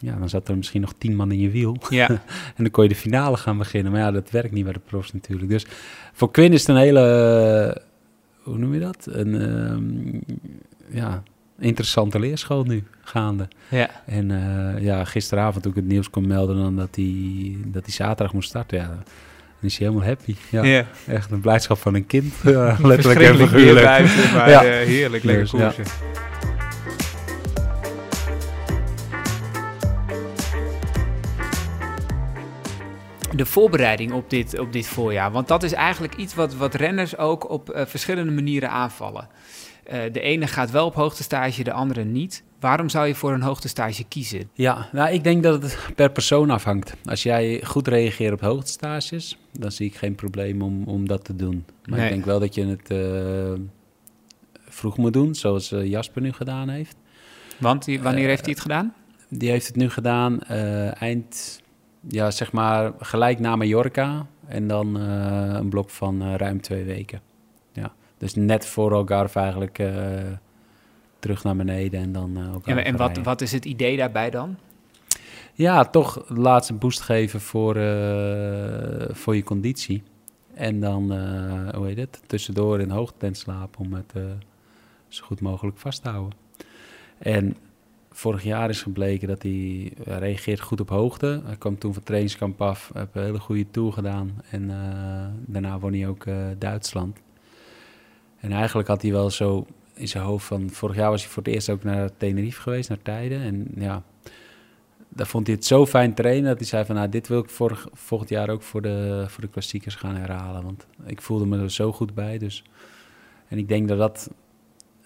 Ja, 0.00 0.14
dan 0.18 0.28
zat 0.28 0.48
er 0.48 0.56
misschien 0.56 0.80
nog 0.80 0.94
tien 0.98 1.16
man 1.16 1.32
in 1.32 1.40
je 1.40 1.50
wiel. 1.50 1.76
Ja. 1.88 2.08
en 2.56 2.62
dan 2.62 2.70
kon 2.70 2.82
je 2.82 2.88
de 2.88 2.94
finale 2.94 3.36
gaan 3.36 3.58
beginnen. 3.58 3.92
Maar 3.92 4.00
ja, 4.00 4.10
dat 4.10 4.30
werkt 4.30 4.52
niet 4.52 4.64
bij 4.64 4.72
de 4.72 4.80
profs 4.86 5.12
natuurlijk. 5.12 5.50
Dus 5.50 5.66
voor 6.12 6.30
Quinn 6.30 6.52
is 6.52 6.60
het 6.60 6.68
een 6.68 6.82
hele... 6.82 7.82
Hoe 8.42 8.58
noem 8.58 8.74
je 8.74 8.80
dat? 8.80 9.08
Een... 9.10 9.34
Uh, 9.34 10.36
ja, 10.90 11.22
interessante 11.58 12.18
leerschool 12.18 12.64
nu 12.64 12.84
gaande. 13.00 13.48
Ja. 13.68 13.90
En 14.06 14.30
uh, 14.30 14.82
ja, 14.82 15.04
gisteravond 15.04 15.62
toen 15.62 15.72
ik 15.72 15.78
het 15.78 15.88
nieuws 15.88 16.10
kon 16.10 16.26
melden 16.26 16.56
dan 16.56 16.76
dat 16.76 16.88
hij 16.92 17.56
dat 17.64 17.84
hij 17.84 17.94
zaterdag 17.94 18.32
moest 18.32 18.48
starten, 18.48 18.78
ja, 18.78 18.86
dan 18.86 18.98
is 19.60 19.78
hij 19.78 19.86
helemaal 19.86 20.08
happy. 20.08 20.34
Ja, 20.50 20.64
ja. 20.64 20.86
echt 21.06 21.30
een 21.30 21.40
blijdschap 21.40 21.78
van 21.78 21.94
een 21.94 22.06
kind. 22.06 22.34
Letterlijk 22.82 23.20
en 23.20 23.36
figuurlijk. 23.36 23.86
Ja. 23.86 24.64
uh, 24.64 24.86
heerlijk, 24.86 25.24
lekker 25.24 25.58
dus. 25.58 25.60
Ja. 25.60 25.72
De 33.36 33.46
voorbereiding 33.46 34.12
op 34.12 34.30
dit, 34.30 34.58
op 34.58 34.72
dit 34.72 34.86
voorjaar? 34.86 35.30
Want 35.30 35.48
dat 35.48 35.62
is 35.62 35.72
eigenlijk 35.72 36.16
iets 36.16 36.34
wat, 36.34 36.54
wat 36.54 36.74
renners 36.74 37.16
ook 37.16 37.50
op 37.50 37.74
uh, 37.74 37.86
verschillende 37.86 38.32
manieren 38.32 38.70
aanvallen. 38.70 39.28
Uh, 39.92 40.00
de 40.12 40.20
ene 40.20 40.46
gaat 40.46 40.70
wel 40.70 40.86
op 40.86 40.94
hoogtestage, 40.94 41.64
de 41.64 41.72
andere 41.72 42.04
niet. 42.04 42.42
Waarom 42.60 42.88
zou 42.88 43.06
je 43.06 43.14
voor 43.14 43.32
een 43.32 43.42
hoogtestage 43.42 44.04
kiezen? 44.04 44.50
Ja, 44.52 44.88
nou, 44.92 45.12
ik 45.12 45.24
denk 45.24 45.42
dat 45.42 45.62
het 45.62 45.78
per 45.94 46.10
persoon 46.10 46.50
afhangt. 46.50 46.94
Als 47.04 47.22
jij 47.22 47.60
goed 47.64 47.88
reageert 47.88 48.32
op 48.32 48.40
hoogtestages, 48.40 49.38
dan 49.52 49.72
zie 49.72 49.86
ik 49.86 49.94
geen 49.94 50.14
probleem 50.14 50.62
om, 50.62 50.84
om 50.84 51.08
dat 51.08 51.24
te 51.24 51.36
doen. 51.36 51.64
Maar 51.84 51.98
nee. 51.98 52.06
ik 52.06 52.12
denk 52.12 52.24
wel 52.24 52.40
dat 52.40 52.54
je 52.54 52.66
het 52.66 52.90
uh, 52.90 53.64
vroeg 54.68 54.96
moet 54.96 55.12
doen, 55.12 55.34
zoals 55.34 55.68
Jasper 55.68 56.22
nu 56.22 56.32
gedaan 56.32 56.68
heeft. 56.68 56.96
Want 57.58 57.84
die, 57.84 58.00
wanneer 58.00 58.28
heeft 58.28 58.44
hij 58.44 58.52
het 58.52 58.62
gedaan? 58.62 58.94
Die 59.28 59.50
heeft 59.50 59.66
het 59.66 59.76
nu 59.76 59.90
gedaan 59.90 60.42
eind, 60.92 61.60
ja, 62.00 62.30
zeg 62.30 62.52
maar 62.52 62.92
gelijk 62.98 63.38
na 63.38 63.56
Mallorca. 63.56 64.26
En 64.46 64.68
dan 64.68 64.94
een 64.94 65.68
blok 65.68 65.90
van 65.90 66.36
ruim 66.36 66.60
twee 66.60 66.84
weken. 66.84 67.20
Ja. 67.72 67.92
Dus 68.18 68.34
net 68.34 68.66
voor 68.66 68.94
Algarve 68.94 69.38
eigenlijk 69.38 69.78
uh, 69.78 69.90
terug 71.18 71.44
naar 71.44 71.56
beneden 71.56 72.00
en 72.00 72.12
dan 72.12 72.38
uh, 72.38 72.76
En, 72.76 72.84
en 72.84 72.96
wat, 72.96 73.16
wat 73.16 73.40
is 73.40 73.52
het 73.52 73.64
idee 73.64 73.96
daarbij 73.96 74.30
dan? 74.30 74.56
Ja, 75.52 75.84
toch 75.84 76.26
de 76.26 76.40
laatste 76.40 76.74
boost 76.74 77.00
geven 77.00 77.40
voor, 77.40 77.76
uh, 77.76 79.08
voor 79.10 79.36
je 79.36 79.42
conditie. 79.42 80.02
En 80.54 80.80
dan, 80.80 81.02
hoe 81.74 81.86
heet 81.86 81.96
het, 81.96 82.22
tussendoor 82.26 82.80
in 82.80 82.90
hoogtetent 82.90 83.36
slapen 83.36 83.80
om 83.80 83.92
het 83.92 84.12
zo 85.08 85.24
goed 85.24 85.40
mogelijk 85.40 85.78
vast 85.78 86.02
te 86.02 86.08
houden. 86.08 86.38
En 87.18 87.56
vorig 88.18 88.42
jaar 88.42 88.68
is 88.68 88.82
gebleken 88.82 89.28
dat 89.28 89.42
hij, 89.42 89.92
hij 90.02 90.18
reageert 90.18 90.60
goed 90.60 90.80
op 90.80 90.88
hoogte. 90.88 91.42
Hij 91.44 91.56
kwam 91.56 91.78
toen 91.78 91.94
van 91.94 92.02
trainingskamp 92.02 92.62
af, 92.62 92.90
heeft 92.94 93.08
een 93.12 93.22
hele 93.22 93.38
goede 93.38 93.70
tour 93.70 93.92
gedaan. 93.92 94.42
En 94.50 94.70
daarna 95.46 95.78
won 95.78 95.92
hij 95.92 96.08
ook 96.08 96.24
Duitsland. 96.58 97.18
En 98.40 98.52
eigenlijk 98.52 98.88
had 98.88 99.02
hij 99.02 99.10
wel 99.10 99.30
zo 99.30 99.66
in 99.94 100.08
zijn 100.08 100.24
hoofd 100.24 100.46
van... 100.46 100.70
Vorig 100.70 100.96
jaar 100.96 101.10
was 101.10 101.22
hij 101.22 101.30
voor 101.30 101.42
het 101.42 101.52
eerst 101.52 101.70
ook 101.70 101.82
naar 101.82 102.10
Tenerife 102.16 102.60
geweest, 102.60 102.88
naar 102.88 103.02
Tijden. 103.02 103.40
En 103.40 103.68
ja, 103.74 104.02
daar 105.08 105.26
vond 105.26 105.46
hij 105.46 105.56
het 105.56 105.64
zo 105.64 105.86
fijn 105.86 106.14
trainen 106.14 106.48
dat 106.48 106.58
hij 106.58 106.66
zei 106.66 106.84
van... 106.84 106.94
Nou, 106.94 107.08
dit 107.08 107.28
wil 107.28 107.38
ik 107.38 107.50
vorig, 107.50 107.88
volgend 107.92 108.30
jaar 108.30 108.48
ook 108.48 108.62
voor 108.62 108.82
de, 108.82 109.24
voor 109.28 109.40
de 109.40 109.48
klassiekers 109.48 109.94
gaan 109.94 110.16
herhalen. 110.16 110.62
Want 110.62 110.86
ik 111.06 111.22
voelde 111.22 111.46
me 111.46 111.58
er 111.58 111.70
zo 111.70 111.92
goed 111.92 112.14
bij. 112.14 112.38
Dus. 112.38 112.64
En 113.48 113.58
ik 113.58 113.68
denk 113.68 113.88
dat 113.88 113.98
dat... 113.98 114.30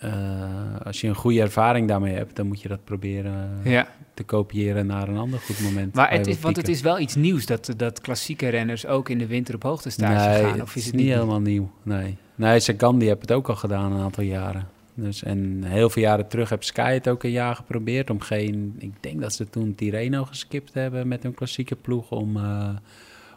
Uh, 0.04 0.80
als 0.84 1.00
je 1.00 1.08
een 1.08 1.14
goede 1.14 1.40
ervaring 1.40 1.88
daarmee 1.88 2.14
hebt, 2.14 2.36
dan 2.36 2.46
moet 2.46 2.62
je 2.62 2.68
dat 2.68 2.84
proberen 2.84 3.60
ja. 3.64 3.88
te 4.14 4.22
kopiëren 4.22 4.86
naar 4.86 5.08
een 5.08 5.16
ander 5.16 5.38
goed 5.38 5.60
moment. 5.60 5.94
Maar 5.94 6.10
het 6.10 6.26
is, 6.26 6.40
want 6.40 6.56
het 6.56 6.68
is 6.68 6.80
wel 6.80 6.98
iets 6.98 7.14
nieuws 7.14 7.46
dat, 7.46 7.74
dat 7.76 8.00
klassieke 8.00 8.48
renners 8.48 8.86
ook 8.86 9.08
in 9.08 9.18
de 9.18 9.26
winter 9.26 9.54
op 9.54 9.62
hoogtestage 9.62 10.28
nee, 10.28 10.42
gaan. 10.42 10.62
Of 10.62 10.68
het 10.68 10.76
is 10.76 10.86
het 10.86 10.94
niet 10.94 11.08
helemaal 11.08 11.40
nieuw? 11.40 11.70
Nee. 11.82 12.16
Nee, 12.34 12.60
Sagan 12.60 12.98
die 12.98 13.08
heeft 13.08 13.20
het 13.20 13.32
ook 13.32 13.48
al 13.48 13.56
gedaan 13.56 13.92
een 13.92 14.00
aantal 14.00 14.24
jaren. 14.24 14.68
Dus, 14.94 15.22
en 15.22 15.64
heel 15.64 15.90
veel 15.90 16.02
jaren 16.02 16.28
terug 16.28 16.48
heb 16.48 16.64
Sky 16.64 16.92
het 16.92 17.08
ook 17.08 17.22
een 17.22 17.30
jaar 17.30 17.56
geprobeerd 17.56 18.10
om 18.10 18.20
geen... 18.20 18.74
Ik 18.78 18.92
denk 19.00 19.20
dat 19.20 19.32
ze 19.32 19.50
toen 19.50 19.74
Tirreno 19.74 20.24
geskipt 20.24 20.74
hebben 20.74 21.08
met 21.08 21.22
hun 21.22 21.34
klassieke 21.34 21.76
ploeg... 21.76 22.10
om, 22.10 22.36
uh, 22.36 22.68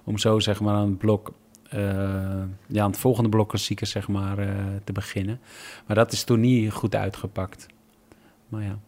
om 0.03 0.17
zo 0.17 0.39
zeg 0.39 0.61
maar 0.61 0.75
aan 0.75 0.87
het 0.87 0.97
blok... 0.97 1.33
Uh, 1.75 1.81
ja, 2.67 2.83
aan 2.83 2.89
het 2.89 2.99
volgende 2.99 3.29
blok 3.29 3.49
klassiekers 3.49 3.91
zeg 3.91 4.07
maar 4.07 4.39
uh, 4.39 4.47
te 4.83 4.91
beginnen. 4.91 5.39
Maar 5.87 5.95
dat 5.95 6.11
is 6.11 6.23
toen 6.23 6.39
niet 6.39 6.71
goed 6.71 6.95
uitgepakt. 6.95 7.65
Maar 8.49 8.63
ja 8.63 8.79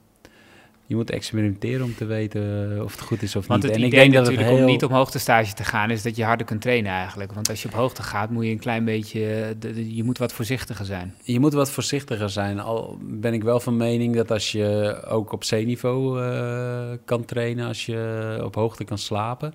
je 0.88 0.96
moet 0.96 1.10
experimenteren 1.10 1.86
om 1.86 1.96
te 1.96 2.06
weten 2.06 2.84
of 2.84 2.92
het 2.92 3.02
goed 3.02 3.22
is 3.22 3.36
of 3.36 3.48
Want 3.48 3.64
niet. 3.64 3.72
Het 3.72 3.82
en 3.82 3.88
ik 3.88 3.94
denk 3.94 4.14
natuurlijk 4.14 4.48
heel... 4.48 4.58
om 4.58 4.66
niet 4.66 4.84
op 4.84 4.92
hoogtestage 4.92 5.54
te 5.54 5.64
gaan, 5.64 5.92
is 5.92 6.02
dat 6.02 6.16
je 6.16 6.24
harder 6.24 6.46
kunt 6.46 6.62
trainen 6.62 6.92
eigenlijk. 6.92 7.34
Want 7.34 7.50
als 7.50 7.62
je 7.62 7.68
op 7.68 7.74
hoogte 7.74 8.04
gaat, 8.04 8.30
moet 8.30 8.46
je 8.46 8.52
een 8.52 8.60
klein 8.60 8.86
beetje, 8.86 9.56
je 9.88 10.04
moet 10.04 10.18
wat 10.18 10.34
voorzichtiger 10.34 10.86
zijn. 10.86 11.14
Je 11.24 11.40
moet 11.40 11.54
wat 11.54 11.72
voorzichtiger 11.72 12.30
zijn. 12.30 12.60
Al 12.60 12.98
ben 13.02 13.34
ik 13.34 13.44
wel 13.44 13.60
van 13.60 13.78
mening 13.78 14.16
dat 14.16 14.32
als 14.32 14.52
je 14.52 15.02
ook 15.08 15.32
op 15.32 15.44
zeeniveau 15.44 16.22
uh, 16.22 16.90
kan 17.06 17.26
trainen, 17.26 17.68
als 17.68 17.86
je 17.86 18.42
op 18.44 18.56
hoogte 18.56 18.84
kan 18.84 18.98
slapen 18.98 19.54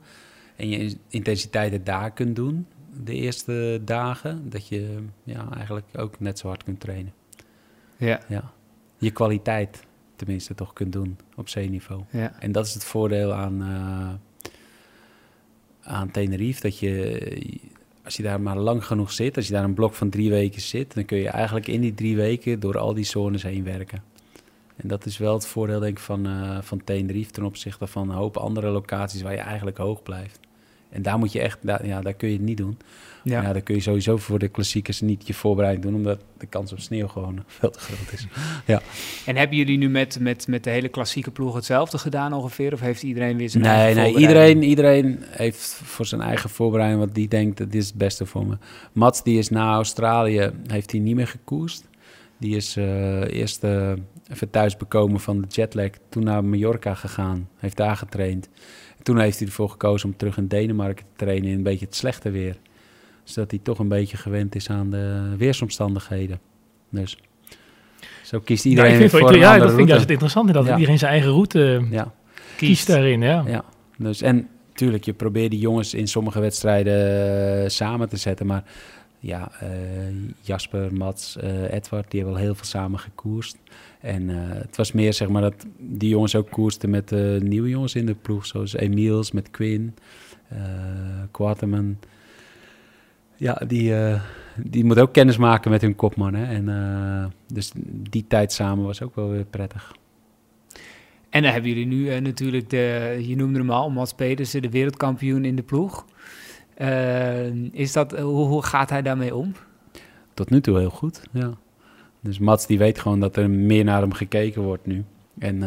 en 0.57 0.69
je 0.69 0.97
intensiteiten 1.09 1.85
daar 1.85 2.11
kunt 2.11 2.37
doen, 2.37 2.67
de 3.01 3.15
eerste 3.15 3.81
dagen, 3.85 4.51
dat 4.51 4.69
je 4.69 5.05
ja, 5.25 5.49
eigenlijk 5.55 5.87
ook 5.97 6.21
net 6.21 6.39
zo 6.39 6.49
hard 6.49 6.65
kunt 6.65 6.81
trainen. 6.81 7.13
Ja. 7.97 8.21
ja. 8.29 8.53
Je 8.99 9.11
kwaliteit 9.11 9.85
tenminste 10.17 10.55
toch 10.55 10.73
kunt 10.73 10.93
doen 10.93 11.19
op 11.37 11.49
zeeniveau. 11.49 12.03
Ja. 12.11 12.33
En 12.39 12.53
dat 12.53 12.67
is 12.67 12.75
het 12.75 12.85
voordeel 12.85 13.33
aan, 13.33 13.63
uh, 13.63 14.11
aan 15.83 16.11
Tenerife, 16.11 16.61
dat 16.61 16.79
je, 16.79 17.61
als 18.05 18.17
je 18.17 18.23
daar 18.23 18.41
maar 18.41 18.57
lang 18.57 18.85
genoeg 18.85 19.13
zit, 19.13 19.37
als 19.37 19.47
je 19.47 19.53
daar 19.53 19.65
een 19.65 19.75
blok 19.75 19.95
van 19.95 20.11
drie 20.11 20.31
weken 20.31 20.61
zit, 20.61 20.95
dan 20.95 21.05
kun 21.05 21.19
je 21.19 21.29
eigenlijk 21.29 21.67
in 21.67 21.81
die 21.81 21.95
drie 21.95 22.17
weken 22.17 22.61
door 22.61 22.79
al 22.79 22.95
die 22.95 23.05
zones 23.05 23.43
heen 23.43 23.65
werken. 23.65 24.03
En 24.77 24.89
dat 24.89 25.07
is 25.07 25.19
wel 25.19 25.35
het 25.35 25.47
voordeel 25.47 25.81
denk 25.81 25.99
ik 25.99 26.05
van, 26.05 26.27
uh, 26.27 26.59
van 26.61 26.85
Tenerife 26.85 27.31
ten 27.31 27.45
opzichte 27.45 27.87
van 27.87 28.09
een 28.09 28.17
hoop 28.17 28.37
andere 28.37 28.69
locaties 28.69 29.23
waar 29.23 29.33
je 29.33 29.39
eigenlijk 29.39 29.77
hoog 29.77 30.03
blijft. 30.03 30.41
En 30.93 31.03
daar 31.03 31.19
moet 31.19 31.33
je 31.33 31.41
echt, 31.41 31.59
daar, 31.61 31.87
ja, 31.87 32.01
daar 32.01 32.15
kun 32.15 32.29
je 32.29 32.35
het 32.35 32.45
niet 32.45 32.57
doen. 32.57 32.79
Ja. 33.25 33.53
Dan 33.53 33.63
kun 33.63 33.75
je 33.75 33.81
sowieso 33.81 34.17
voor 34.17 34.39
de 34.39 34.49
klassiekers 34.49 35.01
niet 35.01 35.27
je 35.27 35.35
voorbereiding 35.35 35.85
doen, 35.85 35.95
omdat 35.95 36.21
de 36.39 36.47
kans 36.47 36.73
op 36.73 36.81
sneeuw 36.81 37.07
gewoon 37.07 37.43
veel 37.59 37.71
te 37.71 37.79
groot 37.79 38.13
is. 38.13 38.27
ja. 38.67 38.83
En 39.27 39.37
hebben 39.37 39.57
jullie 39.57 39.79
nu 39.79 39.89
met, 39.89 40.21
met, 40.21 40.49
met 40.49 40.65
de 40.65 40.71
hele 40.71 40.89
klassieke 40.89 41.31
ploeg 41.31 41.55
hetzelfde 41.55 41.99
gedaan 41.99 42.33
ongeveer? 42.33 42.73
Of 42.73 42.81
heeft 42.81 43.03
iedereen 43.03 43.37
weer 43.37 43.51
zijn 43.51 43.63
nee, 43.63 43.73
eigen 43.73 44.03
Nee, 44.03 44.17
iedereen, 44.17 44.63
iedereen 44.63 45.19
heeft 45.27 45.81
voor 45.85 46.07
zijn 46.07 46.21
eigen 46.21 46.51
voorbereiding 46.51 47.01
wat 47.01 47.15
die 47.15 47.29
denkt, 47.29 47.59
dat 47.59 47.73
dit 47.73 47.83
is 47.83 47.89
het 47.89 47.99
beste 47.99 48.27
voor 48.27 48.47
me. 48.47 48.57
Mats, 48.93 49.23
die 49.23 49.39
is 49.39 49.49
na 49.49 49.73
Australië, 49.75 50.51
heeft 50.67 50.91
hij 50.91 51.01
niet 51.01 51.15
meer 51.15 51.29
gekoerst. 51.29 51.91
Die 52.39 52.57
is 52.57 52.77
uh, 52.77 53.21
eerst 53.21 53.65
uh, 53.65 53.93
even 54.31 54.51
thuis 54.51 54.77
bekomen 54.77 55.21
van 55.21 55.41
de 55.41 55.47
jetlag, 55.49 55.91
toen 56.09 56.25
naar 56.25 56.45
Mallorca 56.45 56.95
gegaan, 56.95 57.49
heeft 57.57 57.77
daar 57.77 57.97
getraind. 57.97 58.49
Toen 59.03 59.19
heeft 59.19 59.39
hij 59.39 59.47
ervoor 59.47 59.71
gekozen 59.71 60.09
om 60.09 60.17
terug 60.17 60.37
in 60.37 60.47
Denemarken 60.47 61.05
te 61.05 61.25
trainen 61.25 61.51
in 61.51 61.57
een 61.57 61.63
beetje 61.63 61.87
het 61.87 61.95
slechte 61.95 62.31
weer. 62.31 62.57
Zodat 63.25 63.51
hij 63.51 63.61
toch 63.63 63.79
een 63.79 63.89
beetje 63.89 64.17
gewend 64.17 64.55
is 64.55 64.71
aan 64.71 64.91
de 64.91 65.35
weersomstandigheden. 65.37 66.41
Dus 66.91 67.19
zo 68.23 68.41
kiest 68.41 68.65
iedereen 68.65 68.91
ja, 68.91 68.99
ik 68.99 69.11
vind, 69.11 69.23
voor 69.23 69.37
Ja, 69.37 69.59
dat 69.59 69.69
vind 69.69 69.81
ik 69.81 69.89
juist 69.89 70.11
interessant. 70.11 70.53
Dat 70.53 70.67
ja. 70.67 70.75
iedereen 70.75 70.99
zijn 70.99 71.11
eigen 71.11 71.31
route 71.31 71.87
ja. 71.91 72.13
kiest 72.57 72.87
daarin. 72.87 73.21
Ja. 73.21 73.45
ja. 73.47 73.65
Dus, 73.97 74.23
en 74.23 74.49
natuurlijk, 74.69 75.05
je 75.05 75.13
probeert 75.13 75.51
die 75.51 75.61
jongens 75.61 75.95
in 75.95 76.09
sommige 76.09 76.41
wedstrijden 76.41 77.63
uh, 77.63 77.69
samen 77.69 78.09
te 78.09 78.17
zetten. 78.17 78.47
Maar 78.47 78.65
ja, 79.19 79.51
uh, 79.63 79.69
Jasper, 80.41 80.93
Mats, 80.93 81.37
uh, 81.43 81.73
Edward, 81.73 82.11
die 82.11 82.21
hebben 82.21 82.39
al 82.39 82.45
heel 82.45 82.55
veel 82.55 82.65
samen 82.65 82.99
gekoerst. 82.99 83.57
En 84.03 84.29
uh, 84.29 84.37
het 84.39 84.77
was 84.77 84.93
meer 84.93 85.13
zeg 85.13 85.29
maar 85.29 85.43
dat 85.43 85.67
die 85.79 86.09
jongens 86.09 86.37
ook 86.37 86.51
koersten 86.51 86.91
met 86.91 87.13
uh, 87.13 87.41
nieuwe 87.41 87.69
jongens 87.69 87.95
in 87.95 88.07
de 88.07 88.15
ploeg. 88.15 88.47
Zoals 88.47 88.77
Emiels 88.77 89.33
met 89.33 89.51
Quinn, 89.51 89.95
uh, 90.53 90.59
Quaterman. 91.31 91.99
Ja, 93.37 93.63
die, 93.67 93.95
die 94.57 94.85
moet 94.85 94.99
ook 94.99 95.13
kennis 95.13 95.37
maken 95.37 95.71
met 95.71 95.81
hun 95.81 95.97
kopman. 95.97 96.35
Hè? 96.35 96.45
En, 96.45 97.33
dus 97.47 97.73
die 98.11 98.25
tijd 98.29 98.53
samen 98.53 98.85
was 98.85 99.03
ook 99.03 99.15
wel 99.15 99.31
weer 99.31 99.45
prettig. 99.45 99.95
En 101.31 101.43
dan 101.43 101.53
hebben 101.53 101.71
jullie 101.71 101.87
nu 101.87 102.21
natuurlijk, 102.21 102.71
de, 102.71 103.17
je 103.27 103.37
noemde 103.37 103.59
hem 103.59 103.71
al, 103.71 103.91
Mats 103.91 104.15
Pedersen, 104.15 104.63
de 104.63 104.71
wereldkampioen 104.71 105.45
in 105.45 105.57
de 105.57 105.63
ploeg. 105.63 106.05
is 107.73 107.93
dat, 107.93 108.19
hoe, 108.19 108.47
hoe 108.47 108.63
gaat 108.65 108.91
hij 108.91 109.03
daarmee 109.03 109.35
om? 109.35 109.53
Tot 110.35 110.51
nu 110.51 110.61
toe 110.61 110.79
heel 110.79 110.91
goed, 110.91 111.23
ja. 111.33 111.51
Dus 112.23 112.39
Mats 112.39 112.67
die 112.67 112.79
weet 112.79 112.99
gewoon 112.99 113.21
dat 113.21 113.37
er 113.37 113.51
meer 113.51 113.85
naar 113.85 114.01
hem 114.01 114.13
gekeken 114.13 114.63
wordt 114.63 114.87
nu. 114.87 115.05
En, 115.39 115.59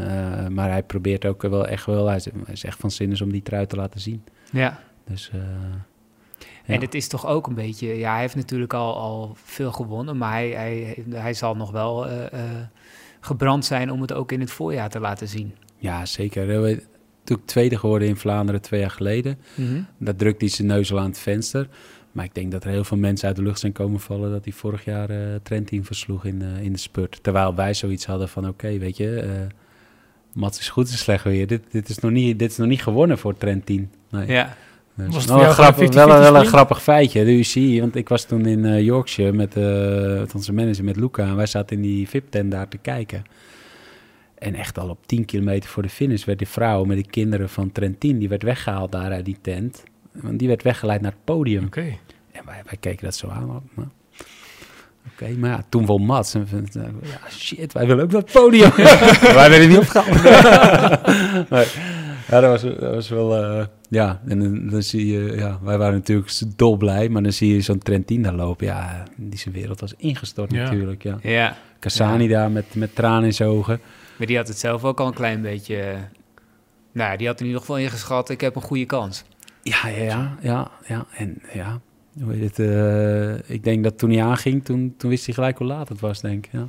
maar 0.53 0.69
hij 0.69 0.83
probeert 0.83 1.25
ook 1.25 1.41
wel 1.41 1.67
echt 1.67 1.85
wel, 1.85 2.07
hij 2.07 2.21
is, 2.45 2.63
echt 2.63 2.79
van 2.79 2.91
zin 2.91 3.11
is 3.11 3.21
om 3.21 3.31
die 3.31 3.41
trui 3.41 3.65
te 3.65 3.75
laten 3.75 3.99
zien. 3.99 4.23
Ja. 4.51 4.79
Dus... 5.07 5.31
En 6.65 6.81
het 6.81 6.95
is 6.95 7.07
toch 7.07 7.27
ook 7.27 7.47
een 7.47 7.53
beetje, 7.53 7.87
ja, 7.87 8.11
hij 8.11 8.21
heeft 8.21 8.35
natuurlijk 8.35 8.73
al, 8.73 8.97
al 8.97 9.35
veel 9.43 9.71
gewonnen, 9.71 10.17
maar 10.17 10.31
hij, 10.31 10.49
hij, 10.49 11.03
hij 11.09 11.33
zal 11.33 11.55
nog 11.55 11.71
wel 11.71 12.07
gebrand 13.19 13.65
zijn 13.65 13.91
om 13.91 14.01
het 14.01 14.13
ook 14.13 14.31
in 14.31 14.39
het 14.39 14.51
voorjaar 14.51 14.89
te 14.89 14.99
laten 14.99 15.27
zien. 15.27 15.55
Ja, 15.77 16.05
zeker. 16.05 16.79
Toen 17.23 17.37
ik 17.37 17.45
tweede 17.45 17.77
geworden 17.77 18.07
in 18.07 18.15
Vlaanderen 18.17 18.61
twee 18.61 18.79
jaar 18.79 18.91
geleden. 18.91 19.39
Mm 19.55 19.85
Daar 19.97 20.15
drukte 20.15 20.45
hij 20.45 20.53
zijn 20.53 20.67
neus 20.67 20.91
al 20.91 20.99
aan 20.99 21.09
het 21.09 21.19
venster. 21.19 21.67
Maar 22.15 22.25
ik 22.25 22.35
denk 22.35 22.51
dat 22.51 22.63
er 22.63 22.69
heel 22.69 22.83
veel 22.83 22.97
mensen 22.97 23.27
uit 23.27 23.35
de 23.35 23.41
lucht 23.41 23.59
zijn 23.59 23.71
komen 23.71 23.99
vallen... 23.99 24.31
dat 24.31 24.43
hij 24.43 24.53
vorig 24.53 24.85
jaar 24.85 25.11
uh, 25.11 25.17
Trentin 25.43 25.85
versloeg 25.85 26.25
in, 26.25 26.41
uh, 26.41 26.61
in 26.61 26.71
de 26.71 26.79
spurt. 26.79 27.19
Terwijl 27.21 27.55
wij 27.55 27.73
zoiets 27.73 28.05
hadden 28.05 28.29
van... 28.29 28.47
oké, 28.47 28.77
weet 28.77 28.97
je, 28.97 29.23
uh, 29.23 29.31
Mats 30.33 30.59
is 30.59 30.69
goed 30.69 30.89
en 30.89 30.97
slecht 30.97 31.23
weer. 31.23 31.47
Dit, 31.47 31.61
dit, 31.71 31.89
is 31.89 31.99
nog 31.99 32.11
niet, 32.11 32.39
dit 32.39 32.51
is 32.51 32.57
nog 32.57 32.67
niet 32.67 32.83
gewonnen 32.83 33.17
voor 33.17 33.37
Trentin. 33.37 33.91
Nee. 34.09 34.27
Ja. 34.27 34.55
Dus, 34.93 35.13
was 35.13 35.25
nou, 35.25 35.43
grappig, 35.43 35.93
wel, 35.93 36.07
wel 36.07 36.35
een 36.35 36.45
grappig 36.45 36.83
feitje. 36.83 37.25
De 37.25 37.37
UC, 37.37 37.79
want 37.79 37.95
ik 37.95 38.09
was 38.09 38.23
toen 38.23 38.45
in 38.45 38.83
Yorkshire 38.83 39.31
met, 39.31 39.55
met 40.19 40.35
onze 40.35 40.53
manager, 40.53 40.83
met 40.83 40.95
Luca... 40.95 41.23
en 41.23 41.35
wij 41.35 41.45
zaten 41.45 41.75
in 41.75 41.81
die 41.81 42.09
VIP-tent 42.09 42.51
daar 42.51 42.67
te 42.67 42.77
kijken... 42.77 43.23
En 44.35 44.55
echt 44.55 44.77
al 44.77 44.89
op 44.89 45.07
10 45.07 45.25
kilometer 45.25 45.69
voor 45.69 45.83
de 45.83 45.89
finish 45.89 46.25
werd 46.25 46.37
die 46.37 46.47
vrouw 46.47 46.83
met 46.83 46.97
de 46.97 47.09
kinderen 47.09 47.49
van 47.49 47.71
Trentin, 47.71 48.19
die 48.19 48.29
werd 48.29 48.43
weggehaald 48.43 48.91
daar 48.91 49.11
uit 49.11 49.25
die 49.25 49.37
tent. 49.41 49.83
Want 50.11 50.39
die 50.39 50.47
werd 50.47 50.63
weggeleid 50.63 51.01
naar 51.01 51.11
het 51.11 51.23
podium. 51.23 51.65
Oké. 51.65 51.97
Wij, 52.45 52.61
wij 52.65 52.77
keken 52.79 53.05
dat 53.05 53.15
zo 53.15 53.27
aan. 53.29 53.69
Oké, 55.11 55.29
maar 55.37 55.49
ja, 55.49 55.63
toen 55.69 55.85
won 55.85 56.05
Mats. 56.05 56.33
En 56.33 56.47
ja, 57.01 57.19
shit, 57.29 57.73
wij 57.73 57.87
willen 57.87 58.03
ook 58.03 58.11
dat 58.11 58.31
podium. 58.31 58.71
wij 59.39 59.49
werden 59.49 59.69
niet 59.69 59.77
opgehaald. 59.77 60.23
nee. 61.49 61.65
Ja, 62.27 62.39
dat 62.39 62.61
was, 62.61 62.61
dat 62.61 62.93
was 62.93 63.09
wel... 63.09 63.43
Uh, 63.43 63.65
ja, 63.89 64.21
en 64.27 64.69
dan, 64.69 64.83
zie 64.83 65.07
je... 65.07 65.35
Ja, 65.35 65.59
wij 65.61 65.77
waren 65.77 65.93
natuurlijk 65.93 66.31
dol 66.55 66.77
blij. 66.77 67.09
Maar 67.09 67.23
dan 67.23 67.31
zie 67.31 67.53
je 67.53 67.61
zo'n 67.61 67.79
Trentin 67.79 68.21
daar 68.21 68.33
lopen. 68.33 68.65
Ja, 68.65 69.03
die 69.15 69.39
zijn 69.39 69.53
wereld 69.53 69.79
was 69.79 69.93
ingestort 69.97 70.51
ja. 70.51 70.63
natuurlijk. 70.63 71.03
Ja. 71.03 71.17
ja. 71.21 71.57
Cassani 71.79 72.27
daar 72.27 72.51
met, 72.51 72.75
met 72.75 72.95
tranen 72.95 73.23
in 73.23 73.33
zijn 73.33 73.49
ogen. 73.49 73.79
Maar 74.17 74.27
die 74.27 74.37
had 74.37 74.47
het 74.47 74.59
zelf 74.59 74.83
ook 74.83 74.99
al 74.99 75.07
een 75.07 75.13
klein 75.13 75.41
beetje... 75.41 75.95
Nou, 76.91 77.17
die 77.17 77.27
had 77.27 77.39
in 77.39 77.45
ieder 77.45 77.61
geval 77.61 77.77
ingeschat, 77.77 78.29
ik 78.29 78.41
heb 78.41 78.55
een 78.55 78.61
goede 78.61 78.85
kans. 78.85 79.23
Ja, 79.61 79.87
ja, 79.87 80.03
ja, 80.03 80.37
ja. 80.41 80.71
ja. 80.87 81.05
En 81.15 81.41
ja, 81.53 81.79
hoe 82.21 82.33
heet 82.33 82.57
het? 82.57 82.59
Uh, 82.59 83.49
ik 83.49 83.63
denk 83.63 83.83
dat 83.83 83.97
toen 83.97 84.09
hij 84.09 84.23
aanging, 84.23 84.65
toen, 84.65 84.93
toen 84.97 85.09
wist 85.09 85.25
hij 85.25 85.33
gelijk 85.33 85.57
hoe 85.57 85.67
laat 85.67 85.89
het 85.89 85.99
was, 85.99 86.21
denk 86.21 86.45
ik. 86.45 86.51
Ja. 86.51 86.67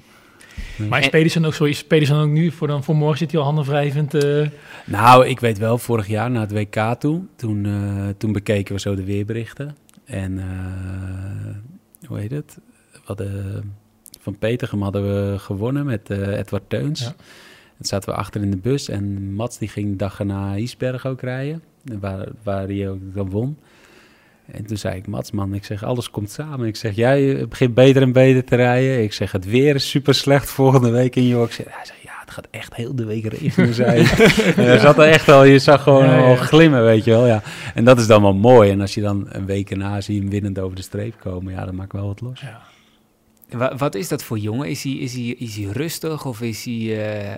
Maar 0.88 1.01
is 1.01 1.09
Pedersen 1.09 1.44
ook 1.44 1.55
zo? 1.55 1.64
Is 1.64 1.84
Pedersen 1.84 2.16
ook 2.16 2.28
nu 2.28 2.51
voor, 2.51 2.66
dan, 2.66 2.84
voor 2.84 2.97
morgen 2.97 3.18
zit 3.18 3.30
hij 3.30 3.40
al 3.40 3.47
handen 3.47 3.64
wrijvend? 3.64 4.24
Uh... 4.24 4.49
Nou, 4.86 5.26
ik 5.26 5.40
weet 5.40 5.59
wel, 5.59 5.78
vorig 5.78 6.07
jaar 6.07 6.30
na 6.30 6.40
het 6.40 6.53
WK 6.53 6.94
toe, 6.99 7.22
toen, 7.36 7.64
uh, 7.64 8.09
toen 8.16 8.32
bekeken 8.32 8.74
we 8.74 8.80
zo 8.80 8.94
de 8.94 9.05
weerberichten. 9.05 9.76
En 10.05 10.42
hoe 12.07 12.18
heet 12.18 12.30
het? 12.30 12.59
Wat 13.07 13.22
van 14.26 14.38
Petergem 14.38 14.82
hadden 14.82 15.03
we 15.03 15.38
gewonnen 15.38 15.84
met 15.86 16.11
uh, 16.11 16.38
Edward 16.38 16.62
Teuns. 16.68 17.01
Ja. 17.01 17.14
Dan 17.76 17.86
zaten 17.86 18.09
we 18.09 18.14
achter 18.14 18.42
in 18.42 18.51
de 18.51 18.57
bus 18.57 18.88
en 18.88 19.32
Mats 19.34 19.59
die 19.59 19.68
ging 19.68 19.99
dag 19.99 20.24
na 20.24 20.55
Isberg 20.55 21.07
ook 21.07 21.20
rijden, 21.20 21.62
waar, 21.82 22.28
waar 22.42 22.66
hij 22.66 22.90
ook 22.90 23.14
dan 23.14 23.30
won. 23.30 23.59
En 24.53 24.66
toen 24.66 24.76
zei 24.76 24.97
ik, 24.97 25.07
Mats 25.07 25.30
man, 25.30 25.55
ik 25.55 25.64
zeg, 25.64 25.84
alles 25.84 26.11
komt 26.11 26.30
samen. 26.30 26.66
Ik 26.66 26.76
zeg, 26.76 26.94
jij 26.94 27.49
begint 27.49 27.74
beter 27.74 28.03
en 28.03 28.12
beter 28.12 28.44
te 28.44 28.57
rijden. 28.57 29.03
Ik 29.03 29.12
zeg, 29.12 29.32
het 29.32 29.44
weer 29.44 29.74
is 29.74 29.90
super 29.90 30.14
slecht 30.14 30.51
volgende 30.51 30.90
week 30.90 31.16
in 31.16 31.26
York. 31.26 31.53
Hij 31.53 31.84
zei, 31.84 31.99
ja, 32.03 32.12
het 32.20 32.30
gaat 32.30 32.49
echt 32.51 32.74
heel 32.74 32.94
de 32.94 33.05
week 33.05 33.26
regenen 33.26 33.74
zijn. 33.74 34.05
hij 34.66 34.78
zat 34.78 34.99
er 34.99 35.09
echt 35.09 35.28
al, 35.28 35.44
je 35.44 35.59
zag 35.59 35.82
gewoon 35.82 36.05
ja, 36.05 36.26
al 36.26 36.36
glimmen, 36.36 36.84
weet 36.84 37.05
je 37.05 37.11
wel. 37.11 37.26
Ja. 37.26 37.42
En 37.74 37.84
dat 37.84 37.99
is 37.99 38.07
dan 38.07 38.22
wel 38.22 38.34
mooi. 38.34 38.70
En 38.70 38.80
als 38.80 38.94
je 38.94 39.01
dan 39.01 39.26
een 39.28 39.47
week 39.47 39.70
erna 39.70 40.01
zie 40.01 40.20
hem 40.20 40.30
winnend 40.30 40.59
over 40.59 40.76
de 40.76 40.82
streep 40.82 41.14
komen, 41.20 41.53
ja, 41.53 41.64
dan 41.64 41.74
maakt 41.74 41.92
wel 41.92 42.07
wat 42.07 42.20
los. 42.20 42.40
Ja. 42.40 42.61
Wat 43.76 43.94
is 43.94 44.09
dat 44.09 44.22
voor 44.22 44.38
jongen? 44.38 44.68
Is 44.68 44.82
hij, 44.82 44.92
is 44.92 45.12
hij, 45.12 45.22
is 45.22 45.57
hij 45.57 45.64
rustig 45.64 46.24
of 46.24 46.40
is 46.40 46.64
hij... 46.64 46.74
Uh, 46.74 47.24
uh, 47.26 47.36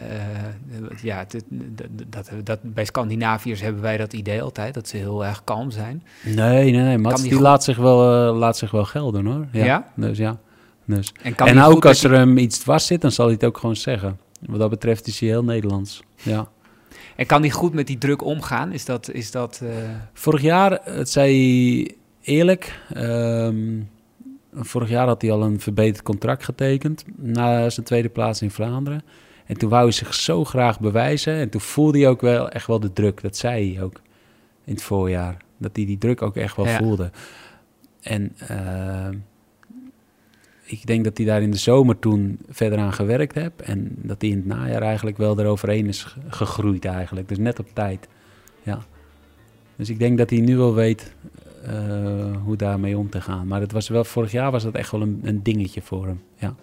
ja, 1.02 1.24
dat, 1.28 1.44
dat, 2.08 2.30
dat, 2.44 2.58
bij 2.62 2.84
Scandinaviërs 2.84 3.60
hebben 3.60 3.82
wij 3.82 3.96
dat 3.96 4.12
idee 4.12 4.42
altijd, 4.42 4.74
dat 4.74 4.88
ze 4.88 4.96
heel 4.96 5.24
erg 5.24 5.44
kalm 5.44 5.70
zijn. 5.70 6.02
Nee, 6.24 6.70
nee, 6.70 6.82
nee. 6.82 6.98
Mats 6.98 7.22
die 7.22 7.40
laat, 7.40 7.64
zich 7.64 7.76
wel, 7.76 8.28
uh, 8.30 8.38
laat 8.38 8.56
zich 8.56 8.70
wel 8.70 8.84
gelden 8.84 9.26
hoor. 9.26 9.46
Ja? 9.52 9.64
ja? 9.64 9.92
Dus 9.96 10.18
ja. 10.18 10.38
Dus. 10.84 11.12
En, 11.22 11.36
en 11.36 11.62
ook 11.62 11.86
als 11.86 12.04
er 12.04 12.12
hem 12.12 12.38
iets 12.38 12.58
dwars 12.58 12.86
zit, 12.86 13.00
dan 13.00 13.12
zal 13.12 13.24
hij 13.24 13.34
het 13.34 13.44
ook 13.44 13.58
gewoon 13.58 13.76
zeggen. 13.76 14.18
Wat 14.40 14.58
dat 14.58 14.70
betreft 14.70 15.06
is 15.06 15.20
hij 15.20 15.28
heel 15.28 15.44
Nederlands. 15.44 16.02
Ja. 16.14 16.48
En 17.16 17.26
kan 17.26 17.40
hij 17.40 17.50
goed 17.50 17.74
met 17.74 17.86
die 17.86 17.98
druk 17.98 18.24
omgaan? 18.24 18.72
Is 18.72 18.84
dat... 18.84 19.10
Is 19.12 19.30
dat 19.30 19.62
Vorig 20.12 20.42
jaar, 20.42 20.80
het 20.82 21.10
zei 21.10 21.96
eerlijk... 22.20 22.80
Um, 22.96 23.88
Vorig 24.52 24.88
jaar 24.88 25.06
had 25.06 25.22
hij 25.22 25.32
al 25.32 25.42
een 25.42 25.60
verbeterd 25.60 26.02
contract 26.02 26.44
getekend 26.44 27.04
na 27.16 27.70
zijn 27.70 27.86
tweede 27.86 28.08
plaats 28.08 28.42
in 28.42 28.50
Vlaanderen. 28.50 29.02
En 29.46 29.56
toen 29.56 29.70
wou 29.70 29.82
hij 29.82 29.92
zich 29.92 30.14
zo 30.14 30.44
graag 30.44 30.80
bewijzen. 30.80 31.34
En 31.34 31.48
toen 31.48 31.60
voelde 31.60 31.98
hij 31.98 32.08
ook 32.08 32.20
wel 32.20 32.48
echt 32.50 32.66
wel 32.66 32.80
de 32.80 32.92
druk. 32.92 33.22
Dat 33.22 33.36
zei 33.36 33.74
hij 33.74 33.82
ook 33.82 34.00
in 34.64 34.72
het 34.72 34.82
voorjaar. 34.82 35.36
Dat 35.56 35.76
hij 35.76 35.86
die 35.86 35.98
druk 35.98 36.22
ook 36.22 36.36
echt 36.36 36.56
wel 36.56 36.66
voelde. 36.66 37.10
En 38.00 38.36
uh, 38.50 39.08
ik 40.64 40.86
denk 40.86 41.04
dat 41.04 41.16
hij 41.16 41.26
daar 41.26 41.42
in 41.42 41.50
de 41.50 41.56
zomer 41.56 41.98
toen 41.98 42.38
verder 42.48 42.78
aan 42.78 42.92
gewerkt 42.92 43.34
heeft. 43.34 43.62
En 43.62 43.94
dat 43.96 44.20
hij 44.20 44.30
in 44.30 44.36
het 44.36 44.46
najaar 44.46 44.82
eigenlijk 44.82 45.16
wel 45.16 45.40
eroverheen 45.40 45.86
is 45.86 46.16
gegroeid 46.28 46.84
eigenlijk. 46.84 47.28
Dus 47.28 47.38
net 47.38 47.58
op 47.58 47.68
tijd. 47.72 48.08
Ja. 48.62 48.78
Dus 49.76 49.90
ik 49.90 49.98
denk 49.98 50.18
dat 50.18 50.30
hij 50.30 50.40
nu 50.40 50.56
wel 50.56 50.74
weet 50.74 51.14
uh, 51.66 52.36
hoe 52.44 52.56
daarmee 52.56 52.98
om 52.98 53.10
te 53.10 53.20
gaan. 53.20 53.46
Maar 53.46 53.60
het 53.60 53.72
was 53.72 53.88
wel, 53.88 54.04
vorig 54.04 54.32
jaar 54.32 54.50
was 54.50 54.62
dat 54.62 54.74
echt 54.74 54.90
wel 54.90 55.00
een, 55.00 55.20
een 55.22 55.42
dingetje 55.42 55.82
voor 55.82 56.06
hem. 56.06 56.22
Ja. 56.36 56.54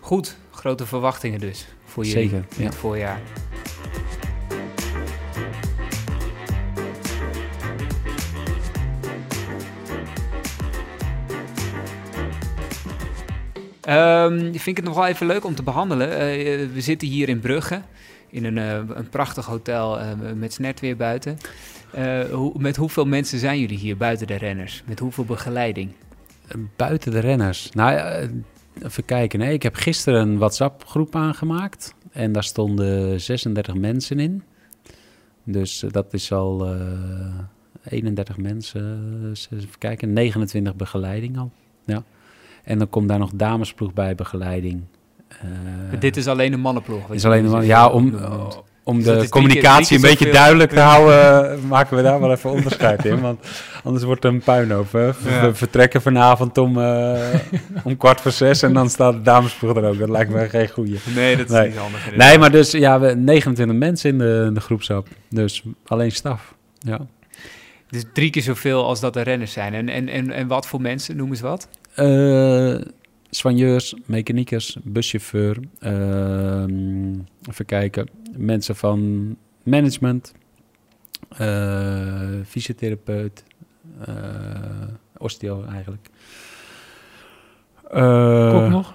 Goed, 0.00 0.36
grote 0.50 0.86
verwachtingen 0.86 1.40
dus 1.40 1.66
voor 1.84 2.04
je 2.04 2.10
Zeker, 2.10 2.44
in 2.56 2.64
het 2.64 2.74
voorjaar. 2.74 3.20
Um, 13.88 14.38
vind 14.38 14.66
ik 14.66 14.76
het 14.76 14.84
nog 14.84 14.94
wel 14.94 15.06
even 15.06 15.26
leuk 15.26 15.44
om 15.44 15.54
te 15.54 15.62
behandelen. 15.62 16.08
Uh, 16.08 16.16
we 16.72 16.80
zitten 16.80 17.08
hier 17.08 17.28
in 17.28 17.40
Brugge, 17.40 17.82
in 18.30 18.44
een, 18.44 18.56
uh, 18.56 18.96
een 18.96 19.08
prachtig 19.08 19.46
hotel 19.46 20.00
uh, 20.00 20.06
met 20.34 20.52
snert 20.52 20.80
weer 20.80 20.96
buiten. 20.96 21.38
Hoe, 22.30 22.52
met 22.56 22.76
hoeveel 22.76 23.04
mensen 23.04 23.38
zijn 23.38 23.60
jullie 23.60 23.78
hier 23.78 23.96
buiten 23.96 24.26
de 24.26 24.34
renners? 24.34 24.82
Met 24.86 24.98
hoeveel 24.98 25.24
begeleiding? 25.24 25.90
Buiten 26.76 27.12
de 27.12 27.18
renners? 27.18 27.70
Nou, 27.70 27.92
uh, 27.96 28.28
even 28.84 29.04
kijken. 29.04 29.38
Nee, 29.38 29.52
ik 29.52 29.62
heb 29.62 29.74
gisteren 29.74 30.20
een 30.20 30.38
WhatsApp-groep 30.38 31.14
aangemaakt. 31.14 31.94
En 32.12 32.32
daar 32.32 32.44
stonden 32.44 33.20
36 33.20 33.74
mensen 33.74 34.20
in. 34.20 34.42
Dus 35.44 35.84
dat 35.90 36.12
is 36.12 36.32
al 36.32 36.76
31 37.84 38.36
mensen. 38.36 39.30
Even 39.32 39.78
kijken, 39.78 40.12
29 40.12 40.76
begeleiding 40.76 41.38
al. 41.38 41.50
Ja. 41.84 42.02
En 42.64 42.78
dan 42.78 42.88
komt 42.88 43.08
daar 43.08 43.18
nog 43.18 43.30
damesploeg 43.34 43.92
bij 43.92 44.14
begeleiding. 44.14 44.82
Dit 45.98 46.16
is 46.16 46.26
alleen 46.26 46.52
een 46.52 46.60
mannenploeg? 46.60 47.12
Is 47.12 47.24
alleen 47.24 47.44
een 47.44 47.50
man, 47.50 47.66
ja, 47.66 47.88
om, 47.88 48.14
om 48.88 49.02
de 49.02 49.28
communicatie 49.28 49.96
een 49.96 50.02
beetje 50.02 50.30
duidelijk 50.30 50.70
te 50.70 50.80
houden, 50.80 51.58
maken 51.68 51.96
we 51.96 52.02
daar 52.02 52.20
wel 52.20 52.30
even 52.32 52.50
onderscheid 52.50 53.04
in. 53.04 53.20
Want 53.20 53.46
anders 53.84 54.04
wordt 54.04 54.22
het 54.22 54.32
een 54.32 54.40
puinhoop. 54.40 54.92
Hè? 54.92 55.06
We 55.12 55.50
vertrekken 55.54 56.02
vanavond 56.02 56.58
om, 56.58 56.78
uh, 56.78 57.18
om 57.84 57.96
kwart 57.96 58.20
voor 58.20 58.30
zes 58.30 58.62
en 58.62 58.72
dan 58.72 58.90
staat 58.90 59.12
de 59.12 59.22
damesploeg 59.22 59.76
er 59.76 59.84
ook. 59.84 59.98
Dat 59.98 60.08
lijkt 60.08 60.30
me 60.30 60.48
geen 60.48 60.68
goeie. 60.68 60.98
Nee, 61.14 61.36
dat 61.36 61.50
is 61.50 61.66
niet 61.66 61.76
handig. 61.76 62.16
Nee, 62.16 62.38
maar 62.38 62.50
dus 62.50 62.70
ja, 62.70 63.00
we 63.00 63.14
29 63.14 63.76
mensen 63.76 64.10
in 64.10 64.18
de, 64.18 64.50
de 64.54 64.60
groepsap. 64.60 65.06
Dus 65.30 65.62
alleen 65.86 66.12
staf. 66.12 66.54
Ja. 66.78 67.06
Dus 67.90 68.04
drie 68.12 68.30
keer 68.30 68.42
zoveel 68.42 68.84
als 68.84 69.00
dat 69.00 69.16
er 69.16 69.22
renners 69.22 69.52
zijn. 69.52 69.74
En, 69.74 69.88
en, 69.88 70.08
en, 70.08 70.30
en 70.30 70.46
wat 70.46 70.66
voor 70.66 70.80
mensen, 70.80 71.16
noemen 71.16 71.36
ze 71.36 71.42
wat? 71.42 71.68
Soigneurs, 73.30 73.94
mechaniekers, 74.06 74.76
buschauffeur, 74.84 75.58
uh, 75.80 76.62
even 77.48 77.64
kijken, 77.66 78.08
mensen 78.36 78.76
van 78.76 79.36
management, 79.62 80.34
uh, 81.40 82.40
fysiotherapeut, 82.46 83.44
uh, 84.08 84.14
osteo 85.16 85.64
eigenlijk. 85.64 86.08
Kok 88.52 88.68
nog? 88.68 88.94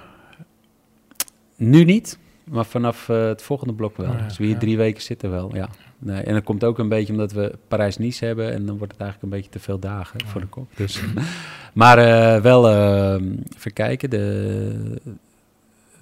Nu 1.56 1.84
niet, 1.84 2.20
maar 2.44 2.66
vanaf 2.66 3.08
het 3.08 3.42
volgende 3.42 3.74
blok 3.74 3.98
wel. 3.98 4.10
Oh 4.10 4.18
ja, 4.18 4.28
dus 4.28 4.38
we 4.38 4.46
hier 4.46 4.58
drie 4.58 4.78
weken 4.78 5.02
zitten 5.02 5.32
wel, 5.32 5.56
ja. 5.56 5.70
Nee, 6.04 6.22
en 6.22 6.34
dat 6.34 6.44
komt 6.44 6.64
ook 6.64 6.78
een 6.80 6.90
beetje 6.90 7.14
omdat 7.14 7.32
we 7.32 7.58
Parijs-Nice 7.68 8.26
hebben 8.26 8.54
en 8.54 8.66
dan 8.66 8.78
wordt 8.78 8.92
het 8.92 9.02
eigenlijk 9.02 9.34
een 9.34 9.40
beetje 9.40 9.52
te 9.52 9.66
veel 9.66 9.80
dagen 9.80 10.26
voor 10.26 10.42
de 10.42 10.48
kop. 10.48 10.68
Dus, 10.76 11.02
maar 11.74 11.98
uh, 11.98 12.42
wel 12.42 12.70
uh, 12.70 13.32
even 13.56 13.74
kijken, 13.74 14.10
de, 14.10 15.02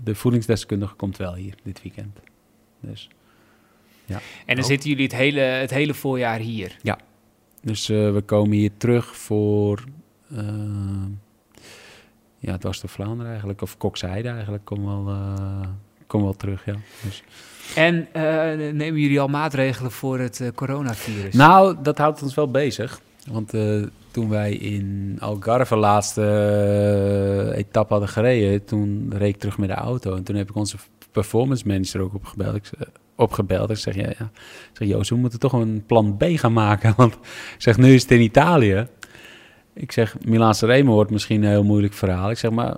de 0.03 0.15
voedingsdeskundige 0.15 0.95
komt 0.95 1.17
wel 1.17 1.35
hier 1.35 1.53
dit 1.63 1.81
weekend. 1.81 2.19
Dus, 2.79 3.09
En 4.45 4.55
dan 4.55 4.65
zitten 4.65 4.89
jullie 4.89 5.03
het 5.03 5.15
hele, 5.15 5.39
het 5.39 5.69
hele 5.69 5.93
voorjaar 5.93 6.39
hier. 6.39 6.77
dus 7.61 7.89
eh, 7.89 8.11
we 8.13 8.21
komen 8.21 8.57
hier 8.57 8.71
terug 8.77 9.17
voor... 9.17 9.83
eh, 10.35 10.45
ja, 12.37 12.51
het 12.51 12.63
was 12.63 12.81
de 12.81 12.87
Vlaanderen 12.87 13.31
eigenlijk. 13.31 13.61
Of 13.61 13.77
Kokseide 13.77 14.29
eigenlijk. 14.29 14.65
Kom 14.65 14.85
wel, 14.85 15.07
eh, 15.07 15.67
kom 16.07 16.23
wel 16.23 16.33
terug, 16.33 16.65
ja. 16.65 16.75
Dus, 17.03 17.23
En 17.76 18.07
eh, 18.11 18.24
nemen 18.74 18.99
jullie 18.99 19.19
al 19.19 19.28
maatregelen 19.28 19.91
voor 19.91 20.19
het 20.19 20.39
eh, 20.39 20.47
coronavirus? 20.55 21.34
Nou, 21.34 21.76
dat 21.82 21.97
houdt 21.97 22.24
ons 22.24 22.34
wel 22.34 22.51
bezig. 22.51 23.01
Want 23.30 23.53
eh, 23.53 23.84
toen 24.11 24.30
wij 24.30 24.53
in 24.53 25.17
Algarve 25.19 25.76
laatste 25.76 26.22
eh, 27.51 27.57
etappe 27.57 27.93
hadden 27.93 28.09
gereden, 28.09 28.65
toen 28.65 29.13
reed 29.17 29.34
ik 29.34 29.39
terug 29.39 29.57
met 29.57 29.69
de 29.69 29.76
auto. 29.76 30.15
En 30.15 30.24
toen 30.24 30.36
heb 30.36 30.49
ik 30.49 30.55
onze 30.55 30.78
performance 31.11 31.67
manager 31.67 32.01
ook 32.01 32.13
opgebeld. 32.13 32.55
Ik. 32.55 32.72
Ik 33.69 33.78
zeg, 33.78 33.95
ja, 33.95 34.30
zeg, 34.74 34.88
Joost, 34.88 35.09
we 35.09 35.15
moeten 35.15 35.39
toch 35.39 35.53
een 35.53 35.84
plan 35.86 36.17
B 36.17 36.24
gaan 36.24 36.53
maken. 36.53 36.93
Want 36.97 37.13
ik 37.13 37.55
zeg, 37.57 37.78
nu 37.78 37.93
is 37.93 38.01
het 38.01 38.11
in 38.11 38.22
Italië. 38.22 38.88
Ik 39.74 39.91
zeg, 39.91 40.15
Milaanse 40.26 40.65
Remo 40.65 40.93
wordt 40.93 41.11
misschien 41.11 41.43
een 41.43 41.49
heel 41.49 41.63
moeilijk 41.63 41.93
verhaal. 41.93 42.30
Ik 42.30 42.38
zeg, 42.38 42.51
maar 42.51 42.78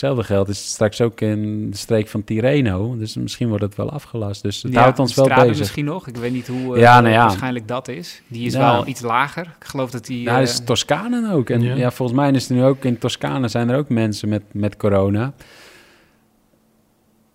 hetzelfde 0.00 0.24
geld 0.34 0.48
is 0.48 0.58
het 0.58 0.66
straks 0.66 1.00
ook 1.00 1.20
in 1.20 1.70
de 1.70 1.76
streek 1.76 2.08
van 2.08 2.24
Tirreno. 2.24 2.96
Dus 2.96 3.16
misschien 3.16 3.48
wordt 3.48 3.64
het 3.64 3.74
wel 3.74 3.90
afgelast. 3.90 4.42
Dus 4.42 4.62
het 4.62 4.72
Ja, 4.72 4.80
houdt 4.80 4.98
ons 4.98 5.14
de 5.14 5.24
wel 5.24 5.36
bezig. 5.40 5.58
misschien 5.58 5.84
nog. 5.84 6.06
Ik 6.06 6.16
weet 6.16 6.32
niet 6.32 6.46
hoe 6.46 6.74
eh, 6.74 6.80
Ja, 6.80 7.00
nou 7.00 7.12
ja. 7.14 7.26
waarschijnlijk 7.26 7.68
dat 7.68 7.88
is. 7.88 8.22
Die 8.28 8.46
is 8.46 8.52
Ja. 8.52 8.72
wel 8.72 8.86
iets 8.86 9.00
lager. 9.00 9.54
Ik 9.60 9.66
geloof 9.66 9.90
dat 9.90 10.06
die... 10.06 10.24
Nou, 10.24 10.36
eh, 10.40 10.44
dat 10.44 10.52
is 10.52 10.64
Toscane 10.64 11.32
ook. 11.32 11.50
En 11.50 11.60
Ja. 11.62 11.74
ja. 11.74 11.90
volgens 11.90 12.18
mij 12.18 12.30
is 12.30 12.48
er 12.48 12.54
nu 12.54 12.64
ook 12.64 12.84
in 12.84 12.98
Toscane 12.98 13.48
zijn 13.48 13.68
er 13.68 13.76
ook 13.78 13.88
mensen 13.88 14.28
met, 14.28 14.42
met 14.52 14.76
corona. 14.76 15.32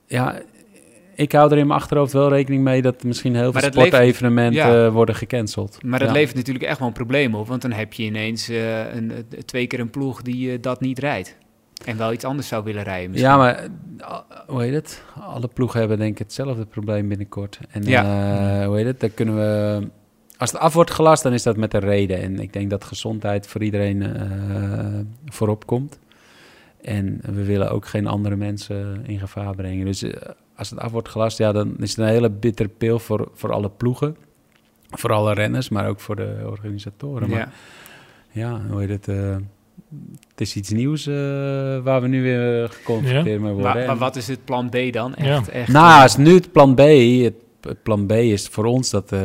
Ja, 0.08 0.42
ik 1.16 1.32
hou 1.32 1.52
er 1.52 1.58
in 1.58 1.68
mijn 1.68 1.80
achterhoofd 1.80 2.14
wel 2.14 2.30
rekening 2.30 2.64
mee 2.64 2.82
dat 2.82 3.04
misschien 3.04 3.36
heel 3.36 3.52
veel 3.52 3.62
sportevenementen 3.62 4.56
ja. 4.68 4.86
eh, 4.86 4.92
worden 4.92 5.16
gecanceld. 5.16 5.78
Maar 5.84 6.00
dat 6.00 6.08
Ja. 6.08 6.14
levert 6.14 6.36
natuurlijk 6.36 6.66
echt 6.66 6.80
wel 6.80 6.88
een 6.88 6.94
probleem 6.94 7.36
op. 7.36 7.48
Want 7.48 7.62
dan 7.62 7.72
heb 7.72 7.94
je 7.94 8.04
ineens 8.04 8.50
eh, 8.50 8.94
een, 8.96 9.12
eh, 9.12 9.40
twee 9.46 9.68
keer 9.68 9.80
een 9.80 9.90
ploeg 9.90 10.22
die 10.22 10.52
eh, 10.52 10.58
dat 10.62 10.82
niet 10.82 11.00
rijdt. 11.00 11.36
En 11.86 11.98
wel 11.98 12.14
iets 12.14 12.24
anders 12.26 12.48
zou 12.48 12.64
willen 12.64 12.84
rijden 12.84 13.10
misschien. 13.12 13.30
Ja, 13.32 13.38
maar 13.38 13.56
eh, 13.56 13.70
hoe 14.48 14.62
heet 14.62 14.74
het? 14.74 15.04
Alle 15.20 15.48
ploegen 15.48 15.80
hebben 15.80 15.98
denk 15.98 16.12
ik 16.12 16.18
hetzelfde 16.18 16.66
probleem 16.66 17.08
binnenkort. 17.08 17.60
En 17.70 17.84
Ja. 17.84 18.04
eh, 18.62 18.68
hoe 18.68 18.76
heet 18.78 18.86
het? 18.86 19.00
Dan 19.00 19.14
kunnen 19.14 19.36
we... 19.36 19.80
Als 20.38 20.52
het 20.52 20.62
af 20.62 20.74
wordt 20.74 20.92
gelast, 20.92 21.24
dan 21.24 21.34
is 21.34 21.44
dat 21.44 21.58
met 21.58 21.74
een 21.74 21.80
reden. 21.80 22.22
En 22.22 22.40
ik 22.40 22.54
denk 22.54 22.70
dat 22.70 22.84
gezondheid 22.84 23.48
voor 23.48 23.64
iedereen 23.64 24.02
eh, 24.16 25.00
voorop 25.26 25.66
komt. 25.66 26.00
En 26.82 27.20
we 27.22 27.44
willen 27.44 27.72
ook 27.72 27.86
geen 27.88 28.08
andere 28.08 28.36
mensen 28.36 29.02
in 29.06 29.20
gevaar 29.20 29.56
brengen. 29.56 29.86
Dus 29.86 30.06
als 30.56 30.70
het 30.70 30.80
af 30.80 30.92
wordt 30.92 31.10
gelast, 31.10 31.38
ja, 31.38 31.52
dan 31.52 31.76
is 31.80 31.90
het 31.90 32.00
een 32.00 32.06
hele 32.14 32.30
bittere 32.30 32.70
pil 32.70 33.00
voor, 33.00 33.30
voor 33.34 33.52
alle 33.52 33.70
ploegen. 33.70 34.16
Voor 34.90 35.12
alle 35.12 35.34
renners, 35.34 35.70
maar 35.70 35.88
ook 35.88 36.00
voor 36.00 36.16
de 36.16 36.42
organisatoren. 36.46 37.30
Maar 37.30 37.40
Ja. 37.40 37.50
ja, 38.32 38.62
hoe 38.70 38.80
heet 38.82 39.06
het? 39.06 39.08
Het 40.30 40.42
is 40.42 40.56
iets 40.56 40.70
nieuws 40.70 41.08
eh, 41.08 41.14
waar 41.84 42.02
we 42.02 42.08
nu 42.08 42.22
weer 42.22 42.70
geconfronteerd 42.70 43.42
mee 43.42 43.54
worden. 43.54 43.86
Maar, 43.86 43.98
wat 43.98 44.16
is 44.16 44.28
het 44.28 44.46
plan 44.46 44.70
B 44.70 44.78
dan? 44.92 45.14
Ja. 45.18 45.24
Echt, 45.24 45.50
echt, 45.50 45.68
nou, 45.72 46.00
eh, 46.00 46.06
is 46.06 46.16
nu 46.16 46.34
het 46.34 46.52
plan 46.52 46.76
B. 46.76 46.80
Het, 46.80 47.34
het 47.62 47.84
plan 47.84 48.06
B 48.06 48.12
is 48.12 48.48
voor 48.48 48.66
ons 48.66 48.90
dat 48.90 49.12
eh, 49.12 49.20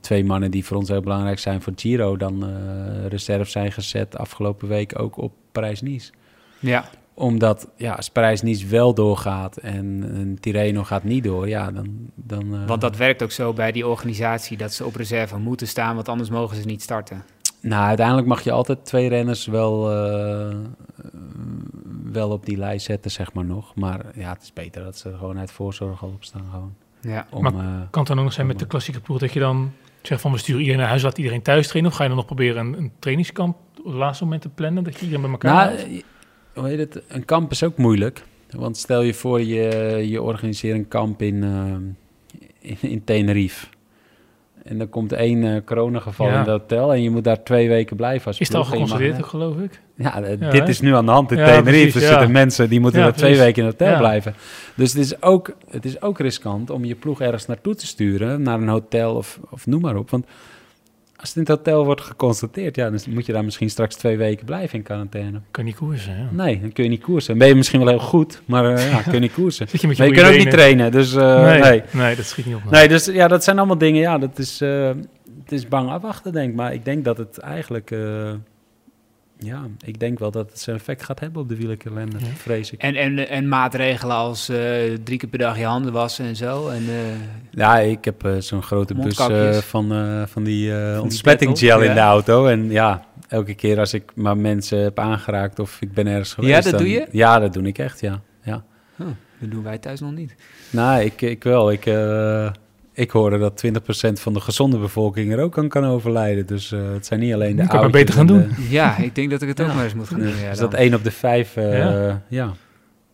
twee 0.00 0.24
mannen 0.24 0.50
die 0.50 0.64
voor 0.64 0.76
ons 0.76 0.88
heel 0.88 1.00
belangrijk 1.00 1.38
zijn 1.38 1.62
voor 1.62 1.72
Giro... 1.76 2.16
dan 2.16 2.44
eh 2.44 3.06
reserve 3.08 3.50
zijn 3.50 3.72
gezet 3.72 4.16
afgelopen 4.16 4.68
week 4.68 4.98
ook 4.98 5.16
op 5.16 5.32
Parijs-Nice. 5.52 6.12
ja. 6.58 6.88
Omdat, 7.18 7.68
ja, 7.76 7.92
als 7.92 8.08
Parijs-Nice 8.10 8.66
wel 8.66 8.94
doorgaat 8.94 9.56
en, 9.56 10.10
en 10.14 10.36
Tirreno 10.40 10.84
gaat 10.84 11.04
niet 11.04 11.24
door, 11.24 11.48
ja, 11.48 11.70
dan... 11.70 11.86
dan 12.14 12.54
eh, 12.54 12.66
Want 12.66 12.80
dat 12.80 12.96
werkt 12.96 13.22
ook 13.22 13.30
zo 13.30 13.52
bij 13.52 13.72
die 13.72 13.86
organisatie 13.86 14.56
dat 14.56 14.72
ze 14.72 14.84
op 14.84 14.96
reserve 14.96 15.38
moeten 15.38 15.68
staan, 15.68 15.94
want 15.94 16.08
anders 16.08 16.30
mogen 16.30 16.56
ze 16.56 16.64
niet 16.64 16.82
starten. 16.82 17.24
Nou, 17.60 17.86
uiteindelijk 17.86 18.26
mag 18.26 18.42
je 18.42 18.52
altijd 18.52 18.84
twee 18.84 19.08
renners 19.08 19.46
wel, 19.46 19.90
eh, 19.90 20.50
eh, 20.50 20.56
wel 22.12 22.30
op 22.30 22.46
die 22.46 22.56
lijst 22.56 22.86
zetten, 22.86 23.10
zeg 23.10 23.32
maar 23.32 23.44
nog. 23.44 23.74
Maar 23.74 24.00
ja, 24.14 24.32
het 24.32 24.42
is 24.42 24.52
beter 24.52 24.84
dat 24.84 24.96
ze 24.98 25.10
er 25.10 25.16
gewoon 25.18 25.38
uit 25.38 25.50
voorzorg 25.52 26.02
al 26.02 26.08
op 26.08 26.24
staan. 26.24 26.44
Gewoon. 26.50 26.74
Ja. 27.00 27.26
Om, 27.30 27.42
Maar 27.42 27.52
eh, 27.52 27.58
Kan 27.90 28.00
het 28.02 28.06
dan 28.06 28.18
ook 28.18 28.24
nog 28.24 28.32
zijn 28.32 28.46
met 28.46 28.58
de 28.58 28.66
klassieke 28.66 29.00
ploeg 29.00 29.18
dat 29.18 29.32
je 29.32 29.40
dan 29.40 29.72
zegt 30.02 30.20
van 30.20 30.32
we 30.32 30.38
sturen 30.38 30.60
iedereen 30.60 30.80
naar 30.80 30.90
huis, 30.90 31.02
laat 31.02 31.18
iedereen 31.18 31.42
thuis 31.42 31.66
trainen? 31.68 31.90
Of 31.90 31.96
ga 31.96 32.02
je 32.02 32.08
dan 32.08 32.18
nog 32.18 32.26
proberen 32.26 32.66
een, 32.66 32.78
een 32.78 32.92
trainingskamp 32.98 33.56
op 33.78 33.84
het 33.84 33.94
laatste 33.94 34.24
moment 34.24 34.42
te 34.42 34.48
plannen, 34.48 34.84
dat 34.84 34.94
je 34.94 35.00
iedereen 35.00 35.22
bij 35.22 35.30
elkaar 35.30 35.54
Nou, 35.54 35.68
haalt? 35.68 35.88
eh, 35.88 36.02
hoe 36.54 36.68
heet 36.68 36.78
het? 36.78 37.02
Een 37.08 37.24
kamp 37.24 37.50
is 37.50 37.62
ook 37.62 37.76
moeilijk. 37.76 38.24
Want 38.50 38.76
stel 38.76 39.02
je 39.02 39.14
voor, 39.14 39.40
je, 39.42 40.02
je 40.08 40.22
organiseert 40.22 40.76
een 40.76 40.88
kamp 40.88 41.22
in, 41.22 41.42
eh, 41.44 42.70
in, 42.70 42.76
in 42.80 43.04
Tenerife. 43.04 43.66
En 44.68 44.78
dan 44.78 44.88
komt 44.88 45.12
één 45.12 45.44
eh 45.44 45.60
coronageval 45.64 46.26
Ja. 46.26 46.32
in 46.32 46.38
het 46.38 46.48
hotel 46.48 46.92
en 46.92 47.02
je 47.02 47.10
moet 47.10 47.24
daar 47.24 47.42
twee 47.42 47.68
weken 47.68 47.96
blijven 47.96 48.26
als 48.26 48.38
Is 48.38 48.46
het 48.46 48.56
al 48.56 48.62
mag 48.62 48.72
geconstateerd, 48.72 49.24
geloof 49.24 49.56
ik? 49.58 49.80
Ja, 49.96 50.22
eh, 50.22 50.40
Ja, 50.40 50.50
dit 50.50 50.62
hè? 50.62 50.68
is 50.68 50.80
nu 50.80 50.94
aan 50.94 51.06
de 51.06 51.12
hand 51.12 51.30
in 51.32 51.36
Tenerife. 51.36 52.00
er 52.00 52.06
zitten 52.06 52.30
mensen 52.32 52.68
die 52.68 52.80
moeten 52.80 53.00
daar 53.00 53.14
twee 53.14 53.38
weken 53.38 53.62
in 53.62 53.68
het 53.68 53.80
hotel 53.80 53.98
blijven. 53.98 54.34
Dus 54.74 54.92
het 54.92 55.02
is, 55.02 55.22
ook, 55.22 55.56
het 55.70 55.84
is 55.84 56.02
ook 56.02 56.18
riskant 56.18 56.70
om 56.70 56.84
je 56.84 56.94
ploeg 56.94 57.20
ergens 57.20 57.46
naartoe 57.46 57.74
te 57.74 57.86
sturen, 57.86 58.42
naar 58.42 58.60
een 58.60 58.68
hotel 58.68 59.14
of, 59.14 59.40
of 59.50 59.66
noem 59.66 59.80
maar 59.80 59.96
op. 59.96 60.10
Want 60.10 60.26
als 61.16 61.28
het 61.28 61.36
in 61.36 61.40
het 61.40 61.48
hotel 61.48 61.84
wordt 61.84 62.00
geconstateerd, 62.00 62.76
ja, 62.76 62.90
dan 62.90 63.00
moet 63.08 63.26
je 63.26 63.32
daar 63.32 63.44
misschien 63.44 63.70
straks 63.70 63.94
twee 63.94 64.16
weken 64.16 64.46
blijven 64.46 64.78
in 64.78 64.84
quarantaine. 64.84 65.40
Kan 65.50 65.64
niet 65.64 65.76
koersen, 65.76 66.16
ja. 66.16 66.28
Nee, 66.30 66.60
dan 66.60 66.72
kun 66.72 66.84
je 66.84 66.90
niet 66.90 67.02
koersen. 67.02 67.28
Dan 67.30 67.38
ben 67.38 67.48
je 67.48 67.54
misschien 67.54 67.78
wel 67.78 67.88
heel 67.88 67.98
goed, 67.98 68.42
maar 68.44 68.74
eh, 68.74 68.90
ja, 68.90 69.02
kun 69.02 69.12
je 69.12 69.18
niet 69.18 69.32
koersen. 69.32 69.68
Zit 69.70 69.80
je 69.80 69.86
met 69.86 69.96
je 69.96 70.04
je 70.04 70.10
kunt 70.10 70.26
ook 70.26 70.36
niet 70.36 70.50
trainen, 70.50 70.92
dus 70.92 71.14
eh, 71.14 71.42
nee, 71.42 71.60
nee. 71.60 71.82
nee. 71.92 72.16
dat 72.16 72.24
schiet 72.24 72.46
niet 72.46 72.54
op. 72.54 72.62
nee. 72.62 72.72
Nee, 72.72 72.88
dus 72.88 73.04
ja, 73.04 73.28
dat 73.28 73.44
zijn 73.44 73.58
allemaal 73.58 73.78
dingen, 73.78 74.00
ja, 74.00 74.18
dat 74.18 74.38
is, 74.38 74.60
eh, 74.60 74.88
het 75.42 75.52
is 75.52 75.68
bang 75.68 75.90
afwachten, 75.90 76.32
denk 76.32 76.50
ik. 76.50 76.56
Maar 76.56 76.74
ik 76.74 76.84
denk 76.84 77.04
dat 77.04 77.18
het 77.18 77.38
eigenlijk, 77.38 77.94
ja, 79.38 79.62
ik 79.84 80.00
denk 80.00 80.18
wel 80.18 80.30
dat 80.30 80.50
het 80.50 80.60
zijn 80.60 80.76
effect 80.76 81.02
gaat 81.02 81.20
hebben 81.20 81.42
op 81.42 81.48
de 81.48 81.56
wielerkalender, 81.56 82.20
Ja. 82.20 82.26
vrees 82.26 82.70
ik. 82.70 82.80
En, 82.82 82.94
en, 82.94 83.28
en 83.28 83.48
maatregelen 83.48 84.16
als 84.16 84.48
eh, 84.48 84.58
drie 85.04 85.18
keer 85.18 85.28
per 85.28 85.38
dag 85.38 85.58
je 85.58 85.64
handen 85.64 85.92
wassen 85.92 86.24
en 86.24 86.36
zo. 86.36 86.68
En, 86.68 86.82
eh, 86.88 86.94
Ja, 87.50 87.78
ik 87.78 88.04
heb 88.04 88.24
eh, 88.24 88.36
zo'n 88.38 88.62
grote 88.62 88.94
bus 88.94 89.18
eh, 89.18 89.52
van, 89.52 89.92
eh, 89.92 90.22
van 90.26 90.44
die 90.44 90.78
eh 90.78 91.00
ontsmettinggel 91.02 91.80
in 91.82 91.88
de 91.88 91.94
ja. 92.00 92.08
auto. 92.08 92.46
En 92.46 92.70
ja, 92.70 93.04
elke 93.28 93.54
keer 93.54 93.78
als 93.78 93.94
ik 93.94 94.12
maar 94.14 94.36
mensen 94.36 94.78
heb 94.78 94.98
aangeraakt 94.98 95.58
of 95.58 95.80
ik 95.80 95.92
ben 95.92 96.06
ergens 96.06 96.32
geweest. 96.34 96.62
dat 96.62 96.72
dan- 96.72 96.80
doe 96.82 96.90
je? 96.90 97.06
Ja, 97.10 97.38
dat 97.38 97.52
doe 97.52 97.62
ik 97.66 97.78
echt, 97.78 98.00
ja. 98.00 98.20
ja. 98.42 98.64
huh, 98.96 99.06
dat 99.40 99.50
doen 99.50 99.62
wij 99.62 99.78
thuis 99.78 100.00
nog 100.00 100.12
niet. 100.12 100.34
Nou, 100.70 101.02
ik, 101.02 101.22
ik 101.22 101.44
wel. 101.44 101.72
Ik, 101.72 101.86
eh, 101.86 102.50
ik 102.96 103.10
hoorde 103.10 103.38
dat 103.38 103.64
20% 103.66 103.70
van 104.12 104.32
de 104.32 104.40
gezonde 104.40 104.78
bevolking 104.78 105.32
er 105.32 105.40
ook 105.40 105.58
aan 105.58 105.68
kan 105.68 105.84
overlijden. 105.84 106.46
Dus 106.46 106.72
eh, 106.72 106.92
het 106.92 107.06
zijn 107.06 107.20
niet 107.20 107.32
alleen 107.34 107.56
de 107.56 107.62
Je 107.62 107.68
kan 107.68 107.76
maar 107.76 107.84
oudjes 107.84 108.00
beter 108.02 108.14
gaan 108.14 108.28
en 108.28 108.54
doen. 108.56 108.68
Ja, 108.68 108.96
ik 108.96 109.14
denk 109.14 109.30
dat 109.30 109.42
ik 109.42 109.48
het 109.48 109.60
ook 109.60 109.66
Ja. 109.68 109.74
maar 109.74 109.84
eens 109.84 109.94
moet 109.94 110.08
gaan 110.08 110.20
doen. 110.20 110.36
Ja, 110.42 110.50
dus 110.50 110.58
dat 110.58 110.74
1 110.74 110.94
op 110.94 111.04
de 111.04 111.10
5 111.10 111.56
eh, 111.56 111.78
Ja. 111.78 112.22
ja. 112.28 112.52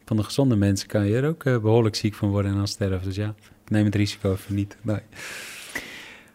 van 0.04 0.16
de 0.16 0.22
gezonde 0.22 0.56
mensen 0.56 0.88
kan 0.88 1.06
je 1.06 1.16
er 1.16 1.28
ook 1.28 1.44
eh, 1.44 1.58
behoorlijk 1.58 1.94
ziek 1.96 2.14
van 2.14 2.28
worden 2.30 2.50
en 2.50 2.56
dan 2.56 2.68
sterven. 2.68 3.00
Dus 3.04 3.16
ja, 3.16 3.34
ik 3.64 3.70
neem 3.70 3.84
het 3.84 3.94
risico 3.94 4.32
even 4.32 4.54
niet. 4.54 4.76
Nee. 4.82 4.98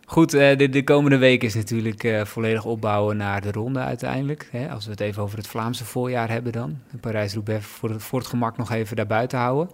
Goed, 0.06 0.34
eh, 0.34 0.58
de, 0.58 0.70
de 0.70 0.84
komende 0.84 1.18
week 1.18 1.44
is 1.44 1.56
natuurlijk 1.56 2.04
eh, 2.04 2.26
volledig 2.26 2.66
opbouwen 2.66 3.18
naar 3.18 3.42
de 3.42 3.52
ronde 3.52 3.80
uiteindelijk. 3.80 4.48
Hè? 4.52 4.70
Als 4.70 4.86
we 4.86 4.92
het 4.92 5.00
even 5.00 5.22
over 5.24 5.38
het 5.38 5.48
Vlaamse 5.48 5.86
voorjaar 5.86 6.30
hebben 6.30 6.52
dan. 6.52 6.78
Parijs-Roubaix 7.02 7.66
voor, 7.66 7.90
het- 7.90 8.04
voor 8.04 8.20
het 8.20 8.28
gemak 8.28 8.58
nog 8.58 8.72
even 8.72 8.96
daarbuiten 8.96 9.38
houden. 9.40 9.70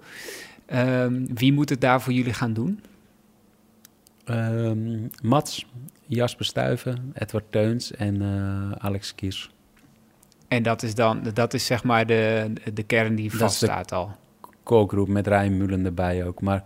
Ehm, 0.65 1.13
wie 1.33 1.53
moet 1.53 1.69
het 1.69 1.81
daar 1.81 2.01
voor 2.01 2.13
jullie 2.13 2.33
gaan 2.33 2.53
doen? 2.53 2.79
Ehm, 4.25 5.07
Mats, 5.21 5.65
Jasper 6.05 6.45
Stuyven, 6.45 7.11
Edward 7.13 7.45
Teuns 7.49 7.91
en 7.91 8.21
eh, 8.21 8.71
Alex 8.71 9.15
Kiers. 9.15 9.51
En 10.47 10.63
dat 10.63 10.83
is 10.83 10.95
dan, 10.95 11.23
dat 11.33 11.53
is 11.53 11.65
zeg 11.65 11.83
maar 11.83 12.05
de, 12.05 12.51
de 12.73 12.83
kern 12.83 13.15
die 13.15 13.35
vaststaat 13.35 13.91
al. 13.91 14.11
Koolgroep 14.63 15.07
met 15.07 15.27
Rijn 15.27 15.57
Mullen 15.57 15.85
erbij 15.85 16.25
ook. 16.25 16.41
Maar 16.41 16.63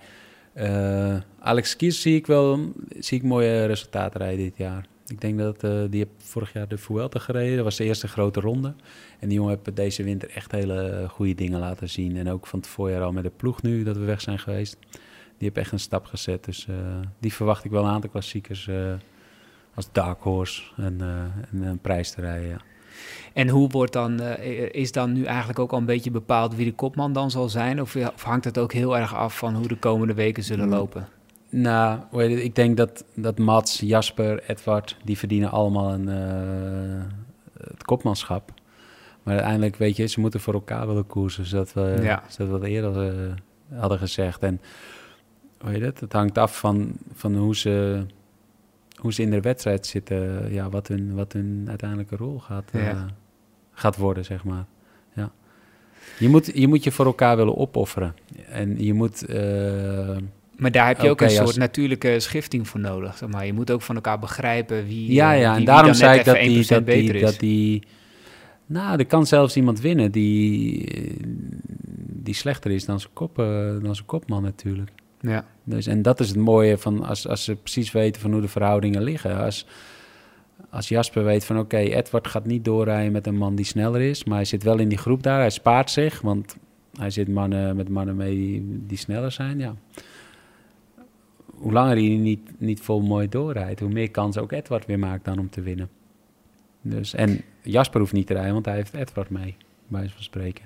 eh, 0.54 1.16
Alex 1.40 1.76
Kiers 1.76 2.02
zie 2.02 2.16
ik 2.16 2.28
wel 2.28 2.74
zie 3.00 3.18
ik 3.18 3.24
mooie 3.24 3.66
resultaten 3.66 4.20
rijden 4.20 4.44
dit 4.44 4.58
jaar. 4.58 4.86
Ik 5.08 5.22
denk 5.22 5.38
dat 5.38 5.64
eh, 5.64 5.82
die 5.90 6.00
heb 6.00 6.10
vorig 6.18 6.54
jaar 6.54 6.68
de 6.68 6.78
Vuelta 6.78 7.20
gereden. 7.20 7.56
Dat 7.56 7.64
was 7.64 7.76
de 7.76 7.84
eerste 7.84 8.08
grote 8.08 8.40
ronde. 8.40 8.74
En 9.20 9.28
die 9.28 9.38
jongen 9.38 9.60
heeft 9.64 9.76
deze 9.76 10.04
winter 10.04 10.30
echt 10.30 10.52
hele 10.52 11.06
goede 11.10 11.36
dingen 11.36 11.60
laten 11.60 11.90
zien. 11.90 12.18
En 12.18 12.30
ook 12.30 12.48
van 12.48 12.60
het 12.60 12.68
voorjaar 12.68 13.02
al 13.02 13.12
met 13.12 13.24
de 13.24 13.32
ploeg 13.38 13.62
nu 13.62 13.84
dat 13.84 13.98
we 13.98 14.04
weg 14.04 14.22
zijn 14.22 14.40
geweest. 14.40 14.78
Die 15.38 15.48
heeft 15.48 15.58
echt 15.58 15.72
een 15.72 15.80
stap 15.80 16.06
gezet. 16.06 16.44
Dus 16.46 16.68
eh, 16.68 16.76
die 17.20 17.34
verwacht 17.34 17.64
ik 17.66 17.72
wel 17.72 17.84
een 17.84 17.90
aantal 17.92 18.10
klassiekers 18.10 18.68
eh, 18.68 18.76
als 19.74 19.92
Dark 19.92 20.22
Horse 20.22 20.62
en, 20.78 21.02
eh, 21.02 21.08
en 21.52 21.62
een 21.62 21.80
prijs 21.80 22.12
te 22.12 22.22
rijden. 22.22 22.48
Ja. 22.50 22.58
En 23.34 23.50
hoe 23.50 23.70
wordt 23.70 23.94
dan, 23.94 24.22
is 24.72 24.92
dan 24.92 25.12
nu 25.12 25.24
eigenlijk 25.24 25.60
ook 25.60 25.72
al 25.72 25.78
een 25.78 25.86
beetje 25.86 26.12
bepaald 26.12 26.56
wie 26.56 26.66
de 26.66 26.74
kopman 26.74 27.14
dan 27.14 27.32
zal 27.32 27.50
zijn? 27.50 27.82
Of, 27.82 27.96
of 27.96 28.24
hangt 28.24 28.46
het 28.46 28.58
ook 28.58 28.74
heel 28.74 28.98
erg 28.98 29.16
af 29.16 29.38
van 29.38 29.56
hoe 29.56 29.68
de 29.68 29.78
komende 29.78 30.14
weken 30.14 30.44
zullen 30.44 30.66
Mm. 30.66 30.74
lopen? 30.74 31.08
Nou, 31.50 32.00
ik 32.24 32.56
denk 32.56 32.78
dat, 32.78 33.04
dat 33.16 33.38
Mats, 33.38 33.80
Jasper, 33.80 34.44
Edward, 34.48 34.98
die 35.04 35.18
verdienen 35.18 35.52
allemaal 35.52 35.94
een, 35.94 36.10
eh, 36.10 37.68
het 37.68 37.84
kopmanschap. 37.84 38.52
Maar 39.24 39.34
uiteindelijk, 39.34 39.76
weet 39.76 39.96
je, 39.96 40.06
ze 40.06 40.20
moeten 40.20 40.40
voor 40.40 40.54
elkaar 40.54 40.88
willen 40.88 41.08
koersen, 41.08 41.46
zodat 41.46 41.74
we, 41.74 41.98
Ja. 42.02 42.24
zodat 42.28 42.54
we 42.54 42.60
dat 42.60 42.68
eerder 42.70 43.34
hadden 43.74 43.98
gezegd. 43.98 44.44
En 44.44 44.62
hoe 45.60 45.70
heet 45.72 45.82
het? 45.82 46.00
Het 46.00 46.14
hangt 46.14 46.38
af 46.38 46.60
van, 46.60 46.92
van 47.14 47.36
hoe, 47.36 47.56
ze, 47.56 48.06
hoe 48.96 49.14
ze 49.14 49.22
in 49.22 49.30
de 49.32 49.42
wedstrijd 49.42 49.86
zitten. 49.86 50.54
Ja, 50.54 50.70
wat 50.70 50.88
hun, 50.88 51.16
wat 51.16 51.34
hun 51.34 51.66
uiteindelijke 51.70 52.16
rol 52.16 52.40
gaat, 52.40 52.70
Ja. 52.74 52.80
eh, 52.80 53.04
gaat 53.72 53.98
worden, 53.98 54.26
zeg 54.26 54.44
maar. 54.44 54.66
Ja. 55.14 55.32
Je, 56.20 56.30
moet, 56.30 56.52
je 56.54 56.68
moet 56.68 56.84
je 56.84 56.92
voor 56.92 57.06
elkaar 57.06 57.38
willen 57.38 57.58
opofferen. 57.58 58.16
En 58.50 58.84
je 58.84 58.94
moet... 58.94 59.26
eh, 59.26 60.18
Maar 60.56 60.72
daar 60.72 60.88
heb 60.88 61.00
je 61.02 61.10
ook 61.10 61.22
een 61.22 61.28
als- 61.28 61.36
soort 61.36 61.58
natuurlijke 61.58 62.20
schifting 62.20 62.68
voor 62.68 62.80
nodig. 62.80 63.18
Zeg 63.18 63.30
maar. 63.30 63.46
Je 63.46 63.54
moet 63.54 63.72
ook 63.72 63.82
van 63.82 63.96
elkaar 63.96 64.20
begrijpen 64.20 64.86
wie. 64.86 65.14
Ja, 65.14 65.34
eh, 65.34 65.40
ja, 65.42 65.50
wie- 65.52 65.60
en 65.60 65.66
daarom 65.66 65.94
zei 65.94 66.20
ik 66.20 66.26
dat 66.26 66.36
die, 66.36 66.64
1% 66.66 66.68
dat 66.68 67.40
die, 67.40 67.80
dat. 67.80 67.90
Nou, 68.66 68.98
er 69.00 69.06
kan 69.06 69.26
zelfs 69.28 69.56
iemand 69.56 69.80
winnen 69.82 70.12
die, 70.12 70.94
die 72.10 72.34
slechter 72.34 72.72
is 72.72 72.86
dan 72.86 73.00
zijn, 73.00 73.14
kop, 73.14 73.36
dan 73.82 73.96
zijn 73.96 74.06
kopman 74.08 74.42
natuurlijk. 74.44 74.92
Ja. 75.20 75.46
Dus, 75.64 75.88
en 75.88 76.02
dat 76.02 76.20
is 76.20 76.28
het 76.28 76.38
mooie 76.38 76.78
van 76.78 77.04
als, 77.04 77.28
als 77.28 77.44
ze 77.44 77.56
precies 77.56 77.92
weten 77.92 78.22
van 78.22 78.32
hoe 78.32 78.42
de 78.42 78.48
verhoudingen 78.48 79.04
liggen. 79.04 79.38
Als, 79.38 79.66
als 80.70 80.88
Jasper 80.88 81.24
weet 81.24 81.46
van 81.46 81.60
oké, 81.60 81.78
Edward 81.78 82.28
gaat 82.28 82.46
niet 82.46 82.66
doorrijden 82.66 83.12
met 83.12 83.28
een 83.28 83.38
man 83.38 83.56
die 83.56 83.66
sneller 83.66 84.02
is, 84.02 84.24
maar 84.24 84.36
hij 84.36 84.46
zit 84.46 84.64
wel 84.64 84.78
in 84.78 84.90
die 84.90 84.98
groep 84.98 85.24
daar. 85.24 85.40
Hij 85.40 85.50
spaart 85.50 85.92
zich, 85.92 86.22
want 86.22 86.58
hij 86.98 87.10
zit 87.10 87.28
mannen, 87.28 87.76
met 87.76 87.90
mannen 87.90 88.16
mee 88.16 88.66
die, 88.88 88.98
sneller 88.98 89.32
zijn. 89.32 89.60
Ja. 89.60 89.76
Hoe 91.46 91.72
langer 91.72 91.96
hij 91.96 92.08
niet, 92.08 92.60
niet 92.60 92.82
vol 92.82 93.02
mooi 93.02 93.30
doorrijdt, 93.30 93.80
hoe 93.80 93.90
meer 93.90 94.12
kans 94.12 94.38
ook 94.38 94.52
Edward 94.52 94.86
weer 94.86 95.00
maakt 95.00 95.26
dan 95.26 95.40
om 95.40 95.50
te 95.50 95.62
winnen. 95.62 95.90
Dus, 96.82 97.14
en 97.14 97.42
Jasper 97.62 98.00
hoeft 98.00 98.14
niet 98.14 98.28
te 98.28 98.34
rijden, 98.34 98.54
want 98.54 98.66
hij 98.66 98.76
heeft 98.76 98.94
Edward 98.94 99.30
mee, 99.30 99.56
bij 99.88 100.00
wijze 100.00 100.14
van 100.14 100.24
spreken. 100.24 100.66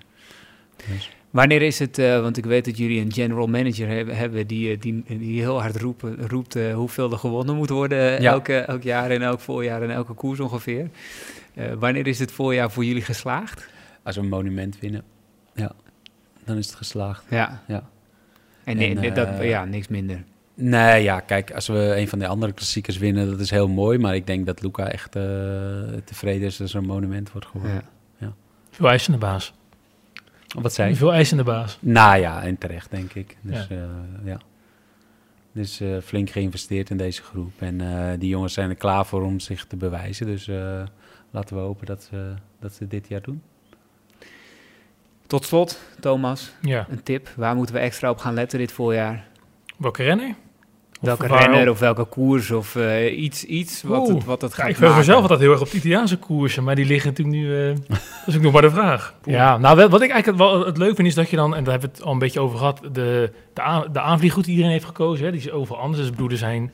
Wanneer 1.29 1.61
is 1.61 1.79
het, 1.79 1.97
eh, 1.97 2.21
want 2.21 2.37
ik 2.37 2.45
weet 2.45 2.65
dat 2.65 2.77
jullie 2.77 3.01
een 3.01 3.13
general 3.13 3.47
manager 3.47 3.87
hebben, 3.87 4.17
hebben 4.17 4.47
die, 4.47 4.71
eh, 4.71 4.79
die, 4.79 5.03
die 5.07 5.39
heel 5.41 5.61
hard 5.61 5.75
roepen, 5.75 6.27
roept 6.27 6.55
eh, 6.55 6.73
hoeveel 6.73 7.11
er 7.11 7.17
gewonnen 7.17 7.55
moet 7.55 7.69
worden 7.69 8.21
Ja. 8.21 8.31
elke, 8.31 8.57
elk 8.57 8.83
jaar 8.83 9.09
en 9.11 9.21
elk 9.21 9.39
voorjaar 9.39 9.81
en 9.81 9.91
elke 9.91 10.13
koers 10.13 10.39
ongeveer. 10.39 10.89
Eh, 11.53 11.65
wanneer 11.79 12.07
is 12.07 12.19
het 12.19 12.31
voorjaar 12.31 12.71
voor 12.71 12.85
jullie 12.85 13.01
geslaagd? 13.01 13.67
Als 14.03 14.15
we 14.15 14.21
een 14.21 14.27
monument 14.29 14.79
winnen, 14.79 15.03
ja, 15.53 15.71
dan 16.45 16.57
is 16.57 16.65
het 16.65 16.75
geslaagd. 16.75 17.23
Ja. 17.29 17.61
Ja. 17.67 17.89
En, 18.63 18.77
nee, 18.77 18.99
En, 18.99 19.13
dat, 19.13 19.29
ja, 19.41 19.65
niks 19.65 19.87
minder. 19.87 20.23
Nee, 20.53 21.03
ja, 21.03 21.19
kijk, 21.19 21.51
als 21.51 21.67
we 21.67 21.93
een 21.97 22.07
van 22.07 22.19
de 22.19 22.27
andere 22.27 22.51
klassiekers 22.51 22.97
winnen, 22.97 23.29
dat 23.29 23.39
is 23.39 23.49
heel 23.49 23.67
mooi. 23.67 23.97
Maar 23.97 24.15
ik 24.15 24.27
denk 24.27 24.45
dat 24.45 24.61
Luca 24.61 24.87
echt 24.87 25.15
eh, 25.15 25.23
tevreden 26.03 26.47
is 26.47 26.61
als 26.61 26.73
er 26.73 26.79
een 26.79 26.85
monument 26.85 27.31
wordt 27.31 27.47
geworden. 27.47 27.81
Ja. 28.17 28.33
Veel 28.71 28.89
eisende 28.89 29.17
baas. 29.17 29.53
Wat 30.53 30.73
zei 30.73 30.89
je? 30.89 30.95
Veel 30.95 31.13
eisende 31.13 31.43
baas. 31.43 31.77
Nou 31.79 32.19
ja, 32.19 32.43
en 32.43 32.57
terecht, 32.57 32.91
denk 32.91 33.13
ik. 33.13 33.37
Dus 33.41 33.67
Ja. 33.69 33.75
ja. 33.75 33.87
ja. 34.23 34.39
Dus 35.53 35.79
eh, 35.79 35.97
flink 36.03 36.29
geïnvesteerd 36.29 36.89
in 36.89 36.97
deze 36.97 37.21
groep. 37.21 37.51
En 37.61 37.81
eh, 37.81 38.19
die 38.19 38.29
jongens 38.29 38.53
zijn 38.53 38.69
er 38.69 38.75
klaar 38.75 39.05
voor 39.05 39.21
om 39.23 39.39
zich 39.39 39.65
te 39.65 39.75
bewijzen. 39.75 40.25
Dus 40.25 40.47
eh, 40.47 40.83
laten 41.31 41.55
we 41.55 41.61
hopen 41.61 41.85
dat 41.85 42.03
ze, 42.03 42.33
dat 42.59 42.73
ze 42.73 42.87
dit 42.87 43.07
jaar 43.07 43.21
doen. 43.21 43.41
Tot 45.27 45.45
slot, 45.45 45.79
Thomas, 45.99 46.51
Ja. 46.61 46.85
een 46.89 47.03
tip. 47.03 47.29
Waar 47.35 47.55
moeten 47.55 47.75
we 47.75 47.81
extra 47.81 48.09
op 48.09 48.17
gaan 48.17 48.33
letten 48.33 48.59
dit 48.59 48.71
voorjaar? 48.71 49.27
Welke 49.77 50.03
renner? 50.03 50.35
Welke 51.01 51.27
renner 51.27 51.69
of 51.69 51.79
welke 51.79 52.03
koers 52.03 52.51
of 52.51 52.75
eh, 52.75 53.21
iets, 53.21 53.43
iets 53.45 53.83
wat, 53.83 53.99
Oeh. 54.07 54.15
het, 54.15 54.25
wat 54.25 54.41
het 54.41 54.53
gaat 54.53 54.69
ik 54.69 54.75
verheug 54.75 54.97
mezelf 54.97 55.21
altijd 55.21 55.39
heel 55.39 55.51
erg 55.51 55.61
op 55.61 55.71
de 55.71 55.77
Italiaanse 55.77 56.17
koersen, 56.17 56.63
maar 56.63 56.75
die 56.75 56.85
liggen 56.85 57.09
natuurlijk 57.09 57.37
nu... 57.37 57.69
eh, 57.69 57.75
dat 57.87 57.99
is 58.25 58.35
ook 58.35 58.41
nog 58.41 58.53
maar 58.53 58.61
de 58.61 58.69
vraag. 58.71 59.15
Ja, 59.23 59.57
nou, 59.57 59.75
wel- 59.75 59.89
wat 59.89 60.01
ik 60.01 60.09
eigenlijk 60.09 60.41
wel 60.43 60.65
het 60.65 60.77
leuk 60.77 60.95
vind 60.95 61.07
is 61.07 61.15
dat 61.15 61.29
je 61.29 61.35
dan, 61.35 61.55
en 61.55 61.63
daar 61.63 61.71
hebben 61.71 61.89
we 61.89 61.95
het 61.97 62.05
al 62.05 62.13
een 62.13 62.19
beetje 62.19 62.39
over 62.39 62.57
gehad, 62.57 62.79
de, 62.91 63.31
de, 63.53 63.61
aan, 63.61 63.85
de 63.93 63.99
aanvliegroute 63.99 64.47
die 64.47 64.55
iedereen 64.57 64.71
heeft 64.77 64.85
gekozen, 64.89 65.25
hè, 65.25 65.31
die 65.31 65.39
is 65.39 65.51
overal 65.51 65.81
anders. 65.81 65.97
Dus 65.99 66.07
ik 66.07 66.15
bedoel, 66.15 66.29
er 66.31 66.37
zijn, 66.37 66.71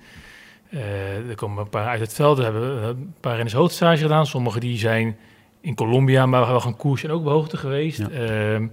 eh, 0.70 1.30
er 1.30 1.36
komen 1.36 1.64
een 1.64 1.70
paar 1.70 1.88
uit 1.88 2.00
het 2.00 2.14
veld, 2.14 2.38
we 2.38 2.44
hebben 2.44 2.84
een 2.84 3.14
paar 3.20 3.34
renners 3.34 3.54
hoogtestage 3.56 4.02
gedaan. 4.02 4.26
Sommige 4.26 4.60
die 4.60 4.78
zijn 4.78 5.18
in 5.62 5.76
Colombia, 5.76 6.26
maar 6.26 6.48
wel 6.48 6.60
gaan 6.60 6.76
koersen 6.78 7.10
en 7.10 7.16
ook 7.16 7.22
op 7.22 7.28
hoogte 7.32 7.58
geweest. 7.58 7.98
Ja. 7.98 8.10
Ehm, 8.10 8.68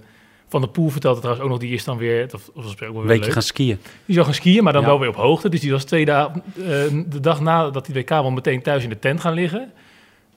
van 0.47 0.61
de 0.61 0.67
Poel 0.67 0.89
vertelde 0.89 1.17
trouwens 1.19 1.45
ook 1.45 1.51
nog, 1.51 1.59
die 1.61 1.73
is 1.73 1.83
dan 1.83 1.97
weer, 1.97 2.29
of, 2.33 2.49
of 2.53 2.65
ook 2.71 2.79
wel 2.79 2.91
weer 2.91 3.01
Een 3.01 3.07
beetje 3.07 3.23
leuk. 3.23 3.33
gaan 3.33 3.41
skiën. 3.41 3.77
Die 4.05 4.13
zou 4.13 4.25
gaan 4.25 4.35
skiën, 4.35 4.63
maar 4.63 4.73
dan 4.73 4.81
Ja. 4.81 4.87
wel 4.87 4.99
weer 4.99 5.09
op 5.09 5.15
hoogte. 5.15 5.49
Dus 5.49 5.59
die 5.59 5.71
was 5.71 5.83
twee 5.83 6.05
dagen, 6.05 6.43
eh, 6.57 6.63
de 7.09 7.19
dag 7.19 7.41
nadat 7.41 7.85
die 7.85 7.95
WK 7.95 8.09
wel 8.09 8.31
meteen 8.31 8.61
thuis 8.61 8.83
in 8.83 8.89
de 8.89 8.99
tent 8.99 9.19
gaan 9.21 9.33
liggen. 9.33 9.71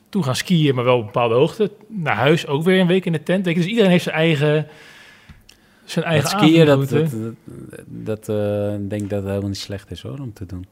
Toen 0.09 0.25
gaan 0.25 0.37
skiën, 0.37 0.75
maar 0.75 0.85
wel 0.85 0.95
op 0.95 1.01
een 1.01 1.07
bepaalde 1.07 1.35
hoogte. 1.35 1.71
Naar 1.89 2.17
huis 2.17 2.47
ook 2.47 2.63
weer 2.65 2.81
een 2.81 2.87
week 2.87 3.05
in 3.05 3.13
de 3.13 3.23
tent. 3.23 3.45
Weet 3.45 3.55
je, 3.55 3.61
Dus 3.61 3.71
iedereen 3.71 3.91
heeft 3.91 4.05
zijn 4.05 4.15
eigen, 4.17 4.67
zijn 5.85 6.05
Dat 6.05 6.15
eigen 6.15 6.29
skiën, 6.29 6.67
dat, 6.67 6.75
avondroute. 6.77 7.35
dat, 7.47 7.85
dat, 7.87 8.29
eh, 8.29 8.75
ik 8.75 8.91
denk 8.91 9.03
dat 9.11 9.19
het 9.19 9.29
helemaal 9.29 9.49
niet 9.49 9.59
slecht 9.59 9.91
is 9.91 10.03
hoor, 10.03 10.19
om 10.19 10.33
te 10.33 10.47
doen. 10.47 10.67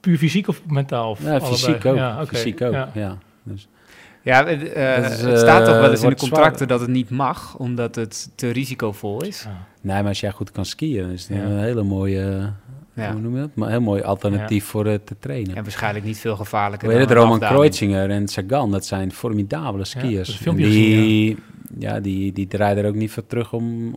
Puur 0.00 0.18
fysiek 0.18 0.48
of 0.48 0.62
mentaal? 0.66 1.10
Of 1.10 1.22
Ja, 1.22 1.28
allebei? 1.30 1.50
fysiek 1.52 1.84
ook. 1.84 1.96
Ja. 1.96 2.26
Fysiek 2.26 2.60
ook, 2.62 2.72
Ja. 2.72 2.90
ja. 2.94 3.18
Dus, 3.42 3.68
Ja, 4.24 4.46
het, 4.46 4.72
eh, 4.72 4.98
is, 5.10 5.20
het 5.20 5.38
staat 5.38 5.64
toch 5.64 5.74
wel 5.74 5.84
eh, 5.84 5.90
eens 5.90 6.02
in 6.02 6.08
de 6.08 6.16
contracten 6.16 6.56
zwaar. 6.56 6.68
dat 6.68 6.80
het 6.80 6.88
niet 6.90 7.10
mag, 7.10 7.56
omdat 7.56 7.94
het 7.94 8.30
te 8.34 8.48
risicovol 8.50 9.22
is. 9.24 9.42
Ja. 9.42 9.66
nee, 9.80 9.96
maar 9.96 10.08
als 10.08 10.20
jij 10.20 10.30
goed 10.30 10.50
kan 10.50 10.64
skiën, 10.64 11.10
is 11.10 11.28
het 11.28 11.36
Ja. 11.38 11.44
een 11.44 11.58
hele 11.58 11.82
mooie, 11.82 12.52
Ja. 12.94 13.12
hoe 13.12 13.20
noem 13.20 13.34
je 13.34 13.40
dat? 13.40 13.50
Maar 13.54 13.66
een 13.66 13.72
heel 13.72 13.82
mooi 13.82 14.02
alternatief 14.02 14.64
voor 14.64 14.86
het 14.86 15.06
te 15.06 15.16
trainen. 15.18 15.56
En 15.56 15.62
waarschijnlijk 15.62 16.04
niet 16.04 16.18
veel 16.18 16.36
gevaarlijker 16.36 16.88
Weet 16.88 16.98
het, 16.98 17.10
Roman 17.10 17.32
afdaling. 17.32 17.58
Kreuziger 17.74 18.10
en 18.10 18.28
Sagan, 18.28 18.70
dat 18.70 18.86
zijn 18.86 19.12
formidabele 19.12 19.84
skiers. 19.84 20.42
En 20.44 20.56
die, 20.56 21.36
ja, 21.78 22.00
die, 22.00 22.32
die 22.32 22.46
draaien 22.46 22.78
er 22.78 22.86
ook 22.88 22.94
niet 22.94 23.10
voor 23.10 23.26
terug 23.26 23.52
om, 23.52 23.96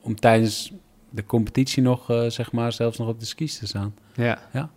om 0.00 0.14
tijdens 0.14 0.72
de 1.10 1.24
competitie 1.26 1.82
nog, 1.82 2.10
eh, 2.10 2.26
zeg 2.28 2.52
maar, 2.52 2.72
zelfs 2.72 2.98
nog 2.98 3.08
op 3.08 3.20
de 3.20 3.26
skis 3.26 3.58
te 3.58 3.66
staan. 3.66 3.94
Ja. 4.14 4.38
Ja. 4.52 4.70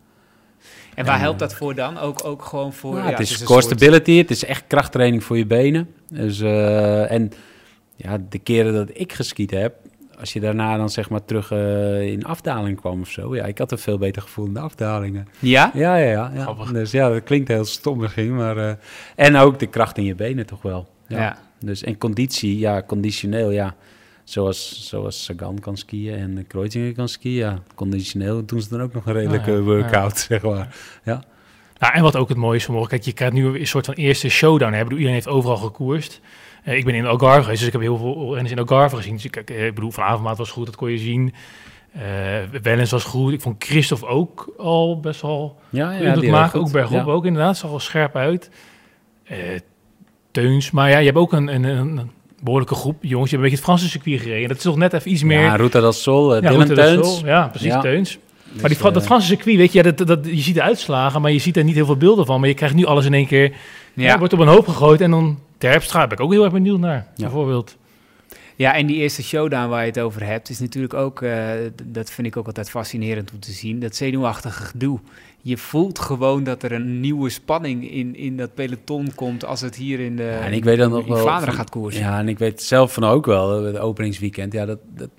En 0.99 1.05
waar 1.05 1.19
helpt 1.19 1.41
eh, 1.41 1.47
dat 1.47 1.57
voor 1.57 1.75
dan? 1.75 1.97
Ook, 1.97 2.25
ook 2.25 2.43
gewoon 2.43 2.73
voor... 2.73 2.95
Ja, 2.95 3.03
ja, 3.03 3.09
het 3.09 3.19
is 3.19 3.43
core 3.43 3.61
soort- 3.61 3.63
stability, 3.63 4.17
het 4.17 4.29
is 4.31 4.45
echt 4.45 4.63
krachttraining 4.67 5.23
voor 5.23 5.37
je 5.37 5.45
benen. 5.45 5.89
Dus, 6.07 6.39
eh, 6.39 7.11
en 7.11 7.31
ja, 7.95 8.17
de 8.29 8.39
keren 8.39 8.73
dat 8.73 8.89
ik 8.93 9.13
geskiet 9.13 9.51
heb, 9.51 9.75
als 10.19 10.33
je 10.33 10.39
daarna 10.39 10.77
dan 10.77 10.89
zeg 10.89 11.09
maar 11.09 11.25
terug 11.25 11.51
eh, 11.51 12.01
in 12.01 12.25
afdaling 12.25 12.79
kwam 12.79 13.01
of 13.01 13.09
zo. 13.09 13.35
Ja, 13.35 13.45
ik 13.45 13.57
had 13.57 13.71
een 13.71 13.77
veel 13.77 13.97
beter 13.97 14.21
gevoel 14.21 14.45
in 14.45 14.53
de 14.53 14.59
afdalingen. 14.59 15.27
Ja? 15.39 15.71
Ja, 15.73 15.95
ja, 15.95 16.11
ja. 16.11 16.31
ja. 16.33 16.71
Dus 16.71 16.91
ja, 16.91 17.09
dat 17.09 17.23
klinkt 17.23 17.47
heel 17.47 17.65
stom 17.65 17.97
misschien, 17.97 18.35
maar... 18.35 18.77
en 19.15 19.35
ook 19.35 19.59
de 19.59 19.67
kracht 19.67 19.97
in 19.97 20.03
je 20.03 20.15
benen 20.15 20.45
toch 20.45 20.61
wel. 20.61 20.87
Ja. 21.07 21.37
Dus 21.59 21.83
en 21.83 21.97
conditie, 21.97 22.59
ja, 22.59 22.83
conditioneel, 22.83 23.51
ja. 23.51 23.75
Zoals, 24.29 24.87
zoals 24.87 25.23
Sagan 25.23 25.59
kan 25.59 25.77
skiën 25.77 26.13
en 26.13 26.47
Kreuziger 26.47 26.93
kan 26.93 27.07
skiën, 27.07 27.35
ja. 27.35 27.59
Conditioneel 27.75 28.45
doen 28.45 28.61
ze 28.61 28.69
dan 28.69 28.81
ook 28.81 28.93
nog 28.93 29.05
een 29.05 29.13
redelijke 29.13 29.51
ja. 29.51 29.59
workout, 29.59 30.19
zeg 30.29 30.41
maar. 30.41 30.75
Nou, 31.79 31.93
en 31.93 32.01
wat 32.01 32.15
ook 32.15 32.29
het 32.29 32.37
mooie 32.37 32.57
is 32.57 32.65
vanmorgen, 32.65 32.91
kijk, 32.91 33.03
je 33.03 33.13
krijgt 33.13 33.33
nu 33.33 33.59
een 33.59 33.67
soort 33.67 33.85
van 33.85 33.95
eerste 33.95 34.29
showdown. 34.29 34.71
Hè? 34.71 34.77
Ik 34.77 34.83
bedoel, 34.83 34.97
iedereen 34.97 35.21
heeft 35.21 35.35
overal 35.35 35.57
gekoerst. 35.57 36.21
Eh, 36.63 36.77
ik 36.77 36.85
ben 36.85 36.95
in 36.95 37.05
Algarve 37.05 37.41
geweest, 37.41 37.59
dus 37.59 37.67
ik 37.67 37.73
heb 37.73 37.81
heel 37.81 37.97
veel 37.97 38.33
renners 38.33 38.51
in 38.51 38.59
Algarve 38.59 38.95
gezien. 38.95 39.13
Dus 39.13 39.25
ik, 39.25 39.35
eh, 39.35 39.65
ik 39.65 39.75
bedoel, 39.75 39.91
Van 39.91 40.03
Avermaat 40.03 40.37
was 40.37 40.51
goed, 40.51 40.65
dat 40.65 40.75
kon 40.75 40.91
je 40.91 40.97
zien. 40.97 41.33
Eh 41.91 42.01
Wellens 42.61 42.91
was 42.91 43.03
goed. 43.03 43.33
Ik 43.33 43.41
vond 43.41 43.63
Christophe 43.63 44.05
ook 44.05 44.53
al 44.57 44.99
best 44.99 45.21
wel 45.21 45.59
Ja, 45.69 45.91
ja, 45.91 46.15
die 46.15 46.31
maken. 46.31 46.59
Ook 46.59 46.71
bergop 46.71 47.05
Ja. 47.05 47.11
ook 47.11 47.25
inderdaad, 47.25 47.57
zag 47.57 47.73
er 47.73 47.81
scherp 47.81 48.15
uit. 48.15 48.49
Teuns, 50.31 50.71
maar 50.71 50.89
ja, 50.89 50.97
je 50.97 51.05
hebt 51.05 51.17
ook 51.17 51.33
een, 51.33 51.47
een, 51.47 51.63
een 51.63 52.11
behoorlijke 52.43 52.75
groep 52.75 53.03
jongens. 53.03 53.29
Je 53.29 53.35
hebt 53.37 53.45
een 53.45 53.51
beetje 53.51 53.55
het 53.55 53.65
Franse 53.65 53.89
circuit 53.89 54.21
gereden. 54.21 54.47
Dat 54.47 54.57
is 54.57 54.63
toch 54.63 54.77
net 54.77 54.93
even 54.93 55.11
iets 55.11 55.23
meer... 55.23 55.41
Ja, 55.41 55.55
Ruta 55.55 55.79
del 55.79 55.93
Sol, 55.93 56.35
uh, 56.35 56.41
Ja, 56.41 56.49
Dylan 56.49 56.67
Teuns. 56.67 57.21
Ja, 57.25 57.47
precies, 57.47 57.67
Ja. 57.67 57.81
Teuns. 57.81 58.17
Dus, 58.53 58.61
Maar 58.61 58.69
die, 58.69 58.81
dat 58.81 58.95
eh, 58.95 59.01
Franse 59.01 59.27
circuit, 59.27 59.57
weet 59.57 59.71
je, 59.71 59.83
dat, 59.83 60.07
dat, 60.07 60.19
je 60.25 60.41
ziet 60.41 60.55
de 60.55 60.61
uitslagen, 60.61 61.21
maar 61.21 61.31
je 61.31 61.39
ziet 61.39 61.57
er 61.57 61.63
niet 61.63 61.75
heel 61.75 61.85
veel 61.85 61.97
beelden 61.97 62.25
van. 62.25 62.39
Maar 62.39 62.49
je 62.49 62.55
krijgt 62.55 62.75
nu 62.75 62.85
alles 62.85 63.05
in 63.05 63.13
één 63.13 63.27
keer, 63.27 63.51
ja. 63.93 64.05
Ja. 64.05 64.17
wordt 64.17 64.33
op 64.33 64.39
een 64.39 64.47
hoop 64.47 64.67
gegooid. 64.67 65.01
En 65.01 65.11
dan 65.11 65.39
Terpstra 65.57 66.07
ben 66.07 66.17
ik 66.17 66.23
ook 66.23 66.31
heel 66.31 66.43
erg 66.43 66.53
benieuwd 66.53 66.79
naar, 66.79 67.07
bijvoorbeeld. 67.15 67.77
Ja, 68.59 68.75
en 68.75 68.85
die 68.85 68.95
eerste 68.95 69.23
showdown 69.23 69.69
waar 69.69 69.81
je 69.81 69.87
het 69.91 69.99
over 69.99 70.23
hebt, 70.25 70.49
is 70.49 70.59
natuurlijk 70.59 70.93
ook, 70.93 71.21
eh, 71.21 71.49
dat 71.83 72.11
vind 72.11 72.27
ik 72.27 72.37
ook 72.37 72.45
altijd 72.45 72.69
fascinerend 72.69 73.31
om 73.31 73.39
te 73.39 73.51
zien, 73.51 73.79
dat 73.79 73.95
zenuwachtige 73.95 74.63
gedoe. 74.63 74.99
Je 75.41 75.57
voelt 75.57 75.99
gewoon 75.99 76.43
dat 76.43 76.63
er 76.63 76.71
een 76.71 76.99
nieuwe 76.99 77.29
spanning 77.29 77.91
in, 77.91 78.15
in 78.15 78.37
dat 78.37 78.53
peloton 78.53 79.11
komt 79.15 79.45
als 79.45 79.61
het 79.61 79.75
hier 79.75 79.99
in, 79.99 80.15
de, 80.15 80.23
Ja, 80.23 80.39
en 80.39 80.53
ik 80.53 80.63
weet 80.63 80.77
dan 80.77 80.89
nog 80.89 81.05
in 81.05 81.13
wel 81.13 81.21
Vlaanderen 81.21 81.53
gaat 81.53 81.69
koersen. 81.69 82.01
Ja, 82.01 82.19
en 82.19 82.27
ik 82.27 82.37
weet 82.39 82.61
zelf 82.61 82.93
van 82.93 83.03
ook 83.03 83.25
wel, 83.25 83.63
het 83.63 83.77
openingsweekend, 83.77 84.53
ja, 84.53 84.65
dat, 84.65 84.79
dat, 84.95 85.09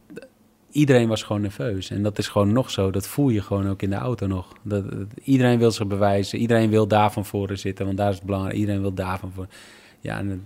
iedereen 0.70 1.09
was 1.09 1.22
gewoon 1.22 1.43
nerveus. 1.43 1.91
En 1.91 2.03
dat 2.03 2.18
is 2.18 2.28
gewoon 2.28 2.53
nog 2.53 2.70
zo, 2.70 2.91
dat 2.91 3.07
voel 3.07 3.28
je 3.28 3.43
gewoon 3.43 3.68
ook 3.68 3.82
in 3.82 3.91
de 3.91 3.97
auto 3.97 4.26
nog. 4.26 4.53
Dat, 4.62 4.91
dat- 4.91 5.07
iedereen 5.22 5.59
wil 5.59 5.70
zich 5.70 5.86
bewijzen, 5.86 6.38
iedereen 6.38 6.70
wil 6.70 6.86
daar 6.88 7.12
van 7.12 7.24
voren 7.26 7.59
zitten, 7.59 7.84
want 7.86 7.97
daar 7.99 8.11
is 8.11 8.16
het 8.16 8.24
belangrijk. 8.24 8.57
Iedereen 8.57 8.80
wil 8.80 8.95
daar 8.95 9.18
van 9.18 9.32
voren. 9.34 9.51
Ja, 10.01 10.18
en 10.18 10.45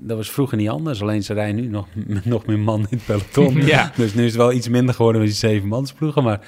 dat 0.00 0.16
was 0.16 0.30
vroeger 0.30 0.56
niet 0.56 0.68
anders, 0.68 1.02
alleen 1.02 1.22
ze 1.22 1.34
rijden 1.34 1.60
nu 1.60 1.68
nog 1.68 1.86
met 1.94 2.24
nog 2.34 2.46
meer 2.46 2.58
man 2.58 2.80
in 2.80 2.86
het 2.96 3.04
peloton. 3.06 3.66
Ja. 3.66 3.92
Dus 3.96 4.14
nu 4.14 4.24
is 4.24 4.30
het 4.32 4.40
wel 4.40 4.52
iets 4.52 4.68
minder 4.68 4.94
geworden 4.94 5.20
met 5.20 5.30
die 5.30 5.38
zevenmansploegen, 5.38 6.22
maar 6.22 6.40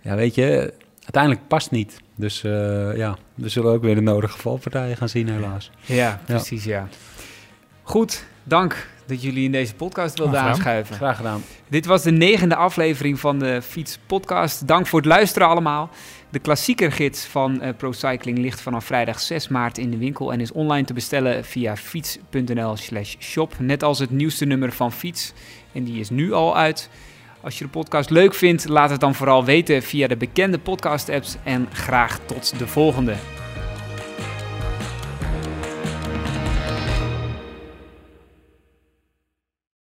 ja, 0.00 0.16
weet 0.16 0.34
je, 0.34 0.74
uiteindelijk 1.00 1.48
past 1.48 1.70
niet. 1.70 2.00
Dus 2.16 2.44
eh, 2.44 2.96
ja, 2.96 3.16
we 3.34 3.48
zullen 3.48 3.72
ook 3.72 3.82
weer 3.82 3.94
de 3.94 4.00
nodige 4.00 4.38
valpartijen 4.38 4.96
gaan 4.96 5.08
zien 5.08 5.28
helaas. 5.28 5.70
Ja, 5.80 6.20
precies, 6.26 6.64
ja. 6.64 6.88
Goed, 7.82 8.24
dank 8.44 8.88
dat 9.06 9.22
jullie 9.22 9.44
in 9.44 9.52
deze 9.52 9.74
podcast 9.74 10.18
wilden 10.18 10.34
Graag 10.34 10.48
aanschuiven. 10.48 10.96
Graag 10.96 11.16
gedaan. 11.16 11.42
Dit 11.68 11.86
was 11.86 12.02
de 12.02 12.10
negende 12.10 12.56
aflevering 12.56 13.20
van 13.20 13.38
de 13.38 13.62
Fiets 13.62 13.98
Podcast. 14.06 14.66
Dank 14.66 14.86
voor 14.86 14.98
het 14.98 15.08
luisteren 15.08 15.48
allemaal. 15.48 15.90
De 16.34 16.40
klassiekergids 16.40 17.24
van 17.24 17.60
eh, 17.60 17.74
ProCycling 17.76 18.38
ligt 18.38 18.60
vanaf 18.60 18.84
vrijdag 18.84 19.20
6 19.20 19.48
maart 19.48 19.78
in 19.78 19.90
de 19.90 19.96
winkel 19.96 20.32
en 20.32 20.40
is 20.40 20.52
online 20.52 20.86
te 20.86 20.92
bestellen 20.92 21.44
via 21.44 21.76
fiets.nl 21.76 22.76
slash 22.76 23.14
shop. 23.18 23.54
Net 23.58 23.82
als 23.82 23.98
het 23.98 24.10
nieuwste 24.10 24.44
nummer 24.44 24.72
van 24.72 24.92
Fiets. 24.92 25.32
En 25.72 25.84
die 25.84 26.00
is 26.00 26.10
nu 26.10 26.32
al 26.32 26.56
uit. 26.56 26.90
Als 27.40 27.58
je 27.58 27.64
de 27.64 27.70
podcast 27.70 28.10
leuk 28.10 28.34
vindt, 28.34 28.68
laat 28.68 28.90
het 28.90 29.00
dan 29.00 29.14
vooral 29.14 29.44
weten 29.44 29.82
via 29.82 30.06
de 30.06 30.16
bekende 30.16 30.58
podcast 30.58 31.08
apps. 31.08 31.36
En 31.44 31.68
graag 31.72 32.18
tot 32.18 32.58
de 32.58 32.66
volgende. 32.66 33.14